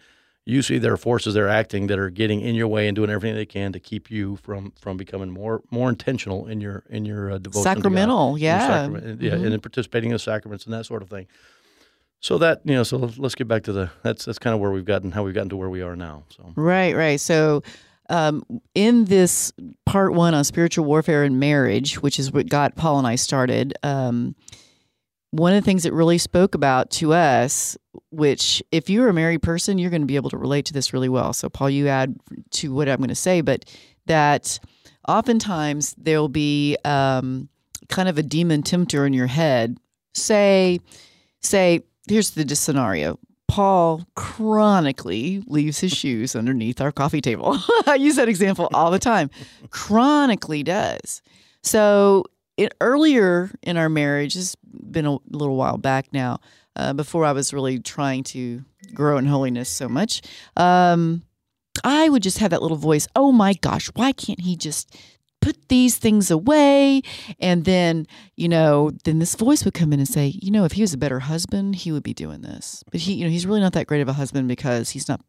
you 0.48 0.62
see 0.62 0.78
there 0.78 0.94
are 0.94 0.98
forces 0.98 1.34
that 1.34 1.42
are 1.42 1.48
acting 1.50 1.88
that 1.88 1.98
are 1.98 2.10
getting 2.12 2.40
in 2.42 2.54
your 2.56 2.68
way 2.68 2.88
and 2.88 2.96
doing 2.96 3.10
everything 3.10 3.36
they 3.36 3.46
can 3.48 3.74
to 3.74 3.80
keep 3.80 4.12
you 4.12 4.36
from 4.38 4.72
from 4.80 4.96
becoming 4.98 5.30
more 5.32 5.62
more 5.72 5.90
intentional 5.90 6.46
in 6.48 6.62
your 6.62 6.84
in 6.90 7.04
your 7.06 7.32
uh, 7.32 7.38
devotion 7.40 7.64
Sacramental, 7.64 8.38
yeah. 8.38 8.68
sacrament, 8.68 9.22
yeah, 9.22 9.32
Mhm. 9.32 9.46
and 9.46 9.54
in 9.56 9.60
participating 9.62 10.10
in 10.12 10.14
the 10.16 10.20
sacraments 10.20 10.66
and 10.66 10.74
that 10.74 10.86
sort 10.86 11.02
of 11.02 11.10
thing. 11.10 11.26
So 12.22 12.38
that 12.40 12.62
you 12.64 12.74
know, 12.76 12.84
so 12.84 12.98
let's- 12.98 13.18
let's 13.18 13.36
get 13.36 13.48
back 13.48 13.64
to 13.64 13.74
the 13.74 13.90
that's 14.04 14.26
that's 14.26 14.40
kind 14.40 14.54
of 14.54 14.60
where 14.60 14.72
we've 14.72 14.86
gotten 14.86 15.12
how 15.12 15.24
we've 15.24 15.34
gotten 15.36 15.50
to 15.50 15.58
where 15.58 15.70
we 15.70 15.82
are 15.82 15.96
now. 15.96 16.24
So 16.30 16.54
Right, 16.56 16.96
right. 16.96 17.20
So, 17.20 17.64
um, 18.10 18.44
in 18.76 19.06
this 19.06 19.52
part 19.86 20.14
one 20.14 20.34
on 20.36 20.44
spiritual 20.44 20.86
warfare 20.86 21.24
and 21.24 21.40
marriage, 21.40 22.02
which 22.04 22.20
is 22.20 22.32
what 22.32 22.48
got 22.50 22.76
Paul 22.76 23.00
and 23.00 23.08
I 23.08 23.16
started, 23.16 23.74
um, 23.84 24.36
one 25.36 25.54
of 25.54 25.62
the 25.62 25.66
things 25.66 25.84
that 25.84 25.92
really 25.92 26.18
spoke 26.18 26.56
about 26.56 26.90
to 26.90 27.14
us, 27.14 27.78
which 28.12 28.64
if 28.72 28.90
you're 28.90 29.10
a 29.10 29.14
married 29.14 29.42
person, 29.42 29.78
you're 29.78 29.90
going 29.90 30.02
to 30.02 30.08
be 30.08 30.16
able 30.16 30.30
to 30.30 30.38
relate 30.38 30.66
to 30.66 30.74
this 30.74 30.94
really 30.94 31.10
well. 31.10 31.34
So, 31.34 31.50
Paul, 31.50 31.70
you 31.70 31.90
add 31.90 32.16
to 32.52 32.74
what 32.74 32.88
I'm 32.88 32.98
going 32.98 33.10
to 33.10 33.16
say, 33.16 33.42
but 33.42 33.66
that 34.06 34.60
oftentimes 35.08 35.94
there'll 35.98 36.30
be 36.30 36.78
um, 36.86 37.50
kind 37.90 38.08
of 38.08 38.18
a 38.18 38.24
demon 38.24 38.64
tempter 38.64 39.06
in 39.06 39.12
your 39.14 39.28
head. 39.28 39.78
Say, 40.14 40.80
say, 41.42 41.82
here's 42.08 42.32
the 42.32 42.56
scenario. 42.56 43.20
Paul 43.48 44.06
chronically 44.16 45.44
leaves 45.48 45.80
his 45.80 45.92
shoes 45.92 46.36
underneath 46.36 46.80
our 46.80 46.92
coffee 46.92 47.22
table. 47.22 47.60
I 47.86 47.96
use 47.96 48.16
that 48.16 48.30
example 48.30 48.70
all 48.74 48.90
the 48.90 49.00
time. 49.00 49.30
chronically 49.70 50.64
does. 50.64 51.22
So 51.62 52.24
it, 52.58 52.74
earlier 52.82 53.52
in 53.62 53.78
our 53.78 53.90
marriage, 53.90 54.36
it's 54.36 54.56
been 54.64 55.06
a 55.06 55.18
little 55.30 55.56
while 55.56 55.78
back 55.78 56.08
now, 56.12 56.40
uh, 56.76 56.94
before 56.94 57.26
I 57.26 57.32
was 57.32 57.54
really 57.54 57.80
trying 57.80 58.24
to 58.26 58.64
grow 58.94 59.18
in 59.18 59.26
holiness 59.26 59.70
so 59.70 59.88
much. 59.90 60.22
Um, 60.56 61.24
I 61.84 62.10
would 62.10 62.24
just 62.24 62.40
have 62.40 62.52
that 62.52 62.62
little 62.62 62.78
voice. 62.78 63.08
Oh 63.16 63.32
my 63.32 63.54
gosh, 63.54 63.90
why 63.96 64.12
can't 64.12 64.42
he 64.42 64.56
just 64.56 64.96
put 65.46 65.70
these 65.70 65.98
things 65.98 66.32
away? 66.32 67.04
And 67.40 67.66
then, 67.66 68.08
you 68.36 68.50
know, 68.50 68.90
then 69.04 69.20
this 69.20 69.36
voice 69.36 69.64
would 69.64 69.76
come 69.76 69.94
in 69.94 70.00
and 70.00 70.08
say, 70.08 70.34
you 70.42 70.50
know, 70.50 70.66
if 70.66 70.72
he 70.72 70.82
was 70.82 70.94
a 70.94 70.98
better 70.98 71.20
husband, 71.20 71.76
he 71.76 71.92
would 71.92 72.02
be 72.02 72.16
doing 72.16 72.42
this. 72.42 72.84
But 72.92 73.02
he, 73.02 73.14
you 73.14 73.26
know, 73.26 73.30
he's 73.30 73.46
really 73.46 73.60
not 73.60 73.74
that 73.74 73.86
great 73.86 74.02
of 74.02 74.10
a 74.10 74.14
husband 74.14 74.48
because 74.48 74.90
he's 74.90 75.08
not 75.08 75.22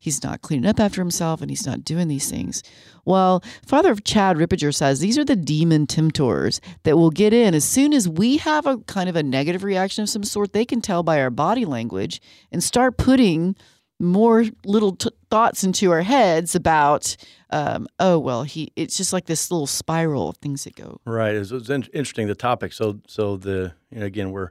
he's 0.00 0.24
not 0.24 0.42
cleaning 0.42 0.68
up 0.68 0.80
after 0.80 1.00
himself 1.00 1.40
and 1.40 1.50
he's 1.50 1.66
not 1.66 1.84
doing 1.84 2.08
these 2.08 2.28
things. 2.28 2.64
Well, 3.04 3.44
Father 3.64 3.94
Chad 3.94 4.36
Ripperger 4.38 4.74
says 4.74 4.98
these 4.98 5.16
are 5.16 5.24
the 5.24 5.36
demon 5.36 5.86
temptors 5.86 6.60
that 6.82 6.96
will 6.96 7.10
get 7.10 7.32
in 7.32 7.54
as 7.54 7.64
soon 7.64 7.92
as 7.92 8.08
we 8.08 8.38
have 8.38 8.66
a 8.66 8.78
kind 8.78 9.08
of 9.08 9.14
a 9.14 9.22
negative 9.22 9.62
reaction 9.62 10.02
of 10.02 10.08
some 10.08 10.24
sort. 10.24 10.52
They 10.52 10.64
can 10.64 10.80
tell 10.80 11.04
by 11.04 11.20
our 11.20 11.30
body 11.30 11.64
language 11.64 12.20
and 12.50 12.64
start 12.64 12.96
putting 12.96 13.54
more 14.00 14.44
little 14.64 14.96
t- 14.96 15.10
thoughts 15.30 15.62
into 15.62 15.90
our 15.92 16.02
heads 16.02 16.54
about, 16.54 17.16
um, 17.50 17.86
oh 17.98 18.18
well, 18.18 18.42
he. 18.42 18.72
It's 18.76 18.96
just 18.96 19.12
like 19.12 19.26
this 19.26 19.50
little 19.50 19.66
spiral 19.66 20.30
of 20.30 20.36
things 20.38 20.64
that 20.64 20.74
go. 20.74 21.00
right, 21.04 21.34
it's, 21.34 21.50
it's 21.50 21.70
in- 21.70 21.88
interesting 21.92 22.26
the 22.26 22.34
topic. 22.34 22.72
So 22.72 23.00
so 23.06 23.36
the 23.36 23.74
you 23.90 24.00
know, 24.00 24.06
again 24.06 24.32
we're 24.32 24.50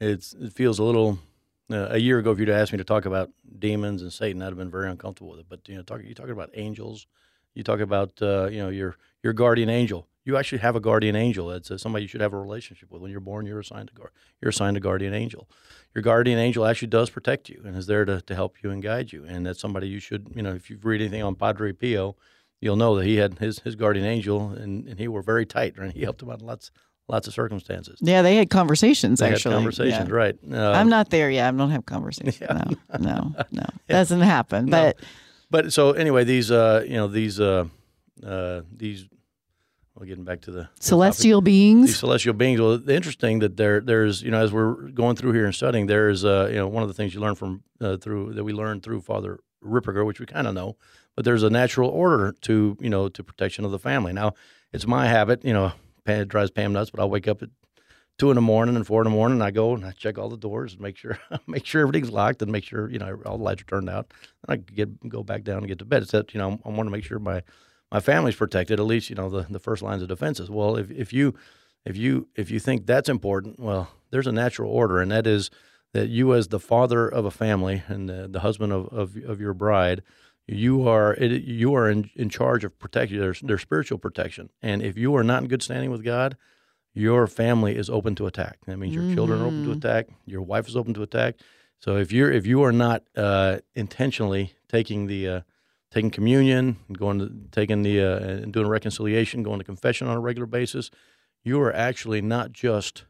it's 0.00 0.34
it 0.34 0.52
feels 0.52 0.78
a 0.78 0.84
little. 0.84 1.18
Uh, 1.70 1.88
a 1.90 1.98
year 1.98 2.18
ago, 2.18 2.30
if 2.30 2.38
you'd 2.38 2.48
asked 2.48 2.72
me 2.72 2.78
to 2.78 2.84
talk 2.84 3.04
about 3.04 3.28
demons 3.58 4.00
and 4.00 4.10
Satan, 4.10 4.40
I'd 4.40 4.46
have 4.46 4.56
been 4.56 4.70
very 4.70 4.88
uncomfortable 4.90 5.32
with 5.32 5.40
it. 5.40 5.46
But 5.50 5.68
you 5.68 5.76
know, 5.76 5.82
talk, 5.82 6.00
you 6.02 6.14
talking 6.14 6.32
about 6.32 6.48
angels, 6.54 7.06
you 7.54 7.62
talk 7.62 7.80
about 7.80 8.12
uh, 8.22 8.46
you 8.46 8.56
know 8.56 8.70
your 8.70 8.96
your 9.22 9.34
guardian 9.34 9.68
angel. 9.68 10.08
You 10.24 10.38
actually 10.38 10.58
have 10.58 10.76
a 10.76 10.80
guardian 10.80 11.14
angel. 11.14 11.48
That's 11.48 11.70
uh, 11.70 11.76
somebody 11.76 12.04
you 12.04 12.08
should 12.08 12.22
have 12.22 12.32
a 12.32 12.38
relationship 12.38 12.90
with. 12.90 13.02
When 13.02 13.10
you're 13.10 13.20
born, 13.20 13.44
you're 13.44 13.60
assigned 13.60 13.90
a 13.94 13.98
guard. 13.98 14.12
You're 14.40 14.48
assigned 14.50 14.78
a 14.78 14.80
guardian 14.80 15.12
angel. 15.12 15.48
Your 15.98 16.02
guardian 16.04 16.38
angel 16.38 16.64
actually 16.64 16.86
does 16.88 17.10
protect 17.10 17.48
you 17.48 17.60
and 17.64 17.76
is 17.76 17.88
there 17.88 18.04
to, 18.04 18.20
to 18.20 18.34
help 18.36 18.62
you 18.62 18.70
and 18.70 18.80
guide 18.80 19.12
you. 19.12 19.24
And 19.24 19.44
that's 19.44 19.58
somebody 19.58 19.88
you 19.88 19.98
should 19.98 20.28
you 20.36 20.42
know 20.44 20.54
if 20.54 20.70
you 20.70 20.78
read 20.80 21.00
anything 21.00 21.24
on 21.24 21.34
Padre 21.34 21.72
Pio, 21.72 22.14
you'll 22.60 22.76
know 22.76 22.94
that 22.94 23.04
he 23.04 23.16
had 23.16 23.40
his 23.40 23.58
his 23.60 23.74
guardian 23.74 24.06
angel 24.06 24.50
and, 24.50 24.86
and 24.86 25.00
he 25.00 25.08
were 25.08 25.22
very 25.22 25.44
tight 25.44 25.76
and 25.76 25.92
he 25.98 26.02
helped 26.02 26.22
him 26.22 26.30
out 26.30 26.40
in 26.40 26.46
lots 26.46 26.70
lots 27.08 27.26
of 27.26 27.34
circumstances. 27.34 27.98
Yeah, 28.00 28.22
they 28.22 28.36
had 28.36 28.48
conversations 28.48 29.18
They 29.18 29.32
actually. 29.32 29.54
had 29.54 29.58
conversations, 29.58 30.08
Yeah. 30.08 30.14
right? 30.14 30.36
Uh, 30.52 30.70
I'm 30.70 30.88
not 30.88 31.10
there 31.10 31.30
yet. 31.30 31.48
I 31.52 31.56
don't 31.56 31.70
have 31.70 31.84
conversations. 31.84 32.40
Yeah. 32.40 32.62
No, 32.96 32.98
no, 33.00 33.34
no. 33.50 33.64
Doesn't 33.88 34.20
happen. 34.20 34.66
No. 34.66 34.70
But 34.70 35.00
But 35.50 35.72
so 35.72 35.92
anyway, 35.94 36.22
these 36.22 36.52
uh, 36.52 36.84
you 36.86 36.94
know 36.94 37.08
these 37.08 37.40
uh, 37.40 37.64
uh, 38.24 38.60
these. 38.72 39.08
Well, 39.98 40.06
getting 40.06 40.22
back 40.22 40.42
to 40.42 40.52
the 40.52 40.68
celestial 40.78 41.40
these 41.40 41.52
beings. 41.52 41.98
celestial 41.98 42.32
beings. 42.32 42.60
Well, 42.60 42.78
the 42.78 42.94
interesting 42.94 43.40
that 43.40 43.56
there 43.56 43.80
there's 43.80 44.22
you 44.22 44.30
know 44.30 44.40
as 44.40 44.52
we're 44.52 44.74
going 44.90 45.16
through 45.16 45.32
here 45.32 45.44
and 45.44 45.52
studying, 45.52 45.86
there's 45.86 46.24
uh, 46.24 46.46
you 46.50 46.56
know 46.56 46.68
one 46.68 46.84
of 46.84 46.88
the 46.88 46.94
things 46.94 47.14
you 47.14 47.20
learn 47.20 47.34
from 47.34 47.64
uh, 47.80 47.96
through 47.96 48.34
that 48.34 48.44
we 48.44 48.52
learned 48.52 48.84
through 48.84 49.00
Father 49.00 49.40
Ripperger, 49.64 50.06
which 50.06 50.20
we 50.20 50.26
kind 50.26 50.46
of 50.46 50.54
know, 50.54 50.76
but 51.16 51.24
there's 51.24 51.42
a 51.42 51.50
natural 51.50 51.90
order 51.90 52.32
to 52.42 52.76
you 52.80 52.88
know 52.88 53.08
to 53.08 53.24
protection 53.24 53.64
of 53.64 53.72
the 53.72 53.78
family. 53.80 54.12
Now, 54.12 54.34
it's 54.72 54.86
my 54.86 55.08
habit, 55.08 55.44
you 55.44 55.52
know, 55.52 55.72
it 56.06 56.28
drives 56.28 56.52
Pam 56.52 56.72
nuts, 56.72 56.90
but 56.90 57.00
I'll 57.00 57.10
wake 57.10 57.26
up 57.26 57.42
at 57.42 57.48
two 58.18 58.30
in 58.30 58.36
the 58.36 58.40
morning 58.40 58.76
and 58.76 58.86
four 58.86 59.00
in 59.00 59.04
the 59.04 59.10
morning. 59.10 59.38
And 59.38 59.42
I 59.42 59.50
go 59.50 59.74
and 59.74 59.84
I 59.84 59.90
check 59.90 60.16
all 60.16 60.28
the 60.28 60.36
doors 60.36 60.74
and 60.74 60.80
make 60.80 60.96
sure 60.96 61.18
make 61.48 61.66
sure 61.66 61.82
everything's 61.82 62.10
locked 62.12 62.40
and 62.40 62.52
make 62.52 62.62
sure 62.62 62.88
you 62.88 63.00
know 63.00 63.18
all 63.26 63.36
the 63.36 63.42
lights 63.42 63.62
are 63.62 63.64
turned 63.64 63.90
out. 63.90 64.12
And 64.46 64.60
I 64.60 64.72
get 64.72 65.08
go 65.08 65.24
back 65.24 65.42
down 65.42 65.58
and 65.58 65.66
get 65.66 65.80
to 65.80 65.84
bed. 65.84 66.04
Except 66.04 66.34
you 66.34 66.38
know 66.38 66.60
I 66.64 66.68
want 66.68 66.86
to 66.86 66.92
make 66.92 67.02
sure 67.02 67.18
my 67.18 67.42
my 67.90 68.00
family's 68.00 68.36
protected. 68.36 68.78
At 68.80 68.86
least 68.86 69.10
you 69.10 69.16
know 69.16 69.28
the, 69.28 69.46
the 69.48 69.58
first 69.58 69.82
lines 69.82 70.02
of 70.02 70.08
defenses. 70.08 70.50
Well, 70.50 70.76
if 70.76 70.90
if 70.90 71.12
you 71.12 71.34
if 71.84 71.96
you 71.96 72.28
if 72.36 72.50
you 72.50 72.60
think 72.60 72.86
that's 72.86 73.08
important, 73.08 73.58
well, 73.58 73.90
there's 74.10 74.26
a 74.26 74.32
natural 74.32 74.70
order, 74.70 75.00
and 75.00 75.10
that 75.10 75.26
is 75.26 75.50
that 75.94 76.08
you 76.08 76.34
as 76.34 76.48
the 76.48 76.60
father 76.60 77.08
of 77.08 77.24
a 77.24 77.30
family 77.30 77.82
and 77.88 78.08
the, 78.08 78.28
the 78.28 78.40
husband 78.40 78.72
of, 78.72 78.88
of 78.88 79.16
of 79.16 79.40
your 79.40 79.54
bride. 79.54 80.02
You 80.50 80.88
are 80.88 81.12
it, 81.14 81.42
you 81.44 81.74
are 81.74 81.90
in, 81.90 82.10
in 82.16 82.30
charge 82.30 82.64
of 82.64 82.78
protecting 82.78 83.20
their, 83.20 83.34
their 83.42 83.58
spiritual 83.58 83.98
protection, 83.98 84.48
and 84.62 84.82
if 84.82 84.96
you 84.96 85.14
are 85.14 85.22
not 85.22 85.42
in 85.42 85.48
good 85.48 85.62
standing 85.62 85.90
with 85.90 86.02
God, 86.02 86.38
your 86.94 87.26
family 87.26 87.76
is 87.76 87.90
open 87.90 88.14
to 88.14 88.26
attack. 88.26 88.58
That 88.66 88.78
means 88.78 88.94
your 88.94 89.14
children 89.14 89.42
are 89.42 89.46
open 89.46 89.64
to 89.66 89.72
attack. 89.72 90.08
Your 90.24 90.40
wife 90.40 90.66
is 90.66 90.74
open 90.74 90.94
to 90.94 91.02
attack. 91.02 91.34
So 91.80 91.96
if 91.96 92.12
you're 92.12 92.32
if 92.32 92.46
you 92.46 92.62
are 92.62 92.72
not 92.72 93.02
uh, 93.14 93.58
intentionally 93.74 94.54
taking 94.68 95.06
the 95.06 95.28
uh, 95.28 95.40
taking 95.90 96.10
communion, 96.10 96.76
and 96.88 96.98
going 96.98 97.18
to 97.18 97.32
taking 97.50 97.82
the 97.82 98.00
uh, 98.00 98.18
and 98.18 98.52
doing 98.52 98.68
reconciliation, 98.68 99.42
going 99.42 99.58
to 99.58 99.64
confession 99.64 100.06
on 100.06 100.16
a 100.16 100.20
regular 100.20 100.46
basis, 100.46 100.90
you 101.44 101.60
are 101.60 101.72
actually 101.72 102.20
not 102.20 102.52
just 102.52 103.04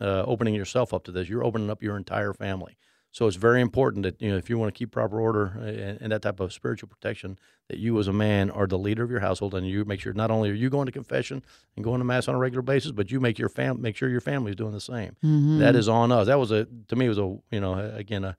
uh, 0.00 0.24
opening 0.26 0.54
yourself 0.54 0.92
up 0.92 1.04
to 1.04 1.12
this. 1.12 1.28
You're 1.28 1.44
opening 1.44 1.70
up 1.70 1.82
your 1.82 1.96
entire 1.96 2.32
family. 2.32 2.76
So 3.12 3.26
it's 3.26 3.36
very 3.36 3.60
important 3.60 4.04
that 4.04 4.22
you 4.22 4.30
know 4.30 4.36
if 4.36 4.48
you 4.48 4.56
want 4.56 4.72
to 4.72 4.78
keep 4.78 4.92
proper 4.92 5.20
order 5.20 5.58
uh, 5.58 5.64
and, 5.64 5.98
and 6.00 6.12
that 6.12 6.22
type 6.22 6.38
of 6.40 6.52
spiritual 6.52 6.88
protection, 6.88 7.38
that 7.68 7.78
you 7.78 7.98
as 7.98 8.06
a 8.06 8.12
man 8.12 8.50
are 8.50 8.66
the 8.66 8.78
leader 8.78 9.02
of 9.02 9.10
your 9.10 9.20
household, 9.20 9.54
and 9.54 9.68
you 9.68 9.84
make 9.84 10.00
sure 10.00 10.12
not 10.12 10.30
only 10.30 10.50
are 10.50 10.54
you 10.54 10.70
going 10.70 10.86
to 10.86 10.92
confession 10.92 11.42
and 11.74 11.84
going 11.84 11.98
to 11.98 12.04
mass 12.04 12.28
on 12.28 12.36
a 12.36 12.38
regular 12.38 12.62
basis, 12.62 12.92
but 12.92 13.10
you 13.10 13.18
make 13.18 13.38
your 13.38 13.48
fam 13.48 13.82
make 13.82 13.96
sure 13.96 14.08
your 14.08 14.20
family 14.20 14.50
is 14.50 14.56
doing 14.56 14.72
the 14.72 14.80
same. 14.80 15.16
Mm-hmm. 15.24 15.58
That 15.58 15.74
is 15.74 15.88
on 15.88 16.12
us. 16.12 16.28
That 16.28 16.38
was 16.38 16.52
a 16.52 16.66
to 16.88 16.96
me 16.96 17.08
was 17.08 17.18
a 17.18 17.36
you 17.50 17.60
know 17.60 17.74
again 17.96 18.24
a 18.24 18.36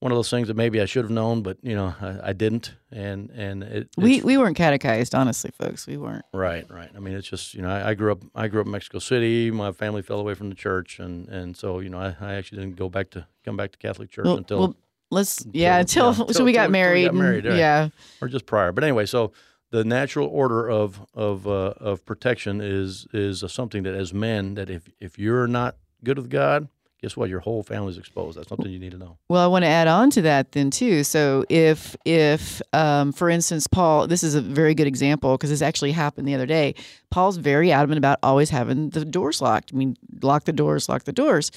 one 0.00 0.12
of 0.12 0.16
those 0.16 0.30
things 0.30 0.46
that 0.48 0.54
maybe 0.56 0.80
I 0.80 0.84
should 0.84 1.04
have 1.04 1.10
known, 1.10 1.42
but 1.42 1.56
you 1.62 1.74
know 1.74 1.94
I, 2.00 2.30
I 2.30 2.32
didn't, 2.32 2.74
and 2.92 3.30
and 3.30 3.62
it, 3.64 3.88
we 3.96 4.20
we 4.22 4.38
weren't 4.38 4.56
catechized, 4.56 5.14
honestly, 5.14 5.50
folks. 5.50 5.86
We 5.86 5.96
weren't. 5.96 6.24
Right, 6.32 6.64
right. 6.70 6.90
I 6.94 7.00
mean, 7.00 7.14
it's 7.14 7.28
just 7.28 7.54
you 7.54 7.62
know, 7.62 7.70
I, 7.70 7.90
I 7.90 7.94
grew 7.94 8.12
up. 8.12 8.22
I 8.34 8.48
grew 8.48 8.60
up 8.60 8.66
in 8.66 8.72
Mexico 8.72 8.98
City. 9.00 9.50
My 9.50 9.72
family 9.72 10.02
fell 10.02 10.20
away 10.20 10.34
from 10.34 10.48
the 10.50 10.54
church, 10.54 10.98
and 11.00 11.28
and 11.28 11.56
so 11.56 11.80
you 11.80 11.88
know, 11.88 11.98
I, 11.98 12.14
I 12.20 12.34
actually 12.34 12.58
didn't 12.62 12.76
go 12.76 12.88
back 12.88 13.10
to 13.10 13.26
come 13.44 13.56
back 13.56 13.72
to 13.72 13.78
Catholic 13.78 14.10
church 14.10 14.24
Well, 14.26 14.36
until 14.36 14.58
well, 14.60 14.76
let's 15.10 15.44
yeah 15.52 15.78
until- 15.80 16.10
until, 16.10 16.26
yeah, 16.26 16.32
so 16.32 16.44
we 16.44 16.50
until- 16.50 16.60
got 16.62 16.66
until 16.66 16.70
we 16.70 16.72
married. 16.72 17.04
got 17.06 17.14
married, 17.14 17.44
right. 17.46 17.56
Yeah. 17.56 17.88
or 18.22 18.28
just 18.28 18.46
prior. 18.46 18.70
But 18.72 18.84
anyway, 18.84 19.06
so 19.06 19.32
the 19.70 19.82
natural 19.84 20.28
order 20.28 20.70
of 20.70 21.04
of 21.12 21.46
uh, 21.48 21.74
of 21.80 22.04
protection 22.06 22.60
is 22.60 23.06
is 23.12 23.42
something 23.52 23.82
that 23.82 23.94
as 23.94 24.14
men 24.14 24.54
that 24.54 24.70
if 24.70 24.88
if 25.00 25.18
you're 25.18 25.48
not 25.48 25.76
good 26.04 26.18
with 26.18 26.30
God, 26.30 26.68
guess 27.00 27.16
what? 27.16 27.28
Your 27.28 27.40
whole 27.40 27.62
family's 27.62 27.98
exposed. 27.98 28.36
That's 28.38 28.48
something 28.48 28.70
you 28.70 28.78
need 28.78 28.92
to 28.92 28.98
know. 28.98 29.18
Well, 29.28 29.42
I 29.42 29.46
want 29.46 29.64
to 29.64 29.68
add 29.68 29.88
on 29.88 30.10
to 30.10 30.22
that 30.22 30.52
then 30.52 30.70
too. 30.70 31.04
So 31.04 31.44
if 31.48 31.96
if 32.04 32.60
um, 32.72 33.12
for 33.12 33.30
instance 33.30 33.66
Paul, 33.66 34.06
this 34.06 34.22
is 34.22 34.34
a 34.34 34.40
very 34.40 34.74
good 34.74 34.86
example 34.86 35.36
because 35.36 35.50
this 35.50 35.62
actually 35.62 35.92
happened 35.92 36.26
the 36.26 36.34
other 36.34 36.46
day. 36.46 36.74
Paul's 37.10 37.36
very 37.36 37.72
adamant 37.72 37.98
about 37.98 38.18
always 38.22 38.50
having 38.50 38.90
the 38.90 39.04
doors 39.04 39.40
locked. 39.40 39.72
I 39.72 39.76
mean, 39.76 39.96
lock 40.22 40.44
the 40.44 40.52
doors, 40.52 40.88
lock 40.88 41.04
the 41.04 41.12
doors, 41.12 41.50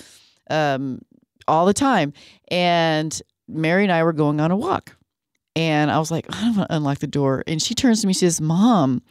um, 0.50 1.02
all 1.48 1.66
the 1.66 1.74
time. 1.74 2.14
And 2.50 3.20
Mary 3.48 3.84
and 3.84 3.92
I 3.92 4.04
were 4.04 4.14
going 4.14 4.40
on 4.40 4.52
a 4.52 4.56
walk, 4.56 4.96
and 5.56 5.92
I 5.92 6.00
was 6.00 6.12
like, 6.12 6.26
I 6.30 6.42
don't 6.42 6.58
want 6.58 6.70
to 6.70 6.76
unlock 6.76 7.00
the 7.00 7.08
door. 7.08 7.44
And 7.48 7.62
she 7.62 7.74
turns 7.74 8.02
to 8.02 8.08
me, 8.08 8.14
she 8.14 8.20
says, 8.20 8.40
"Mom, 8.40 9.02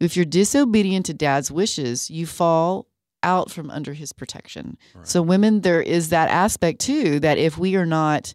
if 0.00 0.16
you're 0.16 0.24
disobedient 0.24 1.06
to 1.06 1.14
Dad's 1.14 1.50
wishes, 1.50 2.10
you 2.10 2.26
fall." 2.26 2.88
Out 3.24 3.50
from 3.50 3.70
under 3.70 3.94
his 3.94 4.12
protection. 4.12 4.76
So 5.02 5.22
women 5.22 5.62
there 5.62 5.82
is 5.82 6.10
that 6.10 6.28
aspect 6.28 6.80
too 6.80 7.18
that 7.20 7.38
if 7.38 7.58
we 7.58 7.74
are 7.74 7.86
not 7.86 8.34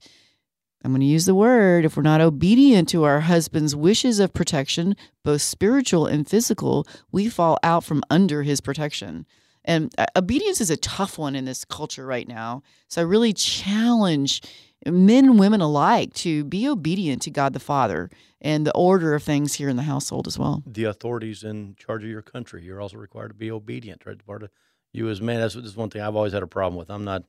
I'm 0.84 0.92
going 0.92 1.02
to 1.02 1.06
use 1.08 1.26
the 1.26 1.36
word 1.36 1.84
if 1.84 1.98
we're 1.98 2.04
not 2.04 2.22
obedient 2.22 2.88
to 2.90 3.04
our 3.04 3.20
husband's 3.20 3.76
wishes 3.76 4.20
of 4.20 4.34
protection, 4.34 4.96
both 5.26 5.42
spiritual 5.42 6.06
and 6.06 6.28
physical, 6.28 6.88
we 7.12 7.30
fall 7.30 7.58
out 7.64 7.84
from 7.84 8.02
under 8.10 8.44
his 8.44 8.62
protection. 8.62 9.26
And 9.66 9.94
uh, 9.98 10.06
obedience 10.16 10.62
is 10.62 10.70
a 10.70 10.78
tough 10.78 11.18
one 11.18 11.36
in 11.36 11.46
this 11.46 11.66
culture 11.66 12.06
right 12.06 12.28
now. 12.28 12.64
So 12.88 13.02
I 13.02 13.04
really 13.04 13.34
challenge 13.34 14.42
men 14.86 15.26
and 15.26 15.40
women 15.40 15.62
alike 15.62 16.14
to 16.14 16.44
be 16.46 16.68
obedient 16.68 17.22
to 17.24 17.32
God 17.32 17.54
the 17.54 17.60
Father 17.60 18.10
and 18.42 18.66
the 18.66 18.74
order 18.74 19.14
of 19.14 19.24
things 19.24 19.56
here 19.56 19.70
in 19.70 19.76
the 19.76 19.84
household 19.84 20.28
as 20.28 20.40
well. 20.40 20.64
The 20.66 20.86
authorities 20.86 21.44
in 21.44 21.76
charge 21.78 22.04
of 22.04 22.10
your 22.10 22.22
country, 22.22 22.64
you're 22.64 22.82
also 22.82 22.98
required 22.98 23.30
to 23.30 23.34
be 23.34 23.52
obedient. 23.52 24.06
Right, 24.06 24.26
part 24.26 24.44
of 24.44 24.50
you 24.92 25.10
as 25.10 25.22
men. 25.22 25.40
That's 25.40 25.56
this 25.56 25.76
one 25.76 25.90
thing 25.90 26.02
I've 26.02 26.16
always 26.16 26.34
had 26.34 26.44
a 26.44 26.48
problem 26.48 26.78
with. 26.78 26.90
I'm 26.90 27.04
not. 27.04 27.24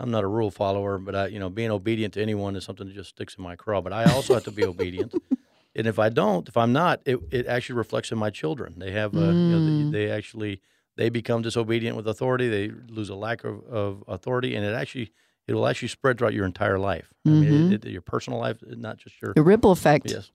I'm 0.00 0.12
not 0.12 0.22
a 0.22 0.28
rule 0.28 0.52
follower, 0.52 0.96
but 0.96 1.16
I, 1.16 1.26
you 1.26 1.40
know, 1.40 1.50
being 1.50 1.72
obedient 1.72 2.14
to 2.14 2.22
anyone 2.22 2.54
is 2.54 2.62
something 2.62 2.86
that 2.86 2.94
just 2.94 3.10
sticks 3.10 3.34
in 3.36 3.42
my 3.42 3.56
craw. 3.56 3.80
But 3.80 3.92
I 3.92 4.04
also 4.04 4.34
have 4.34 4.44
to 4.44 4.52
be 4.52 4.64
obedient, 4.64 5.12
and 5.74 5.88
if 5.88 5.98
I 5.98 6.08
don't, 6.08 6.48
if 6.48 6.56
I'm 6.56 6.72
not, 6.72 7.00
it, 7.04 7.18
it 7.32 7.46
actually 7.48 7.74
reflects 7.76 8.12
in 8.12 8.18
my 8.18 8.30
children. 8.30 8.74
They 8.78 8.92
have, 8.92 9.16
uh, 9.16 9.32
you 9.32 9.50
know, 9.50 9.90
they, 9.90 10.06
they 10.06 10.10
actually 10.12 10.60
they 10.94 11.08
become 11.08 11.42
disobedient 11.42 11.96
with 11.96 12.06
authority. 12.06 12.48
They 12.48 12.70
lose 12.88 13.08
a 13.08 13.16
lack 13.16 13.42
of, 13.42 13.64
of 13.64 14.04
authority, 14.06 14.54
and 14.54 14.64
it 14.64 14.72
actually 14.72 15.10
it 15.48 15.54
will 15.54 15.66
actually 15.66 15.88
spread 15.88 16.18
throughout 16.18 16.34
your 16.34 16.44
entire 16.46 16.78
life. 16.78 17.12
I 17.26 17.30
mean, 17.30 17.72
it, 17.72 17.84
it, 17.84 17.90
your 17.90 18.02
personal 18.02 18.38
life, 18.38 18.58
not 18.62 18.98
just 18.98 19.20
your 19.20 19.32
The 19.34 19.42
ripple 19.42 19.72
effect. 19.72 20.10
yes. 20.12 20.30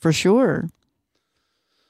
For 0.00 0.12
sure. 0.12 0.68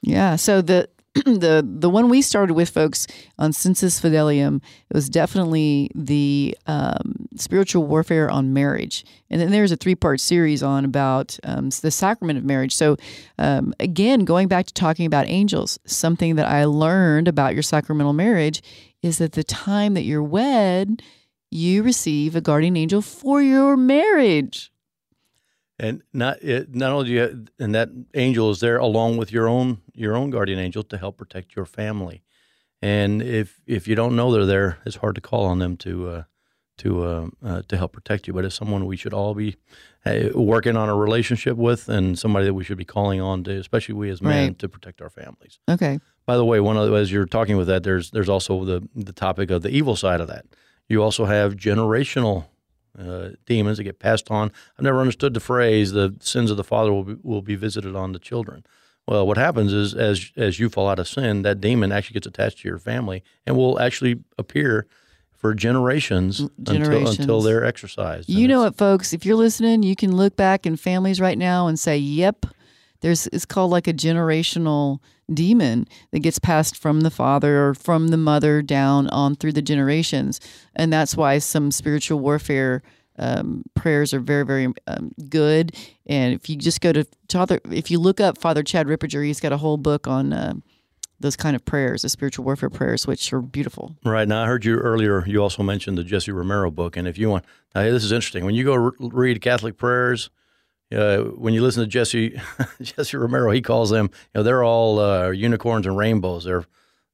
Yeah. 0.03 0.35
So 0.35 0.61
the 0.61 0.89
the 1.25 1.63
the 1.63 1.91
one 1.91 2.09
we 2.09 2.23
started 2.23 2.55
with, 2.55 2.69
folks, 2.69 3.05
on 3.37 3.53
Sensus 3.53 4.01
Fidelium, 4.01 4.57
it 4.89 4.95
was 4.95 5.09
definitely 5.09 5.91
the 5.93 6.57
um, 6.65 7.27
spiritual 7.35 7.85
warfare 7.85 8.31
on 8.31 8.51
marriage, 8.51 9.05
and 9.29 9.39
then 9.39 9.51
there's 9.51 9.71
a 9.71 9.75
three 9.75 9.93
part 9.93 10.19
series 10.19 10.63
on 10.63 10.83
about 10.85 11.37
um, 11.43 11.69
the 11.69 11.91
sacrament 11.91 12.39
of 12.39 12.45
marriage. 12.45 12.73
So 12.73 12.97
um, 13.37 13.75
again, 13.79 14.25
going 14.25 14.47
back 14.47 14.65
to 14.65 14.73
talking 14.73 15.05
about 15.05 15.27
angels, 15.27 15.77
something 15.85 16.35
that 16.35 16.47
I 16.47 16.65
learned 16.65 17.27
about 17.27 17.53
your 17.53 17.63
sacramental 17.63 18.13
marriage 18.13 18.63
is 19.03 19.19
that 19.19 19.33
the 19.33 19.43
time 19.43 19.93
that 19.93 20.03
you're 20.03 20.23
wed, 20.23 21.03
you 21.51 21.83
receive 21.83 22.35
a 22.35 22.41
guardian 22.41 22.75
angel 22.75 23.03
for 23.03 23.39
your 23.39 23.77
marriage. 23.77 24.72
And 25.79 26.01
not 26.13 26.41
it, 26.43 26.73
not 26.75 26.91
only 26.91 27.07
do 27.07 27.11
you 27.13 27.45
and 27.59 27.73
that 27.75 27.89
angel 28.13 28.51
is 28.51 28.59
there 28.59 28.77
along 28.77 29.17
with 29.17 29.31
your 29.31 29.47
own 29.47 29.81
your 29.93 30.15
own 30.15 30.29
guardian 30.29 30.59
angel 30.59 30.83
to 30.83 30.97
help 30.97 31.17
protect 31.17 31.55
your 31.55 31.65
family 31.65 32.21
and 32.81 33.21
if 33.21 33.59
if 33.65 33.87
you 33.87 33.95
don't 33.95 34.15
know 34.15 34.31
they're 34.31 34.45
there 34.45 34.77
it's 34.85 34.97
hard 34.97 35.15
to 35.15 35.21
call 35.21 35.45
on 35.45 35.59
them 35.59 35.75
to 35.77 36.09
uh, 36.09 36.23
to 36.77 37.03
uh, 37.03 37.27
uh, 37.43 37.61
to 37.67 37.77
help 37.77 37.91
protect 37.93 38.27
you 38.27 38.33
but 38.33 38.45
it's 38.45 38.55
someone 38.55 38.85
we 38.85 38.97
should 38.97 39.13
all 39.13 39.33
be 39.33 39.55
uh, 40.05 40.29
working 40.33 40.75
on 40.75 40.89
a 40.89 40.95
relationship 40.95 41.55
with 41.57 41.87
and 41.89 42.17
somebody 42.19 42.45
that 42.45 42.53
we 42.53 42.63
should 42.63 42.77
be 42.77 42.85
calling 42.85 43.21
on 43.21 43.43
to 43.43 43.51
especially 43.59 43.95
we 43.95 44.09
as 44.09 44.21
men 44.21 44.47
Right. 44.49 44.59
to 44.59 44.69
protect 44.69 45.01
our 45.01 45.09
families 45.09 45.59
Okay. 45.69 45.99
by 46.25 46.35
the 46.37 46.45
way, 46.45 46.59
one 46.59 46.77
of 46.77 46.93
as 46.93 47.11
you're 47.11 47.25
talking 47.25 47.57
with 47.57 47.67
that, 47.67 47.83
there's 47.83 48.11
there's 48.11 48.29
also 48.29 48.63
the 48.65 48.87
the 48.95 49.13
topic 49.13 49.49
of 49.51 49.61
the 49.61 49.69
evil 49.69 49.95
side 49.95 50.21
of 50.21 50.27
that. 50.27 50.45
You 50.89 51.01
also 51.03 51.25
have 51.25 51.55
generational 51.55 52.45
uh, 52.97 53.29
demons 53.45 53.77
that 53.77 53.83
get 53.83 53.99
passed 53.99 54.29
on. 54.29 54.51
I've 54.77 54.83
never 54.83 54.99
understood 54.99 55.33
the 55.33 55.39
phrase 55.39 55.91
"the 55.91 56.15
sins 56.19 56.51
of 56.51 56.57
the 56.57 56.63
father 56.63 56.93
will 56.93 57.03
be, 57.03 57.15
will 57.23 57.41
be 57.41 57.55
visited 57.55 57.95
on 57.95 58.11
the 58.11 58.19
children." 58.19 58.65
Well, 59.07 59.27
what 59.27 59.37
happens 59.37 59.73
is 59.73 59.93
as 59.93 60.31
as 60.37 60.59
you 60.59 60.69
fall 60.69 60.87
out 60.87 60.99
of 60.99 61.07
sin, 61.07 61.41
that 61.41 61.59
demon 61.59 61.91
actually 61.91 62.13
gets 62.13 62.27
attached 62.27 62.59
to 62.59 62.67
your 62.69 62.79
family 62.79 63.23
and 63.45 63.55
will 63.57 63.79
actually 63.79 64.19
appear 64.37 64.87
for 65.33 65.53
generations, 65.53 66.39
Until, 66.39 67.07
until 67.07 67.41
they're 67.41 67.65
exorcised. 67.65 68.29
You 68.29 68.47
know 68.47 68.61
what, 68.61 68.77
folks? 68.77 69.11
If 69.11 69.25
you're 69.25 69.35
listening, 69.35 69.83
you 69.83 69.93
can 69.93 70.15
look 70.15 70.37
back 70.37 70.65
in 70.65 70.77
families 70.77 71.19
right 71.19 71.37
now 71.37 71.67
and 71.67 71.77
say, 71.77 71.97
"Yep, 71.97 72.45
there's." 73.03 73.27
It's 73.27 73.45
called 73.45 73.69
like 73.69 73.87
a 73.87 73.93
generational 73.93 74.99
demon 75.31 75.87
that 76.11 76.19
gets 76.19 76.39
passed 76.39 76.75
from 76.75 77.01
the 77.01 77.11
father 77.11 77.67
or 77.67 77.73
from 77.75 78.07
the 78.07 78.17
mother 78.17 78.61
down 78.63 79.07
on 79.09 79.35
through 79.35 79.53
the 79.53 79.61
generations, 79.61 80.39
and 80.75 80.91
that's 80.91 81.15
why 81.15 81.37
some 81.37 81.69
spiritual 81.69 82.19
warfare 82.19 82.81
um, 83.19 83.63
prayers 83.75 84.13
are 84.13 84.19
very, 84.19 84.43
very 84.43 84.73
um, 84.87 85.11
good. 85.29 85.75
And 86.07 86.33
if 86.33 86.49
you 86.49 86.55
just 86.55 86.81
go 86.81 86.91
to 86.91 87.05
Father, 87.31 87.59
if 87.71 87.91
you 87.91 87.99
look 87.99 88.19
up 88.19 88.37
Father 88.37 88.63
Chad 88.63 88.87
Ripperger, 88.87 89.25
he's 89.25 89.39
got 89.39 89.51
a 89.51 89.57
whole 89.57 89.77
book 89.77 90.07
on. 90.07 90.33
Uh, 90.33 90.53
those 91.19 91.35
kind 91.37 91.55
of 91.55 91.63
prayers, 91.63 92.01
the 92.01 92.09
spiritual 92.09 92.43
warfare 92.43 92.69
prayers, 92.69 93.07
which 93.07 93.31
are 93.31 93.39
beautiful. 93.39 93.95
Right 94.03 94.27
now, 94.27 94.43
I 94.43 94.45
heard 94.45 94.65
you 94.65 94.75
earlier. 94.75 95.25
You 95.25 95.41
also 95.41 95.63
mentioned 95.63 95.97
the 95.97 96.03
Jesse 96.03 96.33
Romero 96.33 96.69
book, 96.69 96.97
and 96.97 97.07
if 97.07 97.17
you 97.17 97.29
want, 97.29 97.45
now 97.73 97.83
this 97.83 98.03
is 98.03 98.11
interesting. 98.11 98.43
When 98.43 98.55
you 98.55 98.65
go 98.65 98.75
re- 98.75 98.91
read 98.99 99.41
Catholic 99.41 99.77
prayers, 99.77 100.29
uh, 100.93 101.23
when 101.23 101.53
you 101.53 101.61
listen 101.61 101.81
to 101.83 101.87
Jesse 101.87 102.39
Jesse 102.81 103.17
Romero, 103.17 103.51
he 103.51 103.61
calls 103.61 103.89
them. 103.89 104.09
You 104.33 104.39
know, 104.39 104.43
they're 104.43 104.63
all 104.63 104.99
uh, 104.99 105.29
unicorns 105.29 105.85
and 105.85 105.97
rainbows. 105.97 106.43
They're 106.43 106.65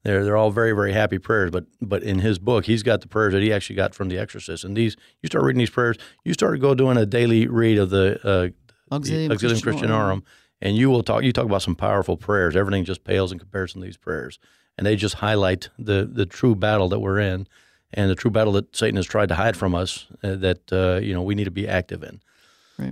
they're 0.03 0.23
they're 0.23 0.37
all 0.37 0.51
very 0.51 0.71
very 0.71 0.93
happy 0.93 1.17
prayers. 1.17 1.51
But 1.51 1.65
but 1.81 2.03
in 2.03 2.19
his 2.19 2.39
book, 2.39 2.65
he's 2.65 2.83
got 2.83 3.01
the 3.01 3.07
prayers 3.07 3.33
that 3.33 3.41
he 3.41 3.51
actually 3.51 3.75
got 3.75 3.93
from 3.93 4.09
The 4.09 4.17
Exorcist. 4.17 4.63
And 4.63 4.75
these, 4.75 4.95
you 5.21 5.27
start 5.27 5.43
reading 5.43 5.59
these 5.59 5.69
prayers, 5.69 5.97
you 6.23 6.33
start 6.33 6.59
go 6.59 6.73
doing 6.75 6.97
a 6.97 7.05
daily 7.05 7.47
read 7.47 7.77
of 7.77 7.89
the 7.89 8.19
uh, 8.23 8.95
Auxilium, 8.95 9.29
the 9.29 9.35
Auxilium 9.35 9.61
Christianorum, 9.61 10.23
and 10.61 10.75
you 10.75 10.89
will 10.89 11.03
talk. 11.03 11.23
You 11.23 11.33
talk 11.33 11.45
about 11.45 11.61
some 11.61 11.75
powerful 11.75 12.17
prayers. 12.17 12.55
Everything 12.55 12.85
just 12.85 13.03
pales 13.03 13.31
in 13.31 13.39
comparison 13.39 13.81
to 13.81 13.85
these 13.85 13.97
prayers, 13.97 14.39
and 14.77 14.85
they 14.85 14.95
just 14.95 15.15
highlight 15.15 15.69
the 15.77 16.09
the 16.11 16.25
true 16.25 16.55
battle 16.55 16.89
that 16.89 16.99
we're 16.99 17.19
in, 17.19 17.47
and 17.93 18.09
the 18.09 18.15
true 18.15 18.31
battle 18.31 18.53
that 18.53 18.75
Satan 18.75 18.95
has 18.95 19.05
tried 19.05 19.29
to 19.29 19.35
hide 19.35 19.57
from 19.57 19.75
us. 19.75 20.07
Uh, 20.23 20.35
that 20.35 20.71
uh, 20.71 20.99
you 21.01 21.13
know 21.13 21.21
we 21.21 21.35
need 21.35 21.45
to 21.45 21.51
be 21.51 21.67
active 21.67 22.03
in. 22.03 22.21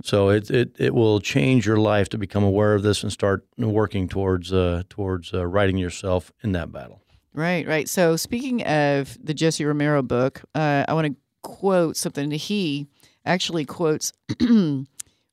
So 0.04 0.28
it, 0.28 0.50
it 0.50 0.76
it 0.78 0.94
will 0.94 1.20
change 1.20 1.66
your 1.66 1.76
life 1.76 2.08
to 2.10 2.18
become 2.18 2.44
aware 2.44 2.74
of 2.74 2.82
this 2.82 3.02
and 3.02 3.12
start 3.12 3.46
working 3.56 4.08
towards 4.08 4.52
uh, 4.52 4.82
towards 4.88 5.32
uh, 5.32 5.46
righting 5.46 5.76
yourself 5.76 6.32
in 6.42 6.52
that 6.52 6.72
battle. 6.72 7.02
Right, 7.32 7.66
right. 7.66 7.88
So 7.88 8.16
speaking 8.16 8.62
of 8.62 9.16
the 9.22 9.34
Jesse 9.34 9.64
Romero 9.64 10.02
book, 10.02 10.42
uh, 10.54 10.84
I 10.88 10.94
want 10.94 11.06
to 11.06 11.16
quote 11.42 11.96
something. 11.96 12.28
That 12.30 12.36
he 12.36 12.88
actually 13.24 13.64
quotes 13.64 14.12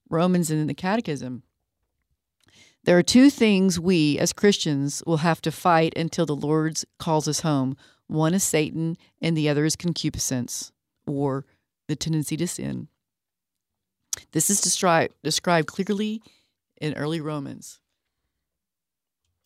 Romans 0.10 0.52
in 0.52 0.68
the 0.68 0.74
Catechism. 0.74 1.44
There 2.84 2.98
are 2.98 3.04
two 3.04 3.32
things 3.32 3.80
we 3.80 4.20
as 4.20 4.32
Christians 4.32 5.02
will 5.08 5.18
have 5.18 5.42
to 5.42 5.52
fight 5.52 5.94
until 5.98 6.28
the 6.28 6.36
Lord 6.36 6.80
calls 7.00 7.28
us 7.28 7.40
home. 7.40 7.76
One 8.08 8.36
is 8.36 8.44
Satan, 8.44 8.98
and 9.20 9.36
the 9.36 9.50
other 9.50 9.66
is 9.66 9.76
concupiscence, 9.76 10.72
or 11.08 11.46
the 11.88 11.96
tendency 11.96 12.38
to 12.38 12.48
sin. 12.48 12.88
This 14.32 14.50
is 14.50 14.62
destri- 14.62 15.10
described 15.24 15.68
clearly 15.68 16.22
in 16.82 16.94
early 16.96 17.22
Romans. 17.22 17.80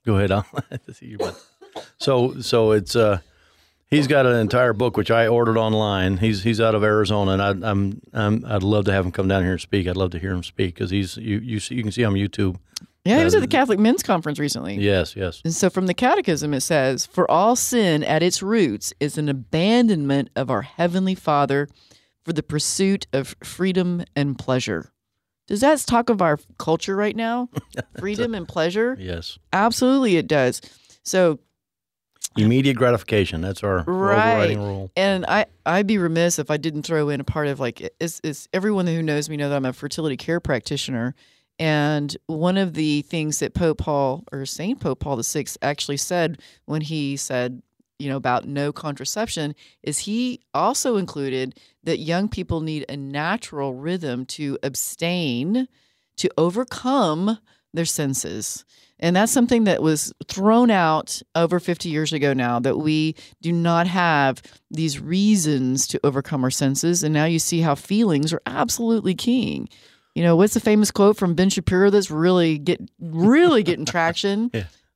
Go 0.06 0.16
ahead. 0.18 0.32
I'll 0.32 0.46
see 0.94 1.08
you. 1.08 1.18
So 1.98 2.40
so 2.42 2.72
it's 2.72 2.96
uh 2.96 3.20
he's 3.88 4.08
got 4.08 4.26
an 4.26 4.36
entire 4.36 4.74
book 4.74 4.98
which 4.98 5.12
I 5.12 5.28
ordered 5.28 5.58
online. 5.58 6.18
He's 6.18 6.44
he's 6.44 6.60
out 6.62 6.74
of 6.76 6.84
Arizona, 6.84 7.32
and 7.32 7.42
I, 7.42 7.70
I'm 7.70 8.02
I'm 8.14 8.46
I'd 8.46 8.64
love 8.64 8.86
to 8.86 8.92
have 8.92 9.06
him 9.06 9.12
come 9.12 9.28
down 9.28 9.44
here 9.44 9.52
and 9.54 9.62
speak. 9.62 9.88
I'd 9.88 9.98
love 9.98 10.12
to 10.12 10.20
hear 10.20 10.32
him 10.32 10.44
speak 10.44 10.76
because 10.76 10.90
he's 10.90 11.18
you 11.18 11.40
you 11.40 11.60
see, 11.60 11.76
you 11.76 11.84
can 11.84 11.92
see 11.92 12.02
him 12.02 12.14
on 12.14 12.16
YouTube. 12.20 12.58
Yeah, 13.06 13.20
he 13.20 13.24
was 13.24 13.34
Uh, 13.34 13.38
at 13.38 13.42
the 13.42 13.48
Catholic 13.48 13.80
Men's 13.80 14.04
Conference 14.04 14.40
recently. 14.40 14.76
Yes, 14.76 15.16
yes. 15.16 15.42
And 15.46 15.54
so 15.54 15.70
from 15.70 15.88
the 15.88 15.94
Catechism, 15.94 16.54
it 16.54 16.60
says, 16.62 17.06
For 17.06 17.30
all 17.32 17.56
sin 17.56 18.04
at 18.04 18.22
its 18.22 18.44
roots 18.44 18.94
is 19.00 19.18
an 19.18 19.30
abandonment 19.30 20.30
of 20.36 20.50
our 20.52 20.64
Heavenly 20.64 21.16
Father 21.16 21.70
for 22.26 22.34
the 22.34 22.44
pursuit 22.44 23.08
of 23.14 23.36
freedom 23.44 24.04
and 24.16 24.38
pleasure. 24.38 24.92
Does 25.48 25.62
that 25.62 25.80
talk 25.80 26.10
of 26.10 26.22
our 26.22 26.38
culture 26.60 26.96
right 26.96 27.16
now? 27.16 27.50
Freedom 28.00 28.36
and 28.36 28.48
pleasure? 28.48 28.96
Yes. 29.00 29.40
Absolutely, 29.52 30.18
it 30.18 30.28
does. 30.28 30.62
So, 31.04 31.40
Immediate 32.38 32.76
gratification. 32.76 33.42
That's 33.42 33.64
our 33.64 33.84
Right. 33.88 34.20
overriding 34.20 34.62
rule. 34.62 34.92
and 34.96 35.26
I, 35.26 35.48
I'd 35.66 35.88
be 35.88 35.98
remiss 35.98 36.38
if 36.38 36.52
I 36.52 36.58
didn't 36.58 36.84
throw 36.84 37.10
in 37.10 37.20
a 37.20 37.24
part 37.24 37.48
of 37.48 37.60
like, 37.60 37.82
is, 38.00 38.22
is 38.24 38.48
everyone 38.54 38.86
who 38.86 39.02
knows 39.02 39.28
me 39.30 39.36
know 39.38 39.50
that 39.50 39.56
I'm 39.56 39.66
a 39.66 39.74
fertility 39.74 40.16
care 40.16 40.40
practitioner. 40.40 41.16
And 41.58 42.16
one 42.28 42.56
of 42.58 42.76
the 42.76 43.02
things 43.02 43.40
that 43.40 43.54
Pope 43.56 43.80
Paul 43.80 44.24
or 44.32 44.46
Saint 44.46 44.80
Pope 44.80 45.00
Paul 45.00 45.20
VI 45.22 45.46
actually 45.62 45.98
said 45.98 46.40
when 46.66 46.82
he 46.82 47.18
said, 47.18 47.62
you 48.00 48.10
know, 48.10 48.18
about 48.18 48.48
no 48.48 48.72
contraception 48.72 49.54
is 49.84 50.00
he 50.00 50.40
also 50.54 50.96
included 50.96 51.54
that 51.84 52.00
young 52.00 52.30
people 52.30 52.62
need 52.62 52.86
a 52.88 52.98
natural 52.98 53.74
rhythm 53.76 54.26
to 54.26 54.58
abstain, 54.64 55.68
to 56.18 56.30
overcome 56.38 57.38
their 57.74 57.86
senses. 57.86 58.66
And 59.00 59.16
that's 59.16 59.32
something 59.32 59.66
that 59.66 59.82
was 59.82 60.14
thrown 60.28 60.72
out 60.72 61.22
over 61.36 61.60
50 61.60 61.90
years 61.90 62.12
ago 62.12 62.34
now 62.34 62.60
that 62.60 62.78
we 62.78 63.16
do 63.42 63.52
not 63.52 63.88
have 63.88 64.42
these 64.72 65.00
reasons 65.00 65.88
to 65.88 66.00
overcome 66.04 66.44
our 66.44 66.52
senses. 66.52 67.04
And 67.04 67.14
now 67.14 67.26
you 67.26 67.40
see 67.40 67.62
how 67.62 67.76
feelings 67.76 68.34
are 68.34 68.42
absolutely 68.46 69.16
king. 69.16 69.70
You 70.16 70.24
know, 70.24 70.36
what's 70.36 70.54
the 70.54 70.60
famous 70.60 70.92
quote 70.92 71.16
from 71.16 71.34
Ben 71.34 71.50
Shapiro 71.50 71.90
that's 71.90 72.12
really 72.12 72.58
get 72.58 72.82
really 73.00 73.64
getting 73.64 73.86
traction? 73.86 74.52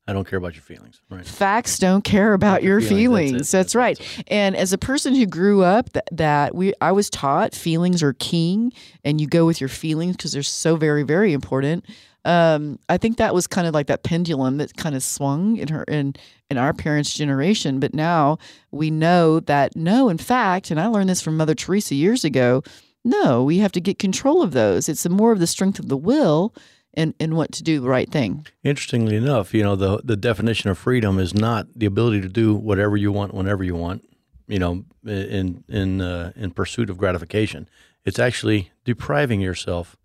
I 0.07 0.11
don't 0.13 0.27
care 0.27 0.37
about 0.37 0.53
your 0.53 0.63
feelings. 0.63 1.01
Right. 1.09 1.25
Facts 1.25 1.79
don't 1.79 2.03
care 2.03 2.33
about 2.33 2.61
your 2.61 2.79
Your 2.79 2.89
feelings. 2.89 3.29
feelings, 3.29 3.51
That's, 3.51 3.73
that's 3.73 3.75
it. 3.75 3.77
right. 3.77 4.23
And 4.27 4.55
as 4.55 4.73
a 4.73 4.77
person 4.77 5.15
who 5.15 5.25
grew 5.25 5.63
up 5.63 5.93
that, 5.93 6.09
that 6.11 6.55
we 6.55 6.73
I 6.81 6.91
was 6.91 7.09
taught 7.09 7.53
feelings 7.55 8.03
are 8.03 8.13
king 8.13 8.73
and 9.05 9.21
you 9.21 9.27
go 9.27 9.45
with 9.45 9.61
your 9.61 9.69
feelings 9.69 10.17
because 10.17 10.33
they're 10.33 10.43
so 10.43 10.75
very 10.75 11.03
very 11.03 11.31
important. 11.31 11.85
Um, 12.25 12.79
I 12.87 12.97
think 12.97 13.17
that 13.17 13.33
was 13.33 13.47
kind 13.47 13.67
of 13.67 13.73
like 13.73 13.87
that 13.87 14.03
pendulum 14.03 14.57
that 14.57 14.75
kind 14.77 14.95
of 14.95 15.03
swung 15.03 15.57
in 15.57 15.67
her 15.69 15.83
in 15.83 16.15
in 16.49 16.57
our 16.57 16.73
parents' 16.73 17.13
generation. 17.13 17.79
But 17.79 17.93
now 17.93 18.37
we 18.71 18.91
know 18.91 19.39
that 19.41 19.75
no, 19.75 20.09
in 20.09 20.17
fact, 20.17 20.69
and 20.71 20.79
I 20.79 20.87
learned 20.87 21.09
this 21.09 21.21
from 21.21 21.37
Mother 21.37 21.55
Teresa 21.55 21.95
years 21.95 22.23
ago. 22.25 22.61
No, 23.05 23.43
we 23.43 23.57
have 23.59 23.73
to 23.73 23.81
get 23.81 23.99
control 23.99 24.41
of 24.41 24.51
those. 24.51 24.87
It's 24.87 25.07
more 25.09 25.33
of 25.33 25.39
the 25.39 25.47
strength 25.47 25.79
of 25.79 25.89
the 25.89 25.97
will 25.97 26.53
and 26.93 27.13
and 27.19 27.35
what 27.35 27.51
to 27.53 27.63
do 27.63 27.79
the 27.79 27.89
right 27.89 28.11
thing. 28.11 28.45
Interestingly 28.63 29.15
enough, 29.15 29.53
you 29.53 29.63
know 29.63 29.75
the 29.75 30.01
the 30.03 30.17
definition 30.17 30.69
of 30.69 30.77
freedom 30.77 31.19
is 31.19 31.33
not 31.33 31.67
the 31.75 31.85
ability 31.85 32.21
to 32.21 32.29
do 32.29 32.53
whatever 32.53 32.97
you 32.97 33.11
want 33.11 33.33
whenever 33.33 33.63
you 33.63 33.75
want. 33.75 34.07
You 34.47 34.59
know, 34.59 34.85
in 35.05 35.63
in 35.67 36.01
uh, 36.01 36.31
in 36.35 36.51
pursuit 36.51 36.89
of 36.89 36.97
gratification, 36.97 37.69
it's 38.05 38.19
actually 38.19 38.71
depriving 38.83 39.41
yourself 39.41 39.95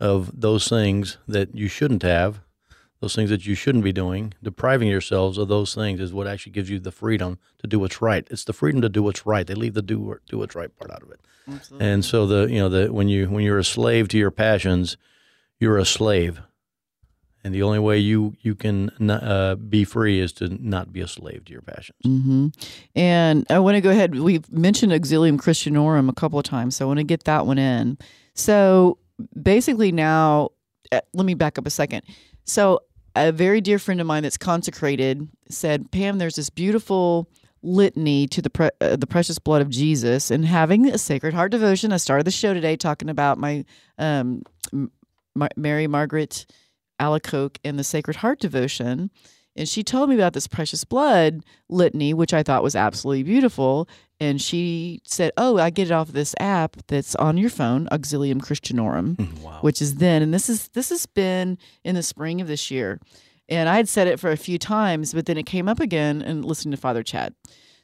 of 0.00 0.38
those 0.38 0.68
things 0.68 1.18
that 1.26 1.54
you 1.54 1.68
shouldn't 1.68 2.02
have, 2.02 2.40
those 3.00 3.14
things 3.14 3.30
that 3.30 3.46
you 3.46 3.54
shouldn't 3.54 3.84
be 3.84 3.92
doing. 3.92 4.34
Depriving 4.42 4.88
yourselves 4.88 5.38
of 5.38 5.48
those 5.48 5.74
things 5.74 6.00
is 6.00 6.12
what 6.12 6.26
actually 6.26 6.52
gives 6.52 6.68
you 6.68 6.78
the 6.78 6.92
freedom 6.92 7.38
to 7.58 7.66
do 7.66 7.78
what's 7.78 8.02
right. 8.02 8.26
It's 8.30 8.44
the 8.44 8.52
freedom 8.52 8.82
to 8.82 8.88
do 8.88 9.02
what's 9.02 9.24
right. 9.24 9.46
They 9.46 9.54
leave 9.54 9.74
the 9.74 9.82
do 9.82 10.18
do 10.28 10.38
what's 10.38 10.54
right 10.54 10.74
part 10.76 10.90
out 10.90 11.02
of 11.02 11.10
it. 11.10 11.20
Absolutely. 11.48 11.86
And 11.86 12.04
so 12.04 12.26
the 12.26 12.52
you 12.52 12.58
know 12.58 12.68
the 12.68 12.92
when 12.92 13.08
you 13.08 13.28
when 13.28 13.44
you're 13.44 13.58
a 13.58 13.64
slave 13.64 14.08
to 14.08 14.18
your 14.18 14.30
passions, 14.30 14.96
you're 15.58 15.78
a 15.78 15.84
slave, 15.84 16.40
and 17.42 17.54
the 17.54 17.62
only 17.62 17.78
way 17.78 17.98
you 17.98 18.34
you 18.40 18.54
can 18.54 18.90
uh, 19.10 19.54
be 19.54 19.84
free 19.84 20.20
is 20.20 20.32
to 20.34 20.48
not 20.48 20.92
be 20.92 21.00
a 21.00 21.08
slave 21.08 21.44
to 21.46 21.52
your 21.52 21.62
passions. 21.62 21.98
hmm 22.04 22.48
And 22.94 23.46
I 23.50 23.58
want 23.60 23.76
to 23.76 23.80
go 23.80 23.90
ahead. 23.90 24.14
We've 24.14 24.50
mentioned 24.50 24.92
Auxilium 24.92 25.38
Christianorum 25.38 26.08
a 26.08 26.12
couple 26.12 26.38
of 26.38 26.44
times, 26.44 26.76
so 26.76 26.84
I 26.84 26.88
want 26.88 26.98
to 26.98 27.04
get 27.04 27.24
that 27.24 27.46
one 27.46 27.58
in. 27.58 27.98
So 28.34 28.98
basically, 29.40 29.92
now 29.92 30.50
uh, 30.92 31.00
let 31.14 31.24
me 31.24 31.34
back 31.34 31.58
up 31.58 31.66
a 31.66 31.70
second. 31.70 32.02
So 32.44 32.80
a 33.14 33.32
very 33.32 33.60
dear 33.60 33.78
friend 33.78 34.00
of 34.00 34.06
mine 34.06 34.24
that's 34.24 34.36
consecrated 34.36 35.28
said, 35.48 35.90
"Pam, 35.90 36.18
there's 36.18 36.36
this 36.36 36.50
beautiful." 36.50 37.28
litany 37.62 38.28
to 38.28 38.40
the 38.40 38.50
pre- 38.50 38.70
uh, 38.80 38.94
the 38.94 39.08
precious 39.08 39.40
blood 39.40 39.60
of 39.60 39.68
Jesus 39.68 40.30
and 40.30 40.44
having 40.44 40.86
a 40.86 40.98
sacred 40.98 41.34
heart 41.34 41.50
devotion 41.50 41.90
I 41.90 41.96
started 41.96 42.24
the 42.24 42.30
show 42.30 42.54
today 42.54 42.76
talking 42.76 43.08
about 43.08 43.38
my 43.38 43.64
um 43.98 44.42
Mar- 45.36 45.50
Mary 45.56 45.86
Margaret 45.86 46.46
Alacoque 47.00 47.58
and 47.64 47.78
the 47.78 47.84
sacred 47.84 48.16
heart 48.16 48.40
devotion 48.40 49.10
and 49.56 49.68
she 49.68 49.82
told 49.82 50.10
me 50.10 50.14
about 50.14 50.34
this 50.34 50.46
precious 50.46 50.84
blood 50.84 51.42
litany, 51.68 52.12
which 52.12 52.34
I 52.34 52.42
thought 52.42 52.62
was 52.62 52.76
absolutely 52.76 53.22
beautiful. 53.22 53.88
And 54.20 54.40
she 54.40 55.00
said, 55.04 55.32
"Oh, 55.36 55.58
I 55.58 55.70
get 55.70 55.88
it 55.88 55.92
off 55.92 56.08
this 56.08 56.34
app 56.38 56.76
that's 56.88 57.14
on 57.16 57.38
your 57.38 57.50
phone, 57.50 57.88
Auxilium 57.90 58.40
Christianorum, 58.40 59.16
mm, 59.16 59.38
Wow. 59.40 59.58
which 59.62 59.80
is 59.80 59.96
then, 59.96 60.22
and 60.22 60.32
this 60.32 60.48
is 60.48 60.68
this 60.68 60.90
has 60.90 61.06
been 61.06 61.58
in 61.84 61.94
the 61.94 62.02
spring 62.02 62.40
of 62.40 62.48
this 62.48 62.70
year. 62.70 63.00
And 63.48 63.68
I 63.68 63.76
had 63.76 63.88
said 63.88 64.08
it 64.08 64.18
for 64.20 64.30
a 64.30 64.36
few 64.36 64.58
times, 64.58 65.14
but 65.14 65.26
then 65.26 65.38
it 65.38 65.46
came 65.46 65.68
up 65.68 65.80
again 65.80 66.20
and 66.20 66.44
listening 66.44 66.72
to 66.72 66.76
Father 66.76 67.02
Chad. 67.02 67.34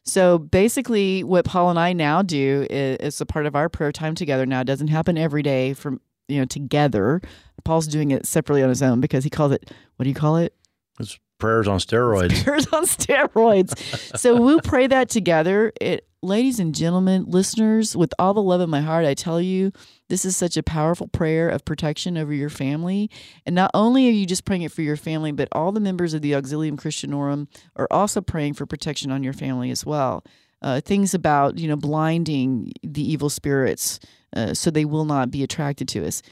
So 0.04 0.36
basically, 0.38 1.22
what 1.22 1.44
Paul 1.44 1.70
and 1.70 1.78
I 1.78 1.92
now 1.92 2.20
do 2.22 2.66
is, 2.68 2.96
is 2.98 3.20
a 3.20 3.26
part 3.26 3.46
of 3.46 3.54
our 3.54 3.68
prayer 3.68 3.92
time 3.92 4.14
together. 4.14 4.44
Now 4.44 4.60
it 4.62 4.66
doesn't 4.66 4.88
happen 4.88 5.16
every 5.16 5.42
day 5.42 5.72
from 5.74 6.00
you 6.28 6.38
know 6.38 6.44
together. 6.44 7.20
Paul's 7.64 7.86
doing 7.86 8.10
it 8.10 8.26
separately 8.26 8.62
on 8.62 8.68
his 8.68 8.82
own 8.82 9.00
because 9.00 9.24
he 9.24 9.30
calls 9.30 9.52
it 9.52 9.70
what 9.96 10.04
do 10.04 10.08
you 10.08 10.14
call 10.14 10.36
it? 10.36 10.54
It's 10.98 11.18
prayers 11.38 11.68
on 11.68 11.78
steroids. 11.78 12.42
prayers 12.44 12.66
on 12.68 12.84
steroids. 12.84 14.18
so 14.18 14.40
we'll 14.40 14.60
pray 14.60 14.86
that 14.86 15.08
together. 15.08 15.72
It 15.80 16.06
ladies 16.22 16.60
and 16.60 16.74
gentlemen, 16.74 17.24
listeners, 17.26 17.96
with 17.96 18.14
all 18.18 18.32
the 18.32 18.42
love 18.42 18.60
in 18.60 18.70
my 18.70 18.80
heart, 18.80 19.04
I 19.04 19.14
tell 19.14 19.40
you, 19.40 19.72
this 20.08 20.24
is 20.24 20.36
such 20.36 20.56
a 20.56 20.62
powerful 20.62 21.08
prayer 21.08 21.48
of 21.48 21.64
protection 21.64 22.16
over 22.16 22.32
your 22.32 22.48
family. 22.48 23.10
And 23.44 23.54
not 23.56 23.72
only 23.74 24.06
are 24.06 24.12
you 24.12 24.24
just 24.24 24.44
praying 24.44 24.62
it 24.62 24.72
for 24.72 24.82
your 24.82 24.96
family, 24.96 25.32
but 25.32 25.48
all 25.52 25.72
the 25.72 25.80
members 25.80 26.14
of 26.14 26.22
the 26.22 26.32
Auxilium 26.32 26.76
Christianorum 26.76 27.48
are 27.76 27.88
also 27.90 28.20
praying 28.20 28.54
for 28.54 28.66
protection 28.66 29.10
on 29.10 29.24
your 29.24 29.32
family 29.32 29.70
as 29.70 29.84
well. 29.84 30.24
Uh, 30.60 30.80
things 30.80 31.12
about 31.12 31.58
you 31.58 31.66
know 31.66 31.74
blinding 31.74 32.72
the 32.84 33.02
evil 33.02 33.28
spirits 33.28 33.98
uh, 34.34 34.54
so 34.54 34.70
they 34.70 34.84
will 34.84 35.04
not 35.04 35.30
be 35.30 35.42
attracted 35.42 35.88
to 35.88 36.06
us. 36.06 36.22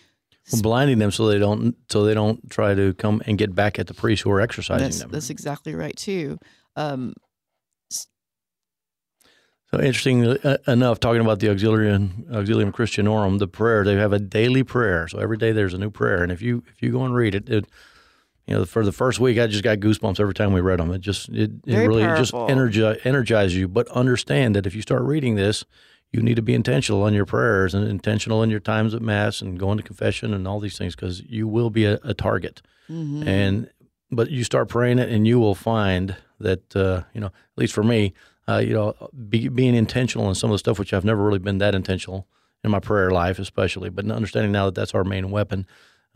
Well, 0.52 0.62
blinding 0.62 0.98
them 0.98 1.10
so 1.10 1.28
they 1.28 1.38
don't 1.38 1.76
so 1.90 2.04
they 2.04 2.14
don't 2.14 2.50
try 2.50 2.74
to 2.74 2.94
come 2.94 3.22
and 3.26 3.38
get 3.38 3.54
back 3.54 3.78
at 3.78 3.86
the 3.86 3.94
priests 3.94 4.22
who 4.22 4.30
are 4.30 4.40
exorcising 4.40 4.82
That's, 4.84 4.98
them. 5.00 5.10
that's 5.10 5.30
exactly 5.30 5.74
right 5.74 5.96
too. 5.96 6.38
Um, 6.76 7.14
So 9.70 9.78
interesting 9.78 10.26
uh, 10.26 10.56
enough, 10.66 10.98
talking 10.98 11.20
about 11.20 11.38
the 11.38 11.46
Auxilium 11.46 12.28
Auxilium 12.30 12.72
Christianorum, 12.72 13.38
the 13.38 13.46
prayer 13.46 13.84
they 13.84 13.94
have 13.94 14.12
a 14.12 14.18
daily 14.18 14.64
prayer. 14.64 15.06
So 15.06 15.20
every 15.20 15.36
day 15.36 15.52
there's 15.52 15.74
a 15.74 15.78
new 15.78 15.90
prayer, 15.90 16.22
and 16.24 16.32
if 16.32 16.42
you 16.42 16.64
if 16.72 16.82
you 16.82 16.90
go 16.90 17.04
and 17.04 17.14
read 17.14 17.36
it, 17.36 17.48
it 17.48 17.66
you 18.48 18.56
know 18.56 18.64
for 18.64 18.84
the 18.84 18.90
first 18.90 19.20
week 19.20 19.38
I 19.38 19.46
just 19.46 19.62
got 19.62 19.78
goosebumps 19.78 20.18
every 20.18 20.34
time 20.34 20.52
we 20.52 20.60
read 20.60 20.80
them. 20.80 20.90
It 20.90 21.02
just 21.02 21.28
it, 21.28 21.52
it 21.66 21.76
really 21.76 22.02
just 22.02 22.34
energize 22.34 22.98
energize 23.04 23.54
you. 23.54 23.68
But 23.68 23.86
understand 23.88 24.56
that 24.56 24.66
if 24.66 24.74
you 24.74 24.82
start 24.82 25.02
reading 25.02 25.36
this, 25.36 25.64
you 26.12 26.22
need 26.22 26.36
to 26.36 26.42
be 26.42 26.54
intentional 26.54 27.02
on 27.02 27.14
your 27.14 27.24
prayers 27.26 27.74
and 27.74 27.86
intentional 27.86 28.42
in 28.42 28.50
your 28.50 28.60
times 28.60 28.94
at 28.94 29.02
mass 29.02 29.40
and 29.40 29.58
going 29.58 29.76
to 29.76 29.82
confession 29.84 30.34
and 30.34 30.46
all 30.48 30.58
these 30.60 30.76
things 30.76 30.96
because 30.96 31.22
you 31.22 31.46
will 31.46 31.70
be 31.70 31.84
a, 31.84 31.98
a 32.02 32.14
target. 32.14 32.62
mhm. 32.88 33.26
and 33.26 33.70
but 34.12 34.28
you 34.30 34.42
start 34.42 34.68
praying 34.68 34.98
it 34.98 35.08
and 35.08 35.26
you 35.26 35.38
will 35.38 35.54
find 35.54 36.16
that 36.40 36.74
uh, 36.74 37.02
you 37.14 37.20
know 37.20 37.28
at 37.28 37.56
least 37.56 37.72
for 37.72 37.84
me 37.84 38.12
uh, 38.48 38.58
you 38.58 38.74
know 38.74 38.94
be, 39.28 39.48
being 39.48 39.74
intentional 39.74 40.28
in 40.28 40.34
some 40.34 40.50
of 40.50 40.54
the 40.54 40.58
stuff 40.58 40.78
which 40.78 40.92
i've 40.92 41.04
never 41.04 41.22
really 41.22 41.38
been 41.38 41.58
that 41.58 41.74
intentional 41.74 42.26
in 42.64 42.70
my 42.70 42.80
prayer 42.80 43.10
life 43.10 43.38
especially 43.38 43.88
but 43.88 44.10
understanding 44.10 44.50
now 44.50 44.64
that 44.66 44.74
that's 44.74 44.94
our 44.94 45.04
main 45.04 45.30
weapon 45.30 45.64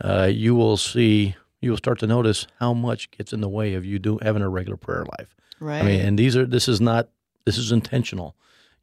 uh, 0.03 0.29
you 0.29 0.53
will 0.53 0.75
see 0.77 1.35
you 1.61 1.69
will 1.69 1.77
start 1.77 1.97
to 1.99 2.07
notice 2.07 2.47
how 2.59 2.73
much 2.73 3.09
gets 3.11 3.31
in 3.31 3.39
the 3.41 3.49
way 3.49 3.73
of 3.75 3.85
you 3.85 3.97
do 3.97 4.19
having 4.21 4.41
a 4.41 4.49
regular 4.49 4.75
prayer 4.77 5.05
life 5.17 5.33
right. 5.61 5.81
i 5.81 5.83
mean 5.85 6.01
and 6.01 6.19
these 6.19 6.35
are 6.35 6.45
this 6.45 6.67
is 6.67 6.81
not 6.81 7.07
this 7.45 7.57
is 7.57 7.71
intentional 7.71 8.35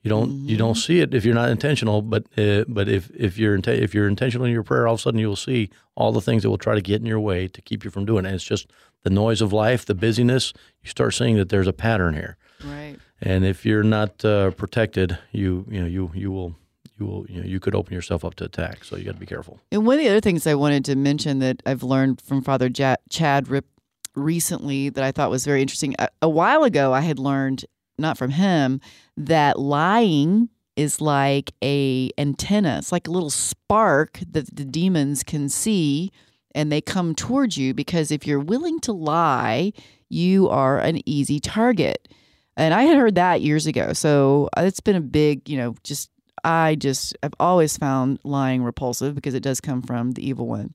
you 0.02 0.08
don't 0.08 0.30
you 0.48 0.56
don't 0.56 0.74
see 0.74 1.00
it 1.00 1.14
if 1.14 1.24
you're 1.24 1.34
not 1.34 1.48
intentional 1.48 2.02
but 2.02 2.24
uh, 2.36 2.64
but 2.68 2.88
if 2.88 3.10
if 3.14 3.38
you're 3.38 3.56
inte- 3.56 3.78
if 3.80 3.94
you're 3.94 4.08
intentional 4.08 4.44
in 4.46 4.52
your 4.52 4.62
prayer 4.64 4.86
all 4.88 4.94
of 4.94 5.00
a 5.00 5.02
sudden 5.02 5.20
you'll 5.20 5.36
see 5.36 5.70
all 5.94 6.10
the 6.12 6.20
things 6.20 6.42
that 6.42 6.50
will 6.50 6.58
try 6.58 6.74
to 6.74 6.80
get 6.80 7.00
in 7.00 7.06
your 7.06 7.20
way 7.20 7.46
to 7.48 7.60
keep 7.62 7.84
you 7.84 7.90
from 7.90 8.04
doing 8.04 8.24
it 8.24 8.28
and 8.28 8.34
it's 8.34 8.44
just 8.44 8.66
the 9.04 9.10
noise 9.10 9.40
of 9.40 9.52
life 9.52 9.84
the 9.86 9.94
busyness 9.94 10.52
you 10.82 10.90
start 10.90 11.14
seeing 11.14 11.36
that 11.36 11.48
there's 11.50 11.68
a 11.68 11.72
pattern 11.72 12.14
here 12.14 12.36
right. 12.64 12.96
and 13.20 13.44
if 13.44 13.64
you're 13.64 13.82
not 13.84 14.24
uh, 14.24 14.50
protected 14.52 15.18
you 15.30 15.64
you 15.70 15.80
know 15.80 15.86
you 15.86 16.10
you 16.14 16.30
will 16.32 16.54
you 16.98 17.06
will 17.06 17.24
you 17.28 17.40
know 17.40 17.46
you 17.46 17.60
could 17.60 17.74
open 17.74 17.92
yourself 17.94 18.24
up 18.24 18.34
to 18.34 18.44
attack 18.44 18.84
so 18.84 18.96
you 18.96 19.04
got 19.04 19.14
to 19.14 19.20
be 19.20 19.26
careful 19.26 19.60
And 19.70 19.86
one 19.86 19.94
of 19.98 20.00
the 20.04 20.08
other 20.10 20.20
things 20.20 20.46
I 20.46 20.54
wanted 20.54 20.84
to 20.86 20.96
mention 20.96 21.38
that 21.40 21.62
I've 21.64 21.82
learned 21.82 22.20
from 22.20 22.42
Father 22.42 22.68
ja- 22.76 22.96
Chad 23.08 23.48
Rip 23.48 23.66
recently 24.14 24.88
that 24.90 25.02
I 25.04 25.12
thought 25.12 25.30
was 25.30 25.44
very 25.44 25.62
interesting. 25.62 25.94
A, 25.98 26.08
a 26.20 26.28
while 26.28 26.64
ago, 26.64 26.92
I 26.92 27.00
had 27.00 27.18
learned, 27.18 27.64
not 27.98 28.18
from 28.18 28.30
him, 28.32 28.80
that 29.16 29.58
lying 29.58 30.48
is 30.76 31.00
like 31.00 31.52
a 31.62 32.10
antenna. 32.16 32.78
It's 32.78 32.92
like 32.92 33.08
a 33.08 33.10
little 33.10 33.30
spark 33.30 34.20
that 34.30 34.54
the 34.54 34.64
demons 34.64 35.22
can 35.22 35.48
see 35.48 36.10
and 36.54 36.70
they 36.70 36.80
come 36.80 37.14
towards 37.14 37.56
you 37.56 37.74
because 37.74 38.10
if 38.10 38.26
you're 38.26 38.40
willing 38.40 38.80
to 38.80 38.92
lie, 38.92 39.72
you 40.08 40.48
are 40.48 40.78
an 40.78 41.06
easy 41.08 41.40
target. 41.40 42.08
And 42.56 42.74
I 42.74 42.82
had 42.82 42.98
heard 42.98 43.14
that 43.14 43.40
years 43.40 43.66
ago. 43.66 43.92
So 43.92 44.48
uh, 44.56 44.62
it's 44.62 44.80
been 44.80 44.96
a 44.96 45.00
big, 45.00 45.48
you 45.48 45.56
know, 45.56 45.74
just 45.82 46.10
I 46.44 46.74
just 46.74 47.16
I've 47.22 47.34
always 47.40 47.76
found 47.76 48.18
lying 48.24 48.62
repulsive 48.62 49.14
because 49.14 49.34
it 49.34 49.42
does 49.42 49.60
come 49.60 49.82
from 49.82 50.12
the 50.12 50.26
evil 50.26 50.46
one. 50.46 50.74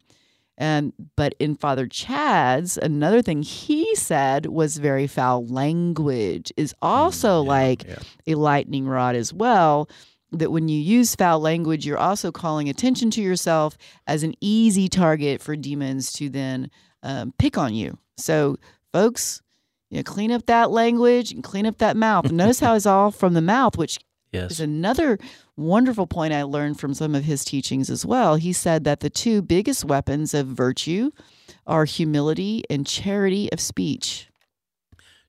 And 0.57 0.93
but 1.15 1.35
in 1.39 1.55
Father 1.55 1.87
Chad's, 1.87 2.77
another 2.77 3.21
thing 3.21 3.43
he 3.43 3.93
said 3.95 4.47
was 4.47 4.77
very 4.77 5.05
foul 5.05 5.45
language 5.45 6.51
is 6.57 6.73
also 6.81 7.41
like 7.41 7.83
yeah. 7.83 7.99
a 8.25 8.35
lightning 8.35 8.87
rod 8.87 9.15
as 9.15 9.31
well. 9.31 9.89
That 10.31 10.51
when 10.51 10.67
you 10.67 10.79
use 10.79 11.15
foul 11.15 11.39
language, 11.39 11.85
you're 11.85 11.97
also 11.97 12.31
calling 12.31 12.67
attention 12.67 13.11
to 13.11 13.21
yourself 13.21 13.77
as 14.07 14.23
an 14.23 14.33
easy 14.41 14.89
target 14.89 15.41
for 15.41 15.55
demons 15.55 16.11
to 16.13 16.27
then 16.29 16.69
um, 17.01 17.33
pick 17.37 17.57
on 17.57 17.73
you. 17.73 17.97
So, 18.17 18.57
folks, 18.91 19.41
you 19.89 19.97
know, 19.97 20.03
clean 20.03 20.31
up 20.31 20.45
that 20.47 20.71
language 20.71 21.31
and 21.31 21.43
clean 21.43 21.65
up 21.65 21.77
that 21.77 21.95
mouth. 21.95 22.25
And 22.25 22.35
notice 22.35 22.59
how 22.59 22.75
it's 22.75 22.85
all 22.85 23.11
from 23.11 23.35
the 23.35 23.41
mouth, 23.41 23.77
which 23.77 23.99
yes 24.31 24.51
is 24.51 24.59
another 24.59 25.17
wonderful 25.55 26.07
point 26.07 26.33
I 26.33 26.43
learned 26.43 26.79
from 26.79 26.93
some 26.93 27.15
of 27.15 27.23
his 27.23 27.43
teachings 27.45 27.89
as 27.89 28.05
well. 28.05 28.35
He 28.35 28.53
said 28.53 28.83
that 28.83 28.99
the 28.99 29.09
two 29.09 29.41
biggest 29.41 29.85
weapons 29.85 30.33
of 30.33 30.47
virtue 30.47 31.11
are 31.65 31.85
humility 31.85 32.63
and 32.69 32.85
charity 32.85 33.51
of 33.51 33.59
speech. 33.59 34.29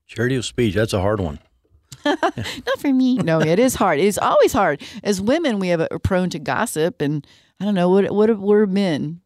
charity 0.07 0.37
of 0.37 0.45
speech 0.45 0.75
that's 0.75 0.93
a 0.93 1.01
hard 1.01 1.21
one 1.21 1.39
Not 2.05 2.79
for 2.79 2.93
me. 2.93 3.17
No, 3.17 3.41
it 3.41 3.59
is 3.59 3.75
hard. 3.75 3.99
It's 3.99 4.19
always 4.19 4.53
hard. 4.53 4.81
As 5.03 5.21
women, 5.21 5.59
we 5.59 5.69
have 5.69 5.81
a, 5.81 5.93
are 5.93 5.99
prone 5.99 6.31
to 6.31 6.39
gossip, 6.39 7.03
and 7.03 7.27
I 7.61 7.65
don't 7.65 7.75
know 7.75 7.89
what 7.91 8.11
what 8.13 8.39
we're 8.39 8.67
men. 8.67 9.21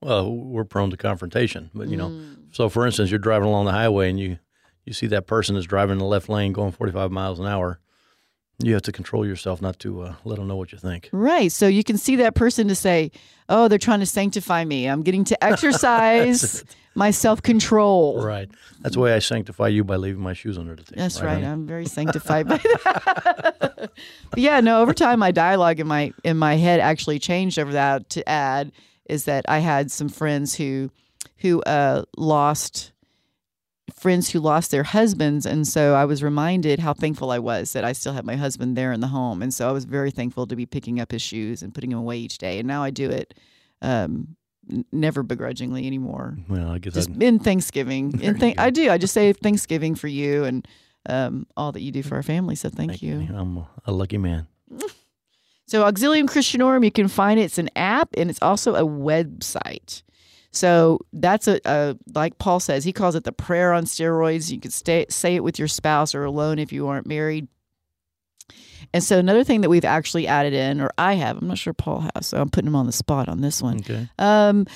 well 0.00 0.30
we're 0.32 0.64
prone 0.64 0.90
to 0.90 0.96
confrontation 0.96 1.70
but 1.74 1.88
you 1.88 1.96
know 1.96 2.08
Mm. 2.10 2.36
So, 2.52 2.68
for 2.68 2.84
instance, 2.84 3.10
you're 3.10 3.18
driving 3.20 3.46
along 3.48 3.66
the 3.66 3.72
highway 3.72 4.10
and 4.10 4.18
you 4.18 4.38
you 4.84 4.92
see 4.92 5.06
that 5.08 5.26
person 5.28 5.54
that's 5.54 5.66
driving 5.66 5.92
in 5.94 5.98
the 5.98 6.04
left 6.04 6.28
lane 6.28 6.52
going 6.52 6.72
45 6.72 7.10
miles 7.12 7.38
an 7.38 7.46
hour. 7.46 7.78
You 8.62 8.74
have 8.74 8.82
to 8.82 8.92
control 8.92 9.26
yourself 9.26 9.62
not 9.62 9.78
to 9.80 10.02
uh, 10.02 10.14
let 10.24 10.38
them 10.38 10.46
know 10.46 10.56
what 10.56 10.72
you 10.72 10.78
think. 10.78 11.08
Right. 11.12 11.50
So 11.50 11.66
you 11.66 11.82
can 11.82 11.96
see 11.96 12.16
that 12.16 12.34
person 12.34 12.68
to 12.68 12.74
say, 12.74 13.10
"Oh, 13.48 13.68
they're 13.68 13.78
trying 13.78 14.00
to 14.00 14.06
sanctify 14.06 14.64
me. 14.64 14.86
I'm 14.86 15.02
getting 15.02 15.24
to 15.24 15.44
exercise 15.44 16.64
my 16.94 17.10
self 17.10 17.42
control." 17.42 18.22
Right. 18.22 18.50
That's 18.80 18.94
the 18.94 19.00
way 19.00 19.14
I 19.14 19.18
sanctify 19.18 19.68
you 19.68 19.84
by 19.84 19.96
leaving 19.96 20.22
my 20.22 20.34
shoes 20.34 20.58
under 20.58 20.74
the 20.74 20.82
table. 20.82 21.00
That's 21.02 21.20
right. 21.22 21.34
honey? 21.34 21.46
I'm 21.46 21.66
very 21.66 21.86
sanctified 21.86 22.48
by 22.48 22.58
that. 22.58 23.90
but 24.30 24.38
yeah, 24.38 24.60
no, 24.60 24.82
over 24.82 24.92
time 24.92 25.18
my 25.18 25.30
dialogue 25.30 25.80
in 25.80 25.86
my 25.86 26.12
in 26.22 26.36
my 26.36 26.56
head 26.56 26.80
actually 26.80 27.18
changed 27.18 27.58
over 27.58 27.72
that 27.72 28.10
to 28.10 28.28
add 28.28 28.72
is 29.06 29.24
that 29.24 29.44
I 29.48 29.58
had 29.58 29.90
some 29.90 30.08
friends 30.08 30.54
who 30.54 30.90
who 31.38 31.62
uh 31.62 32.04
lost 32.16 32.89
friends 34.00 34.30
who 34.30 34.40
lost 34.40 34.70
their 34.70 34.82
husbands 34.84 35.44
and 35.46 35.66
so 35.68 35.94
I 35.94 36.04
was 36.06 36.22
reminded 36.22 36.78
how 36.80 36.94
thankful 36.94 37.30
I 37.30 37.38
was 37.38 37.72
that 37.74 37.84
I 37.84 37.92
still 37.92 38.12
had 38.14 38.24
my 38.24 38.36
husband 38.36 38.76
there 38.76 38.92
in 38.92 39.00
the 39.00 39.08
home 39.08 39.42
and 39.42 39.52
so 39.52 39.68
I 39.68 39.72
was 39.72 39.84
very 39.84 40.10
thankful 40.10 40.46
to 40.46 40.56
be 40.56 40.64
picking 40.66 41.00
up 41.00 41.12
his 41.12 41.22
shoes 41.22 41.62
and 41.62 41.74
putting 41.74 41.92
him 41.92 41.98
away 41.98 42.16
each 42.18 42.38
day 42.38 42.58
and 42.58 42.66
now 42.66 42.82
I 42.82 42.90
do 42.90 43.10
it 43.10 43.34
um 43.82 44.36
n- 44.70 44.84
never 44.92 45.22
begrudgingly 45.22 45.86
anymore 45.86 46.38
Well, 46.48 46.70
I 46.70 46.78
guess 46.78 46.94
just 46.94 47.10
I'd- 47.10 47.24
in 47.26 47.38
Thanksgiving. 47.38 48.10
There 48.16 48.30
In 48.30 48.38
thank. 48.38 48.58
I 48.58 48.70
do. 48.70 48.90
I 48.90 48.96
just 48.98 49.12
say 49.14 49.32
Thanksgiving 49.32 49.94
for 49.94 50.08
you 50.08 50.44
and 50.44 50.66
um, 51.06 51.46
all 51.56 51.72
that 51.72 51.80
you 51.82 51.92
do 51.92 52.02
for 52.02 52.14
our 52.16 52.22
family. 52.22 52.54
So 52.56 52.68
thank, 52.68 53.00
you. 53.02 53.26
I'm 53.34 53.56
a- 53.58 53.68
a 53.86 53.92
lucky 53.92 54.18
man. 54.18 54.46
So 55.66 55.84
Auxilium 55.84 56.26
Christianorum, 56.26 56.84
you 56.84 56.90
can 56.90 57.06
find 57.06 57.38
it. 57.38 57.44
It's 57.44 57.58
an 57.58 57.70
app 57.76 58.08
and 58.16 58.28
it's 58.28 58.40
also 58.42 58.74
a 58.74 58.82
website. 58.82 60.02
So 60.52 61.00
that's 61.12 61.46
a, 61.46 61.60
a 61.64 61.96
like 62.14 62.38
Paul 62.38 62.60
says, 62.60 62.84
he 62.84 62.92
calls 62.92 63.14
it 63.14 63.24
the 63.24 63.32
prayer 63.32 63.72
on 63.72 63.84
steroids. 63.84 64.50
You 64.50 64.58
can 64.60 64.70
stay, 64.70 65.06
say 65.08 65.36
it 65.36 65.44
with 65.44 65.58
your 65.58 65.68
spouse 65.68 66.14
or 66.14 66.24
alone 66.24 66.58
if 66.58 66.72
you 66.72 66.88
aren't 66.88 67.06
married. 67.06 67.46
And 68.92 69.04
so 69.04 69.18
another 69.18 69.44
thing 69.44 69.60
that 69.60 69.70
we've 69.70 69.84
actually 69.84 70.26
added 70.26 70.52
in, 70.52 70.80
or 70.80 70.90
I 70.98 71.14
have, 71.14 71.38
I'm 71.38 71.46
not 71.46 71.58
sure 71.58 71.72
Paul 71.72 72.08
has, 72.14 72.26
so 72.26 72.40
I'm 72.40 72.50
putting 72.50 72.66
him 72.66 72.74
on 72.74 72.86
the 72.86 72.92
spot 72.92 73.28
on 73.28 73.40
this 73.40 73.62
one. 73.62 73.78
Okay. 73.78 74.08
Um, 74.18 74.66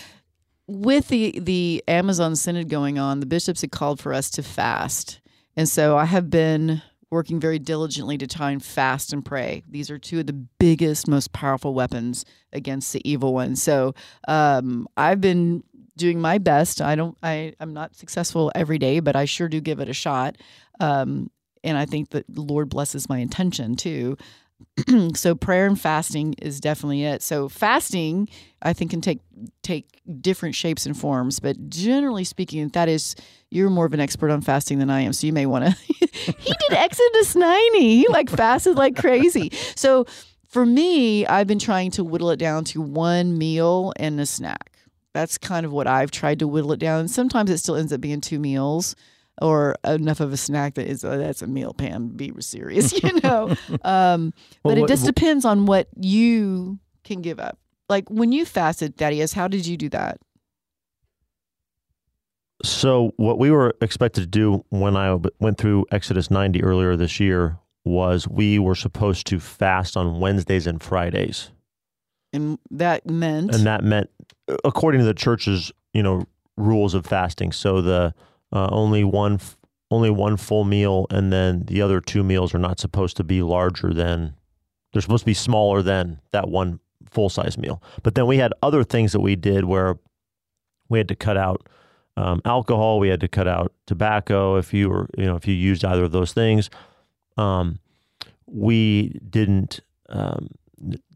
with 0.67 1.09
the 1.09 1.39
the 1.41 1.83
Amazon 1.89 2.37
Synod 2.37 2.69
going 2.69 2.99
on, 2.99 3.21
the 3.21 3.27
bishops 3.27 3.61
had 3.61 3.73
called 3.73 4.01
for 4.01 4.15
us 4.15 4.31
to 4.31 4.43
fast, 4.43 5.21
and 5.57 5.69
so 5.69 5.99
I 5.99 6.05
have 6.05 6.31
been 6.31 6.81
working 7.11 7.41
very 7.41 7.59
diligently 7.59 8.19
to 8.19 8.27
try 8.27 8.51
and 8.51 8.65
fast 8.65 9.13
and 9.13 9.25
pray. 9.25 9.63
These 9.69 9.91
are 9.91 9.99
two 9.99 10.21
of 10.21 10.27
the 10.27 10.33
biggest, 10.33 11.09
most 11.09 11.33
powerful 11.33 11.75
weapons 11.75 12.25
against 12.53 12.93
the 12.93 13.09
evil 13.09 13.35
one. 13.35 13.57
So 13.57 13.95
um, 14.29 14.89
I've 14.97 15.21
been 15.21 15.63
doing 15.97 16.21
my 16.21 16.39
best. 16.39 16.81
I 16.81 16.95
don't. 16.95 17.17
I 17.23 17.55
I'm 17.61 17.73
not 17.73 17.95
successful 17.95 18.51
every 18.55 18.79
day, 18.79 19.01
but 19.01 19.17
I 19.17 19.25
sure 19.25 19.49
do 19.49 19.61
give 19.61 19.81
it 19.81 19.89
a 19.89 19.95
shot. 19.95 20.37
Um, 20.81 21.31
and 21.63 21.79
I 21.79 21.87
think 21.87 22.11
that 22.11 22.27
the 22.29 22.43
Lord 22.43 22.69
blesses 22.69 23.09
my 23.09 23.19
intention 23.19 23.77
too. 23.77 24.17
so 25.15 25.35
prayer 25.35 25.67
and 25.67 25.81
fasting 25.81 26.35
is 26.41 26.61
definitely 26.61 27.05
it. 27.05 27.23
So 27.23 27.49
fasting, 27.49 28.29
I 28.63 28.73
think, 28.73 28.91
can 28.91 29.01
take 29.01 29.21
take 29.63 30.01
different 30.21 30.55
shapes 30.55 30.87
and 30.87 30.97
forms, 30.97 31.41
but 31.41 31.69
generally 31.69 32.25
speaking, 32.25 32.69
that 32.69 32.89
is 32.89 33.15
you're 33.51 33.71
more 33.71 33.87
of 33.87 33.95
an 33.95 34.01
expert 34.01 34.31
on 34.31 34.41
fasting 34.41 34.79
than 34.79 34.91
I 34.91 35.01
am. 35.01 35.13
So 35.13 35.27
you 35.27 35.33
may 35.33 35.47
want 35.47 35.65
to. 35.65 35.71
he 35.83 36.55
did 36.69 36.73
Exodus 36.73 37.37
ninety. 37.37 37.97
He 37.99 38.09
like 38.09 38.31
fasted 38.31 38.77
like 38.77 38.97
crazy. 38.97 39.51
So 39.77 40.07
for 40.49 40.65
me, 40.65 41.27
I've 41.27 41.47
been 41.47 41.59
trying 41.59 41.91
to 41.93 42.05
whittle 42.05 42.31
it 42.31 42.39
down 42.39 42.65
to 42.67 42.81
one 42.81 43.37
meal 43.37 43.93
and 43.97 44.21
a 44.21 44.27
snack. 44.27 44.79
That's 45.13 45.39
kind 45.39 45.65
of 45.65 45.73
what 45.73 45.87
I've 45.87 46.11
tried 46.11 46.41
to 46.41 46.49
whittle 46.49 46.73
it 46.73 46.81
down. 46.81 47.09
Sometimes 47.09 47.51
it 47.51 47.59
still 47.59 47.77
ends 47.77 47.93
up 47.93 48.01
being 48.01 48.21
two 48.21 48.39
meals. 48.39 48.97
Or 49.43 49.75
enough 49.85 50.21
of 50.21 50.33
a 50.33 50.37
snack 50.37 50.75
that 50.75 50.87
is 50.87 51.05
oh, 51.05 51.19
that's 51.19 51.43
a 51.43 51.47
meal. 51.47 51.75
Pam, 51.75 52.09
be 52.09 52.33
serious, 52.41 52.93
you 53.03 53.21
know. 53.23 53.49
um, 53.83 54.33
but 54.63 54.77
Well, 54.77 54.85
it 54.85 54.89
just 54.89 55.05
what- 55.05 55.15
depends 55.15 55.45
on 55.45 55.67
what 55.67 55.89
you 55.99 56.79
can 57.05 57.21
give 57.23 57.39
up. 57.41 57.59
Like 57.89 58.09
when 58.11 58.33
you 58.33 58.45
fasted, 58.47 58.97
Thaddeus, 58.97 59.33
how 59.35 59.47
did 59.49 59.67
you 59.67 59.77
do 59.77 59.89
that? 59.91 60.19
So 62.63 63.13
what 63.17 63.39
we 63.39 63.51
were 63.51 63.75
expected 63.81 64.23
to 64.23 64.27
do 64.27 64.65
when 64.71 64.97
I 64.97 65.19
went 65.39 65.59
through 65.59 65.85
Exodus 65.91 66.31
90 66.31 66.63
earlier 66.63 66.97
this 66.97 67.21
year 67.21 67.59
was 67.85 68.27
we 68.27 68.59
were 68.59 68.75
supposed 68.75 69.27
to 69.27 69.39
fast 69.39 69.97
on 69.97 70.19
Wednesdays 70.21 70.67
and 70.67 70.83
Fridays. 70.83 71.51
And 72.33 72.59
that 72.71 73.07
meant 73.07 73.55
and 73.55 73.65
that 73.67 73.85
meant 73.85 74.11
according 74.65 75.01
to 75.01 75.05
the 75.05 75.15
church's 75.15 75.71
you 75.93 76.03
know 76.03 76.25
rules 76.57 76.95
of 76.95 77.07
fasting 77.07 77.53
so 77.53 77.81
the 77.81 78.13
uh, 78.55 78.69
only 78.71 79.05
one 79.05 79.39
only 79.91 80.11
one 80.11 80.37
full 80.37 80.65
meal 80.65 81.07
and 81.11 81.33
then 81.33 81.65
the 81.67 81.83
other 81.83 82.01
two 82.01 82.25
meals 82.25 82.55
are 82.55 82.59
not 82.59 82.81
supposed 82.81 83.17
to 83.17 83.23
be 83.23 83.43
larger 83.43 83.93
than 83.93 84.35
they're 84.93 85.03
supposed 85.03 85.23
to 85.23 85.27
be 85.27 85.35
smaller 85.35 85.83
than 85.83 86.21
that 86.33 86.49
one 86.49 86.81
full 87.11 87.29
size 87.29 87.59
meal. 87.59 87.83
But 88.03 88.15
then 88.15 88.27
we 88.27 88.39
had 88.39 88.53
other 88.63 88.83
things 88.83 89.13
that 89.13 89.21
we 89.21 89.37
did 89.37 89.67
where 89.67 89.99
we 90.89 90.99
had 90.99 91.09
to 91.09 91.15
cut 91.15 91.37
out 91.37 91.69
um, 92.17 92.41
alcohol 92.45 93.01
we 93.01 93.09
had 93.09 93.21
to 93.21 93.29
cut 93.29 93.49
out 93.49 93.73
tobacco 93.87 94.57
if 94.57 94.73
you 94.73 94.89
were 94.89 95.09
you 95.19 95.27
know 95.27 95.35
if 95.35 95.49
you 95.49 95.55
used 95.55 95.85
either 95.85 96.05
of 96.05 96.13
those 96.13 96.33
things. 96.33 96.71
Um, 97.37 97.81
we 98.47 99.19
didn't 99.29 99.81
um, 100.09 100.49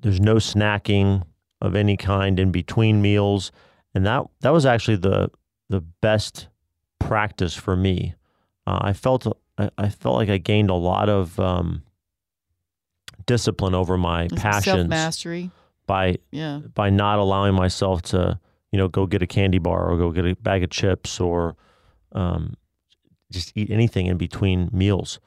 there's 0.01 0.21
no 0.21 0.37
snacking 0.37 1.23
of 1.61 1.75
any 1.75 1.97
kind 1.97 2.39
in 2.39 2.51
between 2.51 3.03
meals. 3.03 3.53
And 3.95 4.07
that 4.07 4.25
that 4.41 4.51
was 4.51 4.67
actually 4.67 4.97
the 4.97 5.31
the 5.69 5.81
best 5.81 6.49
practice 7.09 7.55
for 7.55 7.75
me 7.77 8.15
uh, 8.67 8.79
i 8.83 8.93
felt 8.93 9.27
I, 9.57 9.71
I 9.79 9.89
felt 9.89 10.17
like 10.17 10.29
i 10.29 10.39
gained 10.39 10.71
a 10.71 10.75
lot 10.75 11.09
of 11.09 11.39
um, 11.41 11.83
discipline 13.27 13.75
over 13.75 13.97
my 13.99 14.29
passions 14.37 14.89
mastery. 14.89 15.51
by 15.87 16.19
Yeah. 16.31 16.61
by 16.75 16.91
not 16.91 17.19
allowing 17.19 17.55
myself 17.55 18.03
to 18.03 18.39
you 18.73 18.79
know 18.79 18.89
go 18.89 19.07
get 19.07 19.23
a 19.23 19.27
candy 19.27 19.59
bar 19.59 19.91
or 19.91 19.97
go 19.97 20.13
get 20.13 20.25
a 20.27 20.35
bag 20.37 20.63
of 20.63 20.71
chips 20.71 21.21
or 21.21 21.57
um, 22.13 22.55
just 23.31 23.53
eat 23.55 23.71
anything 23.71 24.07
in 24.07 24.17
between 24.17 24.71
meals 24.73 25.21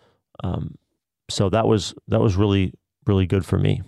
um, 0.44 0.76
so 1.30 1.50
that 1.50 1.68
was 1.68 1.94
that 2.08 2.20
was 2.22 2.36
really 2.36 2.74
really 3.06 3.28
good 3.28 3.46
for 3.46 3.58
me 3.58 3.82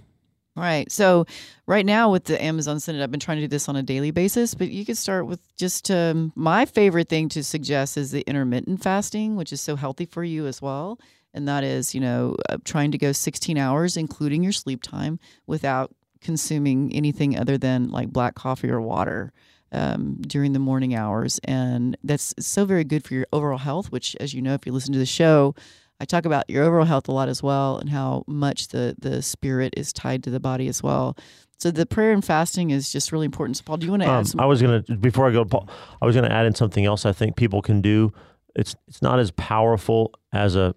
Right. 0.56 0.92
So 0.92 1.26
right 1.66 1.86
now 1.86 2.12
with 2.12 2.26
the 2.26 2.42
Amazon 2.42 2.80
Synod, 2.80 3.02
I've 3.02 3.10
been 3.10 3.20
trying 3.20 3.38
to 3.38 3.44
do 3.44 3.48
this 3.48 3.68
on 3.68 3.76
a 3.76 3.82
daily 3.82 4.12
basis, 4.12 4.54
but 4.54 4.70
you 4.70 4.86
could 4.86 4.98
start 4.98 5.26
with 5.26 5.40
just 5.58 5.90
um, 5.90 6.32
my 6.36 6.66
favorite 6.66 7.10
thing 7.10 7.28
to 7.30 7.44
suggest 7.44 7.98
is 7.98 8.12
the 8.12 8.22
intermittent 8.28 8.84
fasting, 8.84 9.36
which 9.36 9.52
is 9.52 9.62
so 9.62 9.76
healthy 9.76 10.06
for 10.06 10.24
you 10.24 10.46
as 10.46 10.62
well. 10.62 11.00
And 11.34 11.48
that 11.48 11.64
is, 11.64 11.96
you 11.96 12.02
know, 12.02 12.36
uh, 12.50 12.58
trying 12.64 12.92
to 12.92 13.00
go 13.00 13.12
16 13.12 13.58
hours, 13.58 13.98
including 13.98 14.44
your 14.44 14.52
sleep 14.52 14.84
time, 14.84 15.20
without 15.48 15.92
consuming 16.22 16.94
anything 16.94 17.38
other 17.38 17.58
than 17.58 17.90
like 17.90 18.10
black 18.10 18.36
coffee 18.36 18.70
or 18.70 18.80
water 18.80 19.34
um, 19.72 20.18
during 20.22 20.54
the 20.54 20.60
morning 20.60 20.94
hours. 20.94 21.40
And 21.44 21.98
that's 22.04 22.34
so 22.40 22.64
very 22.64 22.84
good 22.84 23.04
for 23.04 23.16
your 23.16 23.26
overall 23.34 23.58
health, 23.58 23.92
which, 23.92 24.16
as 24.20 24.36
you 24.36 24.42
know, 24.44 24.54
if 24.54 24.68
you 24.68 24.72
listen 24.72 24.94
to 24.94 25.00
the 25.00 25.06
show, 25.08 25.56
I 26.04 26.06
talk 26.06 26.26
about 26.26 26.50
your 26.50 26.66
overall 26.66 26.84
health 26.84 27.08
a 27.08 27.14
lot 27.14 27.30
as 27.30 27.42
well, 27.42 27.78
and 27.78 27.90
how 27.90 28.26
much 28.28 28.68
the 28.68 28.94
the 29.00 29.22
spirit 29.22 29.74
is 29.78 29.94
tied 29.94 30.22
to 30.26 30.30
the 30.30 30.40
body 30.42 30.68
as 30.68 30.84
well. 30.84 31.16
So 31.60 31.72
the 31.72 31.86
prayer 31.86 32.12
and 32.12 32.26
fasting 32.26 32.72
is 32.72 32.92
just 32.92 33.14
really 33.14 33.24
important. 33.24 33.56
So 33.56 33.64
Paul, 33.64 33.78
do 33.78 33.86
you 33.86 33.92
want 33.92 34.04
to 34.04 34.12
Um? 34.12 34.26
I 34.38 34.46
was 34.46 34.62
gonna 34.62 34.82
before 34.82 35.30
I 35.30 35.32
go, 35.32 35.46
Paul, 35.46 35.70
I 36.02 36.06
was 36.06 36.14
gonna 36.14 36.28
add 36.28 36.46
in 36.46 36.56
something 36.56 36.84
else. 36.84 37.06
I 37.06 37.14
think 37.14 37.38
people 37.38 37.62
can 37.62 37.80
do. 37.80 38.12
It's 38.54 38.76
it's 38.90 39.02
not 39.02 39.18
as 39.18 39.32
powerful 39.32 40.12
as 40.34 40.58
a 40.58 40.76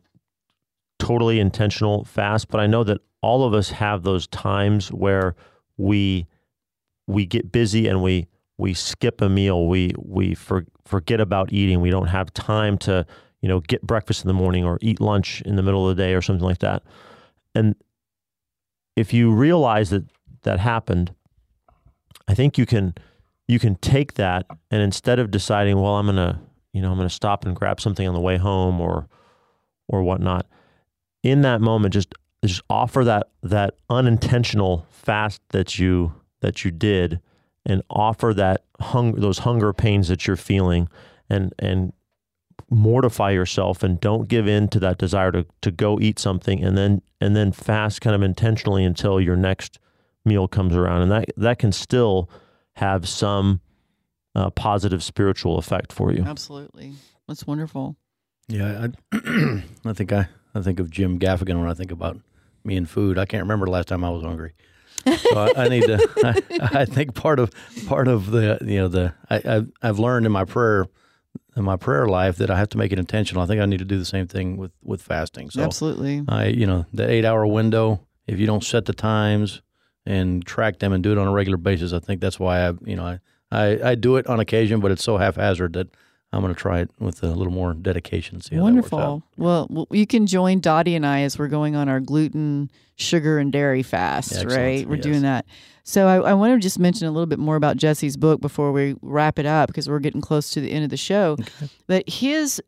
totally 1.01 1.41
intentional 1.41 2.05
fast, 2.05 2.47
but 2.47 2.61
I 2.61 2.68
know 2.68 2.85
that 2.85 3.01
all 3.20 3.43
of 3.43 3.53
us 3.53 3.70
have 3.70 4.05
those 4.05 4.29
times 4.29 4.93
where 4.93 5.35
we 5.77 6.29
we 7.09 7.27
get 7.27 7.51
busy 7.51 7.89
and 7.89 8.01
we 8.01 8.29
we 8.59 8.74
skip 8.74 9.20
a 9.20 9.29
meal. 9.29 9.66
We 9.66 9.91
we 9.99 10.35
for, 10.37 10.66
forget 10.85 11.20
about 11.20 11.53
eating. 11.53 11.81
We 11.81 11.91
don't 11.91 12.07
have 12.07 12.33
time 12.33 12.79
to 12.79 13.05
you 13.47 13.49
know 13.49 13.61
get 13.61 13.80
breakfast 13.82 14.24
in 14.24 14.26
the 14.26 14.34
morning 14.34 14.64
or 14.64 14.76
eat 14.82 15.01
lunch 15.01 15.40
in 15.42 15.55
the 15.55 15.62
middle 15.62 15.88
of 15.88 15.97
the 15.97 16.03
day 16.03 16.14
or 16.14 16.20
something 16.20 16.44
like 16.44 16.59
that. 16.59 16.82
And 17.55 17.76
if 18.97 19.12
you 19.12 19.30
realize 19.30 19.90
that 19.90 20.03
that 20.42 20.59
happened, 20.59 21.14
I 22.26 22.34
think 22.34 22.59
you 22.59 22.66
can 22.66 22.97
you 23.47 23.61
can 23.61 23.76
take 23.76 24.14
that 24.14 24.47
and 24.72 24.82
instead 24.82 25.20
of 25.20 25.30
deciding, 25.30 25.80
well, 25.80 25.94
I'm 25.94 26.07
gonna 26.07 26.40
you 26.72 26.82
know 26.82 26.90
I'm 26.90 26.97
gonna 26.97 27.09
stop 27.09 27.44
and 27.44 27.55
grab 27.55 27.80
something 27.80 28.09
on 28.09 28.14
the 28.14 28.20
way 28.20 28.36
home 28.36 28.80
or 28.80 29.07
or 29.86 30.03
whatnot, 30.03 30.47
in 31.22 31.42
that 31.42 31.61
moment, 31.61 31.94
just 31.94 32.12
just 32.44 32.62
offer 32.68 33.05
that 33.05 33.28
that 33.44 33.74
unintentional 33.88 34.86
fast 34.90 35.40
that 35.51 35.78
you 35.78 36.12
that 36.40 36.64
you 36.64 36.72
did, 36.72 37.20
and 37.64 37.80
offer 37.90 38.34
that 38.34 38.64
hunger 38.80 39.20
those 39.20 39.38
hunger 39.38 39.72
pains 39.72 40.09
that 40.09 40.26
you're 40.26 40.34
feeling, 40.34 40.88
and 41.30 41.55
and 41.61 41.92
mortify 42.70 43.30
yourself 43.30 43.82
and 43.82 44.00
don't 44.00 44.28
give 44.28 44.48
in 44.48 44.68
to 44.68 44.80
that 44.80 44.98
desire 44.98 45.30
to 45.30 45.46
to 45.61 45.70
go 45.70 46.00
eat 46.00 46.18
something 46.18 46.62
and 46.64 46.76
then 46.76 47.00
and 47.20 47.36
then 47.36 47.52
fast 47.52 48.00
kind 48.00 48.16
of 48.16 48.22
intentionally 48.22 48.84
until 48.84 49.20
your 49.20 49.36
next 49.36 49.78
meal 50.24 50.48
comes 50.48 50.74
around 50.74 51.02
and 51.02 51.11
that 51.12 51.26
that 51.36 51.59
can 51.59 51.70
still 51.70 52.28
have 52.74 53.09
some 53.09 53.61
uh, 54.34 54.50
positive 54.50 55.02
spiritual 55.02 55.59
effect 55.59 55.92
for 55.92 56.12
you 56.12 56.22
Absolutely, 56.24 56.92
that's 57.28 57.46
wonderful. 57.46 57.96
Yeah, 58.48 58.88
I, 59.12 59.62
I 59.84 59.92
think 59.92 60.12
I, 60.12 60.28
I 60.54 60.61
think 60.61 60.78
of 60.78 60.90
Jim 60.90 61.18
Gaffigan 61.18 61.59
when 61.59 61.68
I 61.68 61.74
think 61.74 61.90
about 61.90 62.18
me 62.64 62.76
and 62.76 62.88
food. 62.88 63.18
I 63.18 63.26
can't 63.26 63.42
remember 63.42 63.66
the 63.66 63.72
last 63.72 63.88
time 63.88 64.04
I 64.04 64.11
was 64.11 64.22
hungry. 64.22 64.52
So 65.04 65.38
I, 65.38 65.64
I 65.64 65.68
need 65.68 65.84
to. 65.84 66.09
I, 66.61 66.80
I 66.80 66.84
think 66.84 67.14
part 67.14 67.38
of 67.38 67.50
part 67.86 68.09
of 68.09 68.30
the 68.30 68.59
you 68.62 68.76
know 68.78 68.88
the 68.88 69.14
I, 69.30 69.42
I've 69.44 69.72
I've 69.82 69.98
learned 69.98 70.26
in 70.26 70.32
my 70.32 70.44
prayer 70.44 70.86
in 71.57 71.64
my 71.64 71.76
prayer 71.76 72.07
life 72.07 72.36
that 72.36 72.50
I 72.50 72.59
have 72.59 72.68
to 72.70 72.78
make 72.78 72.92
it 72.92 72.98
intentional. 72.98 73.42
I 73.42 73.46
think 73.46 73.61
I 73.61 73.66
need 73.66 73.78
to 73.78 73.84
do 73.84 73.98
the 73.98 74.04
same 74.04 74.26
thing 74.26 74.57
with 74.57 74.72
with 74.82 75.02
fasting. 75.02 75.50
So 75.50 75.62
Absolutely. 75.62 76.22
I 76.28 76.46
you 76.46 76.66
know 76.66 76.86
the 76.92 77.09
eight 77.09 77.24
hour 77.24 77.46
window. 77.46 78.07
If 78.26 78.38
you 78.38 78.46
don't 78.46 78.64
set 78.64 78.84
the 78.86 78.92
times 78.92 79.62
and 80.04 80.44
track 80.44 80.80
them 80.80 80.92
and 80.92 81.02
do 81.02 81.12
it 81.12 81.18
on 81.18 81.26
a 81.26 81.32
regular 81.32 81.57
basis, 81.57 81.92
I 81.92 82.00
think 82.00 82.20
that's 82.20 82.38
why 82.38 82.68
I 82.68 82.72
you 82.84 82.96
know 82.96 83.07
I 83.07 83.20
I, 83.50 83.90
I 83.90 83.94
do 83.94 84.16
it 84.16 84.26
on 84.26 84.40
occasion, 84.40 84.80
but 84.80 84.90
it's 84.90 85.04
so 85.04 85.16
haphazard 85.16 85.72
that 85.74 85.88
I'm 86.33 86.43
going 86.43 86.53
to 86.55 86.61
try 86.61 86.81
it 86.81 86.91
with 86.99 87.22
a 87.22 87.29
little 87.29 87.53
more 87.53 87.72
dedication. 87.72 88.41
See 88.41 88.57
how 88.57 88.66
that 88.66 88.74
works 88.74 88.93
out. 88.93 89.22
Wonderful. 89.37 89.68
Well, 89.70 89.87
you 89.91 90.07
can 90.07 90.27
join 90.27 90.61
Dottie 90.61 90.95
and 90.95 91.07
I 91.07 91.20
as 91.20 91.39
we're 91.39 91.49
going 91.49 91.77
on 91.77 91.89
our 91.89 92.01
gluten, 92.01 92.70
sugar, 92.97 93.39
and 93.39 93.51
dairy 93.53 93.83
fast, 93.83 94.33
Excellent. 94.33 94.57
right? 94.59 94.89
We're 94.89 94.97
Yes. 94.97 95.05
doing 95.05 95.22
that. 95.22 95.47
So 95.85 96.09
I, 96.09 96.31
I 96.31 96.35
want 96.35 96.53
to 96.53 96.59
just 96.59 96.79
mention 96.79 97.07
a 97.07 97.11
little 97.12 97.27
bit 97.27 97.39
more 97.39 97.57
about 97.57 97.77
Jesse's 97.77 98.16
book 98.16 98.41
before 98.41 98.72
we 98.72 98.97
wrap 99.03 99.39
it 99.39 99.47
up 99.47 99.68
because 99.68 99.89
we're 99.89 100.01
getting 100.01 100.20
close 100.20 100.51
to 100.51 100.61
the 100.61 100.72
end 100.72 100.83
of 100.85 100.91
the 100.91 100.97
show. 100.97 101.37
But 101.87 102.09
his 102.09 102.61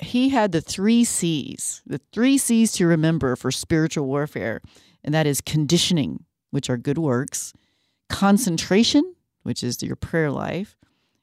he 0.00 0.28
had 0.28 0.52
the 0.52 0.60
three 0.60 1.02
C's, 1.02 1.82
the 1.86 2.00
three 2.12 2.38
C's 2.38 2.70
to 2.72 2.86
remember 2.86 3.34
for 3.36 3.50
spiritual 3.50 4.06
warfare, 4.06 4.60
and 5.02 5.12
that 5.14 5.26
is 5.26 5.40
conditioning, 5.40 6.24
which 6.50 6.70
are 6.70 6.76
good 6.76 6.98
works, 6.98 7.52
concentration, 8.08 9.14
which 9.42 9.62
is 9.64 9.82
your 9.82 9.96
prayer 9.96 10.30
life, 10.30 10.76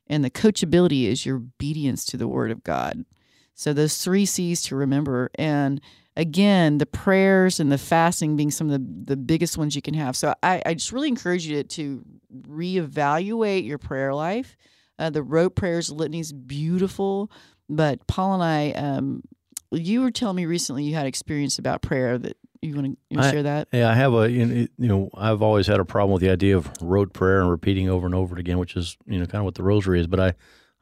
and 0.08 0.24
the 0.24 0.30
coachability 0.30 1.06
is 1.06 1.26
your 1.26 1.38
obedience 1.38 2.06
to 2.06 2.18
the 2.18 2.28
word 2.28 2.52
of 2.52 2.64
God. 2.64 3.06
So 3.54 3.74
those 3.74 3.98
three 3.98 4.26
C's 4.26 4.62
to 4.64 4.76
remember. 4.76 5.30
And 5.36 5.82
again, 6.18 6.78
the 6.78 6.86
prayers 6.86 7.60
and 7.60 7.72
the 7.72 7.78
fasting 7.78 8.36
being 8.36 8.52
some 8.52 8.70
of 8.70 8.74
the, 8.74 9.14
the 9.14 9.18
biggest 9.18 9.58
ones 9.58 9.76
you 9.76 9.82
can 9.82 9.94
have. 9.94 10.16
So 10.16 10.34
I, 10.44 10.62
I 10.66 10.74
just 10.74 10.92
really 10.92 11.08
encourage 11.08 11.48
you 11.48 11.64
to, 11.64 12.04
reevaluate 12.44 13.66
your 13.66 13.78
prayer 13.78 14.14
life. 14.14 14.58
Uh, 14.98 15.10
the 15.10 15.24
rote 15.24 15.56
prayers, 15.56 15.90
litanies, 15.90 16.32
beautiful. 16.34 17.32
But 17.70 18.06
Paul 18.08 18.42
and 18.42 18.44
I, 18.44 18.72
um, 18.72 19.24
you 19.72 20.02
were 20.02 20.12
telling 20.12 20.38
me 20.38 20.46
recently 20.46 20.84
you 20.84 20.96
had 20.96 21.06
experience 21.06 21.60
about 21.60 21.82
prayer 21.82 22.18
that 22.18 22.38
you 22.68 22.76
want 22.76 22.98
to 23.12 23.32
share 23.32 23.44
that? 23.44 23.68
Yeah, 23.72 23.90
I 23.90 23.94
have 23.94 24.14
a 24.14 24.30
you 24.30 24.46
know, 24.46 24.68
you 24.78 24.88
know 24.88 25.10
I've 25.14 25.42
always 25.42 25.68
had 25.68 25.80
a 25.80 25.86
problem 25.86 26.14
with 26.14 26.22
the 26.22 26.30
idea 26.30 26.58
of 26.58 26.70
rote 26.82 27.14
prayer 27.14 27.42
and 27.42 27.50
repeating 27.50 27.90
over 27.90 28.06
and 28.06 28.16
over 28.16 28.36
again, 28.38 28.58
which 28.58 28.76
is 28.76 28.98
you 29.06 29.20
know 29.20 29.26
kind 29.26 29.40
of 29.42 29.46
what 29.46 29.56
the 29.56 29.64
rosary 29.64 30.00
is. 30.00 30.08
But 30.08 30.20
I 30.20 30.34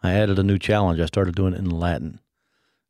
I 0.01 0.13
added 0.13 0.39
a 0.39 0.43
new 0.43 0.59
challenge. 0.59 0.99
I 0.99 1.05
started 1.05 1.35
doing 1.35 1.53
it 1.53 1.59
in 1.59 1.69
Latin. 1.69 2.19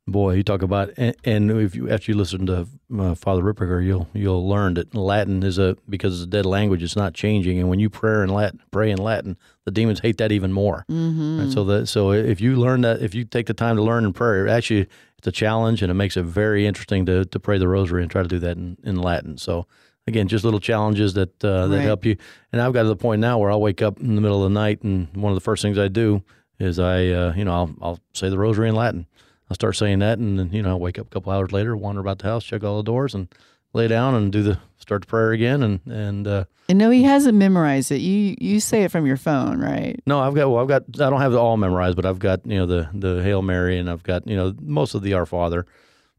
Boy, 0.06 0.34
you 0.34 0.42
talk 0.42 0.60
about 0.60 0.90
and, 0.98 1.16
and 1.24 1.50
if 1.50 1.74
you 1.74 1.90
after 1.90 2.12
you 2.12 2.18
listen 2.18 2.44
to 2.46 2.68
uh, 2.98 3.14
Father 3.14 3.42
Ripperger, 3.42 3.82
you'll 3.82 4.06
you'll 4.12 4.46
learn 4.46 4.74
that 4.74 4.94
Latin 4.94 5.42
is 5.42 5.58
a 5.58 5.78
because 5.88 6.14
it's 6.14 6.24
a 6.24 6.30
dead 6.30 6.44
language. 6.44 6.82
It's 6.82 6.96
not 6.96 7.14
changing, 7.14 7.58
and 7.58 7.70
when 7.70 7.78
you 7.78 7.88
pray 7.88 8.22
in 8.22 8.28
Latin, 8.28 8.60
pray 8.70 8.90
in 8.90 8.98
Latin, 8.98 9.38
the 9.64 9.70
demons 9.70 10.00
hate 10.00 10.18
that 10.18 10.30
even 10.30 10.52
more. 10.52 10.84
Mm-hmm. 10.90 11.40
And 11.40 11.52
so 11.52 11.64
that 11.64 11.86
so 11.86 12.12
if 12.12 12.42
you 12.42 12.56
learn 12.56 12.82
that 12.82 13.00
if 13.00 13.14
you 13.14 13.24
take 13.24 13.46
the 13.46 13.54
time 13.54 13.76
to 13.76 13.82
learn 13.82 14.04
in 14.04 14.12
prayer, 14.12 14.46
actually 14.46 14.88
a 15.26 15.32
challenge 15.32 15.82
and 15.82 15.90
it 15.90 15.94
makes 15.94 16.16
it 16.16 16.22
very 16.24 16.66
interesting 16.66 17.06
to, 17.06 17.24
to 17.24 17.40
pray 17.40 17.58
the 17.58 17.68
rosary 17.68 18.02
and 18.02 18.10
try 18.10 18.22
to 18.22 18.28
do 18.28 18.38
that 18.40 18.56
in, 18.56 18.76
in 18.84 18.96
Latin. 18.96 19.38
So 19.38 19.66
again, 20.06 20.28
just 20.28 20.44
little 20.44 20.60
challenges 20.60 21.14
that 21.14 21.42
uh, 21.44 21.68
that 21.68 21.76
Right. 21.78 21.84
help 21.84 22.04
you. 22.04 22.16
And 22.52 22.60
I've 22.60 22.72
got 22.72 22.82
to 22.82 22.88
the 22.88 22.96
point 22.96 23.20
now 23.20 23.38
where 23.38 23.50
I'll 23.50 23.60
wake 23.60 23.82
up 23.82 24.00
in 24.00 24.14
the 24.14 24.20
middle 24.20 24.44
of 24.44 24.50
the 24.52 24.54
night 24.54 24.82
and 24.82 25.08
one 25.16 25.32
of 25.32 25.36
the 25.36 25.40
first 25.44 25.62
things 25.62 25.78
I 25.78 25.88
do 25.88 26.22
is 26.58 26.78
I 26.78 27.08
uh, 27.08 27.32
you 27.36 27.44
know 27.44 27.52
I'll, 27.52 27.74
I'll 27.82 28.00
say 28.12 28.28
the 28.28 28.38
rosary 28.38 28.68
in 28.68 28.74
Latin. 28.74 29.06
I'll 29.50 29.54
start 29.54 29.76
saying 29.76 29.98
that, 29.98 30.18
and 30.18 30.38
then 30.38 30.52
you 30.52 30.62
know, 30.62 30.70
I'll 30.70 30.80
wake 30.80 30.98
up 30.98 31.06
a 31.06 31.10
couple 31.10 31.30
hours 31.30 31.52
later, 31.52 31.76
wander 31.76 32.00
about 32.00 32.18
the 32.20 32.24
house, 32.28 32.44
check 32.44 32.64
all 32.64 32.78
the 32.78 32.82
doors, 32.82 33.14
and 33.14 33.28
lay 33.74 33.88
down 33.88 34.14
and 34.14 34.32
do 34.32 34.42
the 34.42 34.58
start 34.78 35.02
the 35.02 35.06
prayer 35.06 35.32
again, 35.32 35.62
and 35.62 35.80
and 35.86 36.26
uh, 36.26 36.44
And 36.68 36.78
no, 36.78 36.90
he 36.90 37.02
hasn't 37.02 37.36
memorized 37.36 37.90
it. 37.92 38.00
You 38.00 38.36
you 38.40 38.60
say 38.60 38.84
it 38.84 38.90
from 38.90 39.04
your 39.06 39.16
phone, 39.16 39.60
right? 39.60 40.00
no, 40.06 40.20
I've 40.20 40.34
got 40.34 40.50
well, 40.50 40.62
I've 40.62 40.68
got 40.68 40.82
I 41.00 41.10
don't 41.10 41.20
have 41.20 41.32
it 41.32 41.36
all 41.36 41.56
memorized, 41.56 41.96
but 41.96 42.06
I've 42.06 42.18
got 42.18 42.46
you 42.46 42.58
know 42.58 42.66
the 42.66 42.88
the 42.94 43.22
Hail 43.22 43.42
Mary, 43.42 43.78
and 43.78 43.90
I've 43.90 44.02
got 44.02 44.26
you 44.26 44.36
know 44.36 44.54
most 44.60 44.94
of 44.94 45.02
the 45.02 45.14
Our 45.14 45.26
Father, 45.26 45.66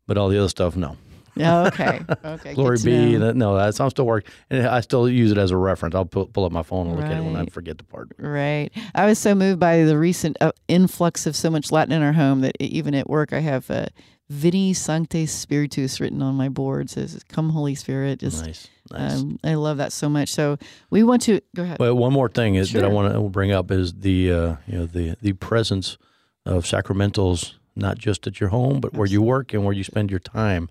but 0.05 0.17
all 0.17 0.29
the 0.29 0.37
other 0.37 0.49
stuff, 0.49 0.75
no. 0.75 0.97
Yeah. 1.37 1.67
Okay. 1.67 1.99
Okay. 2.25 2.53
Glory 2.53 2.77
be. 2.83 3.17
That, 3.17 3.35
no, 3.35 3.55
that's 3.55 3.79
I'm 3.79 3.89
still 3.89 4.05
working, 4.05 4.31
and 4.49 4.65
I 4.67 4.79
still 4.81 5.07
use 5.07 5.31
it 5.31 5.37
as 5.37 5.51
a 5.51 5.57
reference. 5.57 5.93
I'll 5.93 6.05
pull, 6.05 6.27
pull 6.27 6.45
up 6.45 6.51
my 6.51 6.63
phone 6.63 6.87
and 6.87 6.95
look 6.95 7.05
at 7.05 7.17
it 7.17 7.23
when 7.23 7.35
I 7.35 7.45
forget 7.45 7.77
the 7.77 7.83
part. 7.83 8.09
Right. 8.17 8.71
I 8.95 9.05
was 9.05 9.19
so 9.19 9.35
moved 9.35 9.59
by 9.59 9.83
the 9.83 9.97
recent 9.97 10.37
uh, 10.41 10.53
influx 10.67 11.25
of 11.27 11.35
so 11.35 11.49
much 11.49 11.71
Latin 11.71 11.93
in 11.93 12.01
our 12.01 12.13
home 12.13 12.41
that 12.41 12.55
even 12.59 12.95
at 12.95 13.09
work, 13.09 13.31
I 13.31 13.39
have 13.39 13.69
uh, 13.69 13.85
Veni 14.29 14.73
Sancte 14.73 15.27
Spiritus 15.29 15.99
written 15.99 16.21
on 16.21 16.35
my 16.35 16.49
board. 16.49 16.89
Says, 16.89 17.23
"Come, 17.29 17.51
Holy 17.51 17.75
Spirit." 17.75 18.19
Just, 18.19 18.43
Nice, 18.43 18.67
nice. 18.91 19.21
um, 19.21 19.39
I 19.43 19.53
love 19.53 19.77
that 19.77 19.91
so 19.91 20.09
much. 20.09 20.29
So 20.29 20.57
we 20.89 21.03
want 21.03 21.21
to 21.23 21.41
go 21.55 21.63
ahead. 21.63 21.77
Well, 21.79 21.93
one 21.95 22.11
more 22.13 22.29
thing 22.29 22.55
is 22.55 22.71
that 22.73 22.83
I 22.83 22.87
want 22.87 23.13
to 23.13 23.21
bring 23.29 23.51
up 23.51 23.69
is 23.69 23.93
the 23.93 24.31
uh, 24.31 24.55
you 24.67 24.77
know 24.79 24.85
the 24.87 25.15
the 25.21 25.33
presence 25.33 25.97
of 26.45 26.63
sacramentals 26.65 27.53
not 27.75 27.97
just 27.97 28.25
at 28.25 28.39
your 28.39 28.49
home 28.49 28.79
but 28.79 28.93
where 28.93 29.07
you 29.07 29.21
work 29.21 29.53
and 29.53 29.63
where 29.65 29.73
you 29.73 29.83
spend 29.83 30.09
your 30.09 30.19
time. 30.19 30.69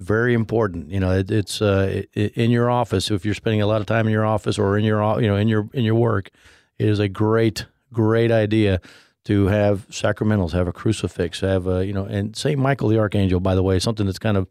Very 0.00 0.34
important. 0.34 0.90
You 0.90 1.00
know, 1.00 1.10
it, 1.12 1.30
it's 1.30 1.62
uh, 1.62 2.02
i 2.16 2.20
in 2.20 2.50
your 2.50 2.70
office. 2.70 3.10
If 3.10 3.24
you're 3.24 3.34
spending 3.34 3.62
a 3.62 3.66
lot 3.66 3.80
of 3.80 3.86
time 3.86 4.06
in 4.06 4.12
your 4.12 4.26
office 4.26 4.58
or 4.58 4.76
in 4.76 4.84
your 4.84 5.20
you 5.20 5.28
know 5.28 5.36
in 5.36 5.48
your 5.48 5.68
in 5.72 5.84
your 5.84 5.94
work, 5.94 6.30
it 6.78 6.88
is 6.88 6.98
a 6.98 7.08
great 7.08 7.66
great 7.92 8.32
idea 8.32 8.80
to 9.26 9.46
have 9.46 9.86
sacramentals, 9.88 10.52
have 10.52 10.68
a 10.68 10.72
crucifix, 10.72 11.40
have 11.40 11.66
a 11.66 11.84
you 11.86 11.92
know, 11.92 12.04
and 12.04 12.36
Saint 12.36 12.58
Michael 12.58 12.88
the 12.88 12.98
Archangel. 12.98 13.40
By 13.40 13.54
the 13.54 13.62
way, 13.62 13.78
something 13.78 14.06
that's 14.06 14.18
kind 14.18 14.36
of 14.36 14.46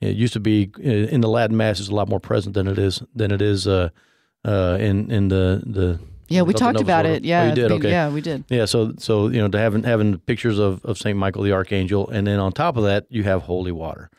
it 0.00 0.16
used 0.16 0.32
to 0.32 0.40
be 0.40 0.70
uh, 0.78 0.82
in 1.14 1.20
the 1.20 1.28
Latin 1.28 1.56
Mass 1.56 1.78
is 1.80 1.88
a 1.88 1.94
lot 1.94 2.08
more 2.08 2.20
present 2.20 2.54
than 2.54 2.66
it 2.66 2.78
is 2.78 3.02
than 3.14 3.30
it 3.32 3.42
is 3.42 3.66
uh, 3.66 3.90
uh, 4.44 4.76
in 4.80 5.10
in 5.10 5.28
the 5.28 5.62
the 5.66 6.00
yeah, 6.28 6.42
we 6.42 6.54
talked 6.54 6.80
about 6.80 7.04
Sorority. 7.04 7.26
it. 7.26 7.28
Yeah. 7.28 7.42
Oh, 7.42 7.48
you 7.48 7.54
did? 7.56 7.72
Okay. 7.72 7.90
Yeah, 7.90 8.08
we 8.08 8.20
did. 8.20 8.44
yeah. 8.48 8.64
So 8.64 8.94
so 8.98 9.26
you 9.28 9.40
know 9.40 9.48
to 9.48 9.58
having 9.58 9.82
having 9.82 10.18
pictures 10.20 10.58
of 10.58 10.84
of 10.84 10.96
Saint 10.96 11.18
Michael 11.18 11.42
the 11.42 11.52
Archangel, 11.52 12.08
and 12.08 12.26
then 12.26 12.38
on 12.38 12.52
top 12.52 12.76
of 12.76 12.84
that 12.84 13.06
you 13.10 13.24
have 13.24 13.42
holy 13.42 13.72
water. 13.72 14.10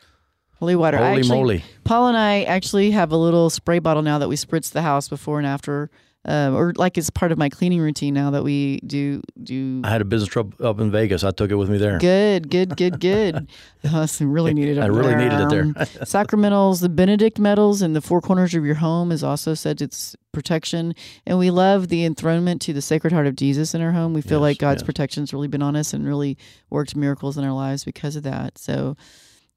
Holy 0.59 0.75
water. 0.75 0.97
Holy 0.97 1.19
actually- 1.19 1.37
moly! 1.37 1.63
Paul 1.85 2.09
and 2.09 2.17
I 2.17 2.43
actually 2.43 2.91
have 2.91 3.11
a 3.11 3.17
little 3.17 3.49
spray 3.49 3.79
bottle 3.79 4.03
now 4.03 4.19
that 4.19 4.27
we 4.29 4.35
spritz 4.35 4.71
the 4.71 4.81
house 4.83 5.07
before 5.09 5.39
and 5.39 5.47
after, 5.47 5.89
um, 6.25 6.55
or 6.55 6.73
like 6.75 6.97
it's 6.97 7.09
part 7.09 7.31
of 7.31 7.37
my 7.37 7.49
cleaning 7.49 7.79
routine 7.81 8.13
now 8.13 8.29
that 8.31 8.43
we 8.43 8.79
do 8.85 9.21
do. 9.43 9.81
I 9.83 9.89
had 9.89 10.01
a 10.01 10.05
business 10.05 10.29
trip 10.29 10.59
up 10.61 10.79
in 10.79 10.91
Vegas. 10.91 11.23
I 11.23 11.31
took 11.31 11.49
it 11.49 11.55
with 11.55 11.69
me 11.69 11.77
there. 11.77 11.97
Good, 11.97 12.49
good, 12.49 12.77
good, 12.77 12.99
good. 12.99 13.47
Us 13.83 14.21
really 14.21 14.53
needed 14.53 14.77
it. 14.77 14.81
I 14.81 14.85
really 14.85 15.15
needed 15.15 15.39
it 15.41 15.49
there. 15.49 15.63
Um, 15.63 15.73
Sacramentals, 16.05 16.81
the 16.81 16.89
Benedict 16.89 17.39
medals 17.39 17.81
in 17.81 17.93
the 17.93 18.01
four 18.01 18.21
corners 18.21 18.53
of 18.53 18.63
your 18.65 18.75
home 18.75 19.11
is 19.11 19.23
also 19.23 19.53
said 19.53 19.81
it's 19.81 20.15
protection. 20.31 20.93
And 21.25 21.39
we 21.39 21.49
love 21.49 21.87
the 21.87 22.05
enthronement 22.05 22.61
to 22.63 22.73
the 22.73 22.81
Sacred 22.81 23.11
Heart 23.13 23.27
of 23.27 23.35
Jesus 23.35 23.73
in 23.73 23.81
our 23.81 23.91
home. 23.91 24.13
We 24.13 24.21
feel 24.21 24.37
Yes, 24.39 24.41
like 24.41 24.57
God's 24.59 24.81
yes. 24.81 24.85
protection's 24.85 25.33
really 25.33 25.47
been 25.47 25.63
on 25.63 25.75
us 25.75 25.93
and 25.93 26.05
really 26.05 26.37
worked 26.69 26.95
miracles 26.95 27.37
in 27.37 27.43
our 27.43 27.51
lives 27.53 27.83
because 27.83 28.15
of 28.15 28.23
that. 28.23 28.57
So 28.57 28.95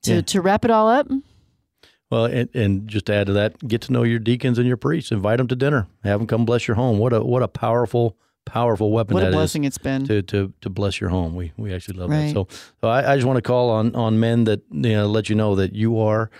to, 0.05 0.15
Yeah. 0.15 0.21
to 0.23 0.41
wrap 0.41 0.65
it 0.65 0.71
all 0.71 0.89
up, 0.89 1.09
Well, 2.11 2.27
and, 2.27 2.49
and 2.55 2.87
just 2.89 3.07
to 3.07 3.15
add 3.15 3.27
to 3.29 3.33
that, 3.33 3.67
get 3.67 3.81
to 3.83 3.93
know 3.93 4.03
your 4.03 4.19
deacons 4.19 4.59
and 4.59 4.69
your 4.69 4.77
priests. 4.77 5.11
Invite 5.11 5.39
them 5.39 5.49
to 5.49 5.57
dinner. 5.57 5.87
Have 6.05 6.21
them 6.21 6.27
come 6.27 6.45
bless 6.45 6.69
your 6.69 6.75
home. 6.77 6.99
What 6.99 7.13
a 7.13 7.23
what 7.25 7.43
a 7.43 7.49
powerful 7.49 8.17
powerful 8.47 8.93
weapon 8.93 9.15
what 9.15 9.25
a 9.27 9.31
blessing 9.31 9.65
it's 9.65 9.79
been. 9.79 10.05
to, 10.07 10.21
to 10.21 10.53
to 10.61 10.69
bless 10.69 11.01
your 11.01 11.09
home. 11.11 11.35
We 11.35 11.53
we 11.57 11.73
actually 11.73 11.99
love 11.99 12.11
Right. 12.11 12.27
that. 12.27 12.33
So 12.33 12.47
so 12.83 12.89
I, 12.89 13.13
I 13.13 13.17
just 13.17 13.27
want 13.27 13.39
to 13.39 13.43
call 13.43 13.71
on 13.71 13.95
on 13.97 14.21
men 14.21 14.45
that 14.45 14.61
you 14.71 14.91
know 14.93 15.07
let 15.07 15.29
you 15.31 15.35
know 15.35 15.55
that 15.57 15.75
you 15.75 15.99
are 15.99 16.31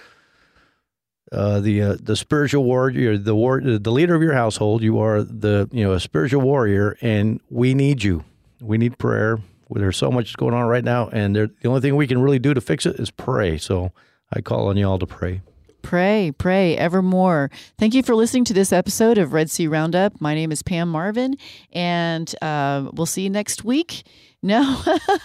uh, 1.33 1.61
the 1.61 1.83
uh, 1.83 1.97
the 2.01 2.15
spiritual 2.15 2.63
warrior, 2.65 3.17
the 3.19 3.35
war, 3.35 3.61
the 3.61 3.91
leader 3.91 4.15
of 4.15 4.23
your 4.23 4.35
household. 4.35 4.83
You 4.83 4.99
are 5.01 5.23
the 5.23 5.69
you 5.73 5.83
know 5.83 5.93
a 5.93 6.01
spiritual 6.01 6.43
warrior, 6.43 6.97
and 7.01 7.41
we 7.51 7.75
need 7.75 8.05
you. 8.05 8.25
We 8.61 8.79
need 8.79 8.99
prayer. 8.99 9.39
There's 9.71 9.97
so 9.97 10.11
much 10.11 10.37
going 10.37 10.55
on 10.55 10.67
right 10.69 10.85
now, 10.85 11.09
and 11.09 11.35
the 11.35 11.51
only 11.65 11.81
thing 11.81 11.97
we 11.97 12.07
can 12.07 12.21
really 12.21 12.39
do 12.39 12.55
to 12.55 12.61
fix 12.61 12.87
it 12.87 12.97
is 13.01 13.11
pray. 13.11 13.57
So 13.59 13.93
I 14.33 14.41
call 14.41 14.69
on 14.69 14.77
you 14.77 14.87
all 14.89 14.99
to 14.99 15.07
pray. 15.07 15.41
Pray, 15.85 16.33
pray 16.39 16.79
evermore. 16.79 17.51
Thank 17.79 17.93
you 17.93 18.03
for 18.03 18.15
listening 18.15 18.47
to 18.47 18.55
this 18.55 18.73
episode 18.73 19.19
of 19.19 19.35
Red 19.35 19.51
Sea 19.51 19.69
Roundup. 19.69 20.19
My 20.19 20.35
name 20.35 20.51
is 20.51 20.63
Pam 20.63 20.89
Marvin, 20.89 21.37
and 21.73 22.35
uh, 22.41 22.89
we'll 22.95 23.05
see 23.05 23.23
you 23.25 23.31
next 23.31 23.65
week. 23.65 24.07
No. 24.43 24.83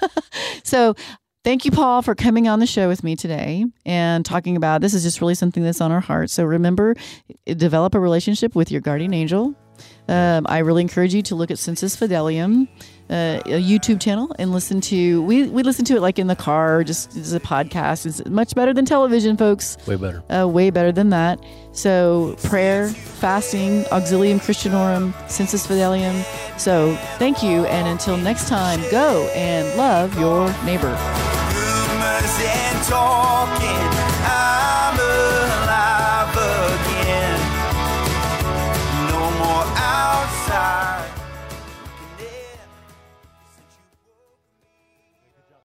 so, 0.64 0.96
thank 1.46 1.64
you, 1.64 1.72
Paul, 1.72 2.02
for 2.02 2.14
coming 2.14 2.50
on 2.50 2.60
the 2.60 2.68
show 2.68 2.90
with 2.90 3.06
me 3.06 3.16
today 3.16 3.66
and 3.86 4.26
talking 4.26 4.58
about 4.58 4.82
this 4.82 4.94
is 4.94 5.02
just 5.02 5.22
really 5.22 5.34
something 5.34 5.64
that's 5.64 5.80
on 5.80 5.94
our 5.94 6.02
heart. 6.02 6.30
So, 6.30 6.44
remember, 6.44 6.94
develop 7.46 7.96
a 7.96 8.00
relationship 8.00 8.54
with 8.54 8.70
your 8.70 8.82
guardian 8.82 9.14
angel. 9.14 9.56
Um, 10.10 10.46
I 10.50 10.60
really 10.60 10.82
encourage 10.82 11.14
you 11.14 11.22
to 11.24 11.36
look 11.36 11.52
at 11.52 11.58
Sensus 11.58 11.96
Fidelium, 11.96 12.68
uh, 13.10 13.40
a 13.46 13.62
YouTube 13.62 14.00
channel, 14.00 14.34
and 14.38 14.52
listen 14.52 14.82
to. 14.82 15.22
We 15.24 15.48
we 15.50 15.64
listen 15.64 15.86
to 15.86 15.96
it 15.96 16.02
like 16.02 16.20
in 16.20 16.28
the 16.28 16.36
car, 16.36 16.84
just 16.84 17.16
as 17.18 17.34
a 17.34 17.40
podcast. 17.40 18.06
It's 18.06 18.26
much 18.28 18.54
better 18.56 18.74
than 18.74 18.86
television, 18.86 19.36
folks 19.38 19.78
Way 19.88 19.96
better. 19.96 20.24
uh, 20.30 20.48
way 20.48 20.70
better 20.70 20.92
than 20.92 21.10
that. 21.10 21.44
So, 21.72 22.36
prayer, 22.44 22.88
fasting, 22.90 23.84
auxilium 23.86 24.40
Christianorum, 24.40 25.14
sensus 25.30 25.66
fidelium. 25.66 26.24
So, 26.60 26.96
thank 27.18 27.42
you. 27.44 27.66
And 27.66 27.88
until 27.88 28.18
next 28.18 28.48
time, 28.48 28.80
go 28.92 29.30
and 29.36 29.78
love 29.78 30.18
your 30.20 30.48
neighbor. 30.66 30.96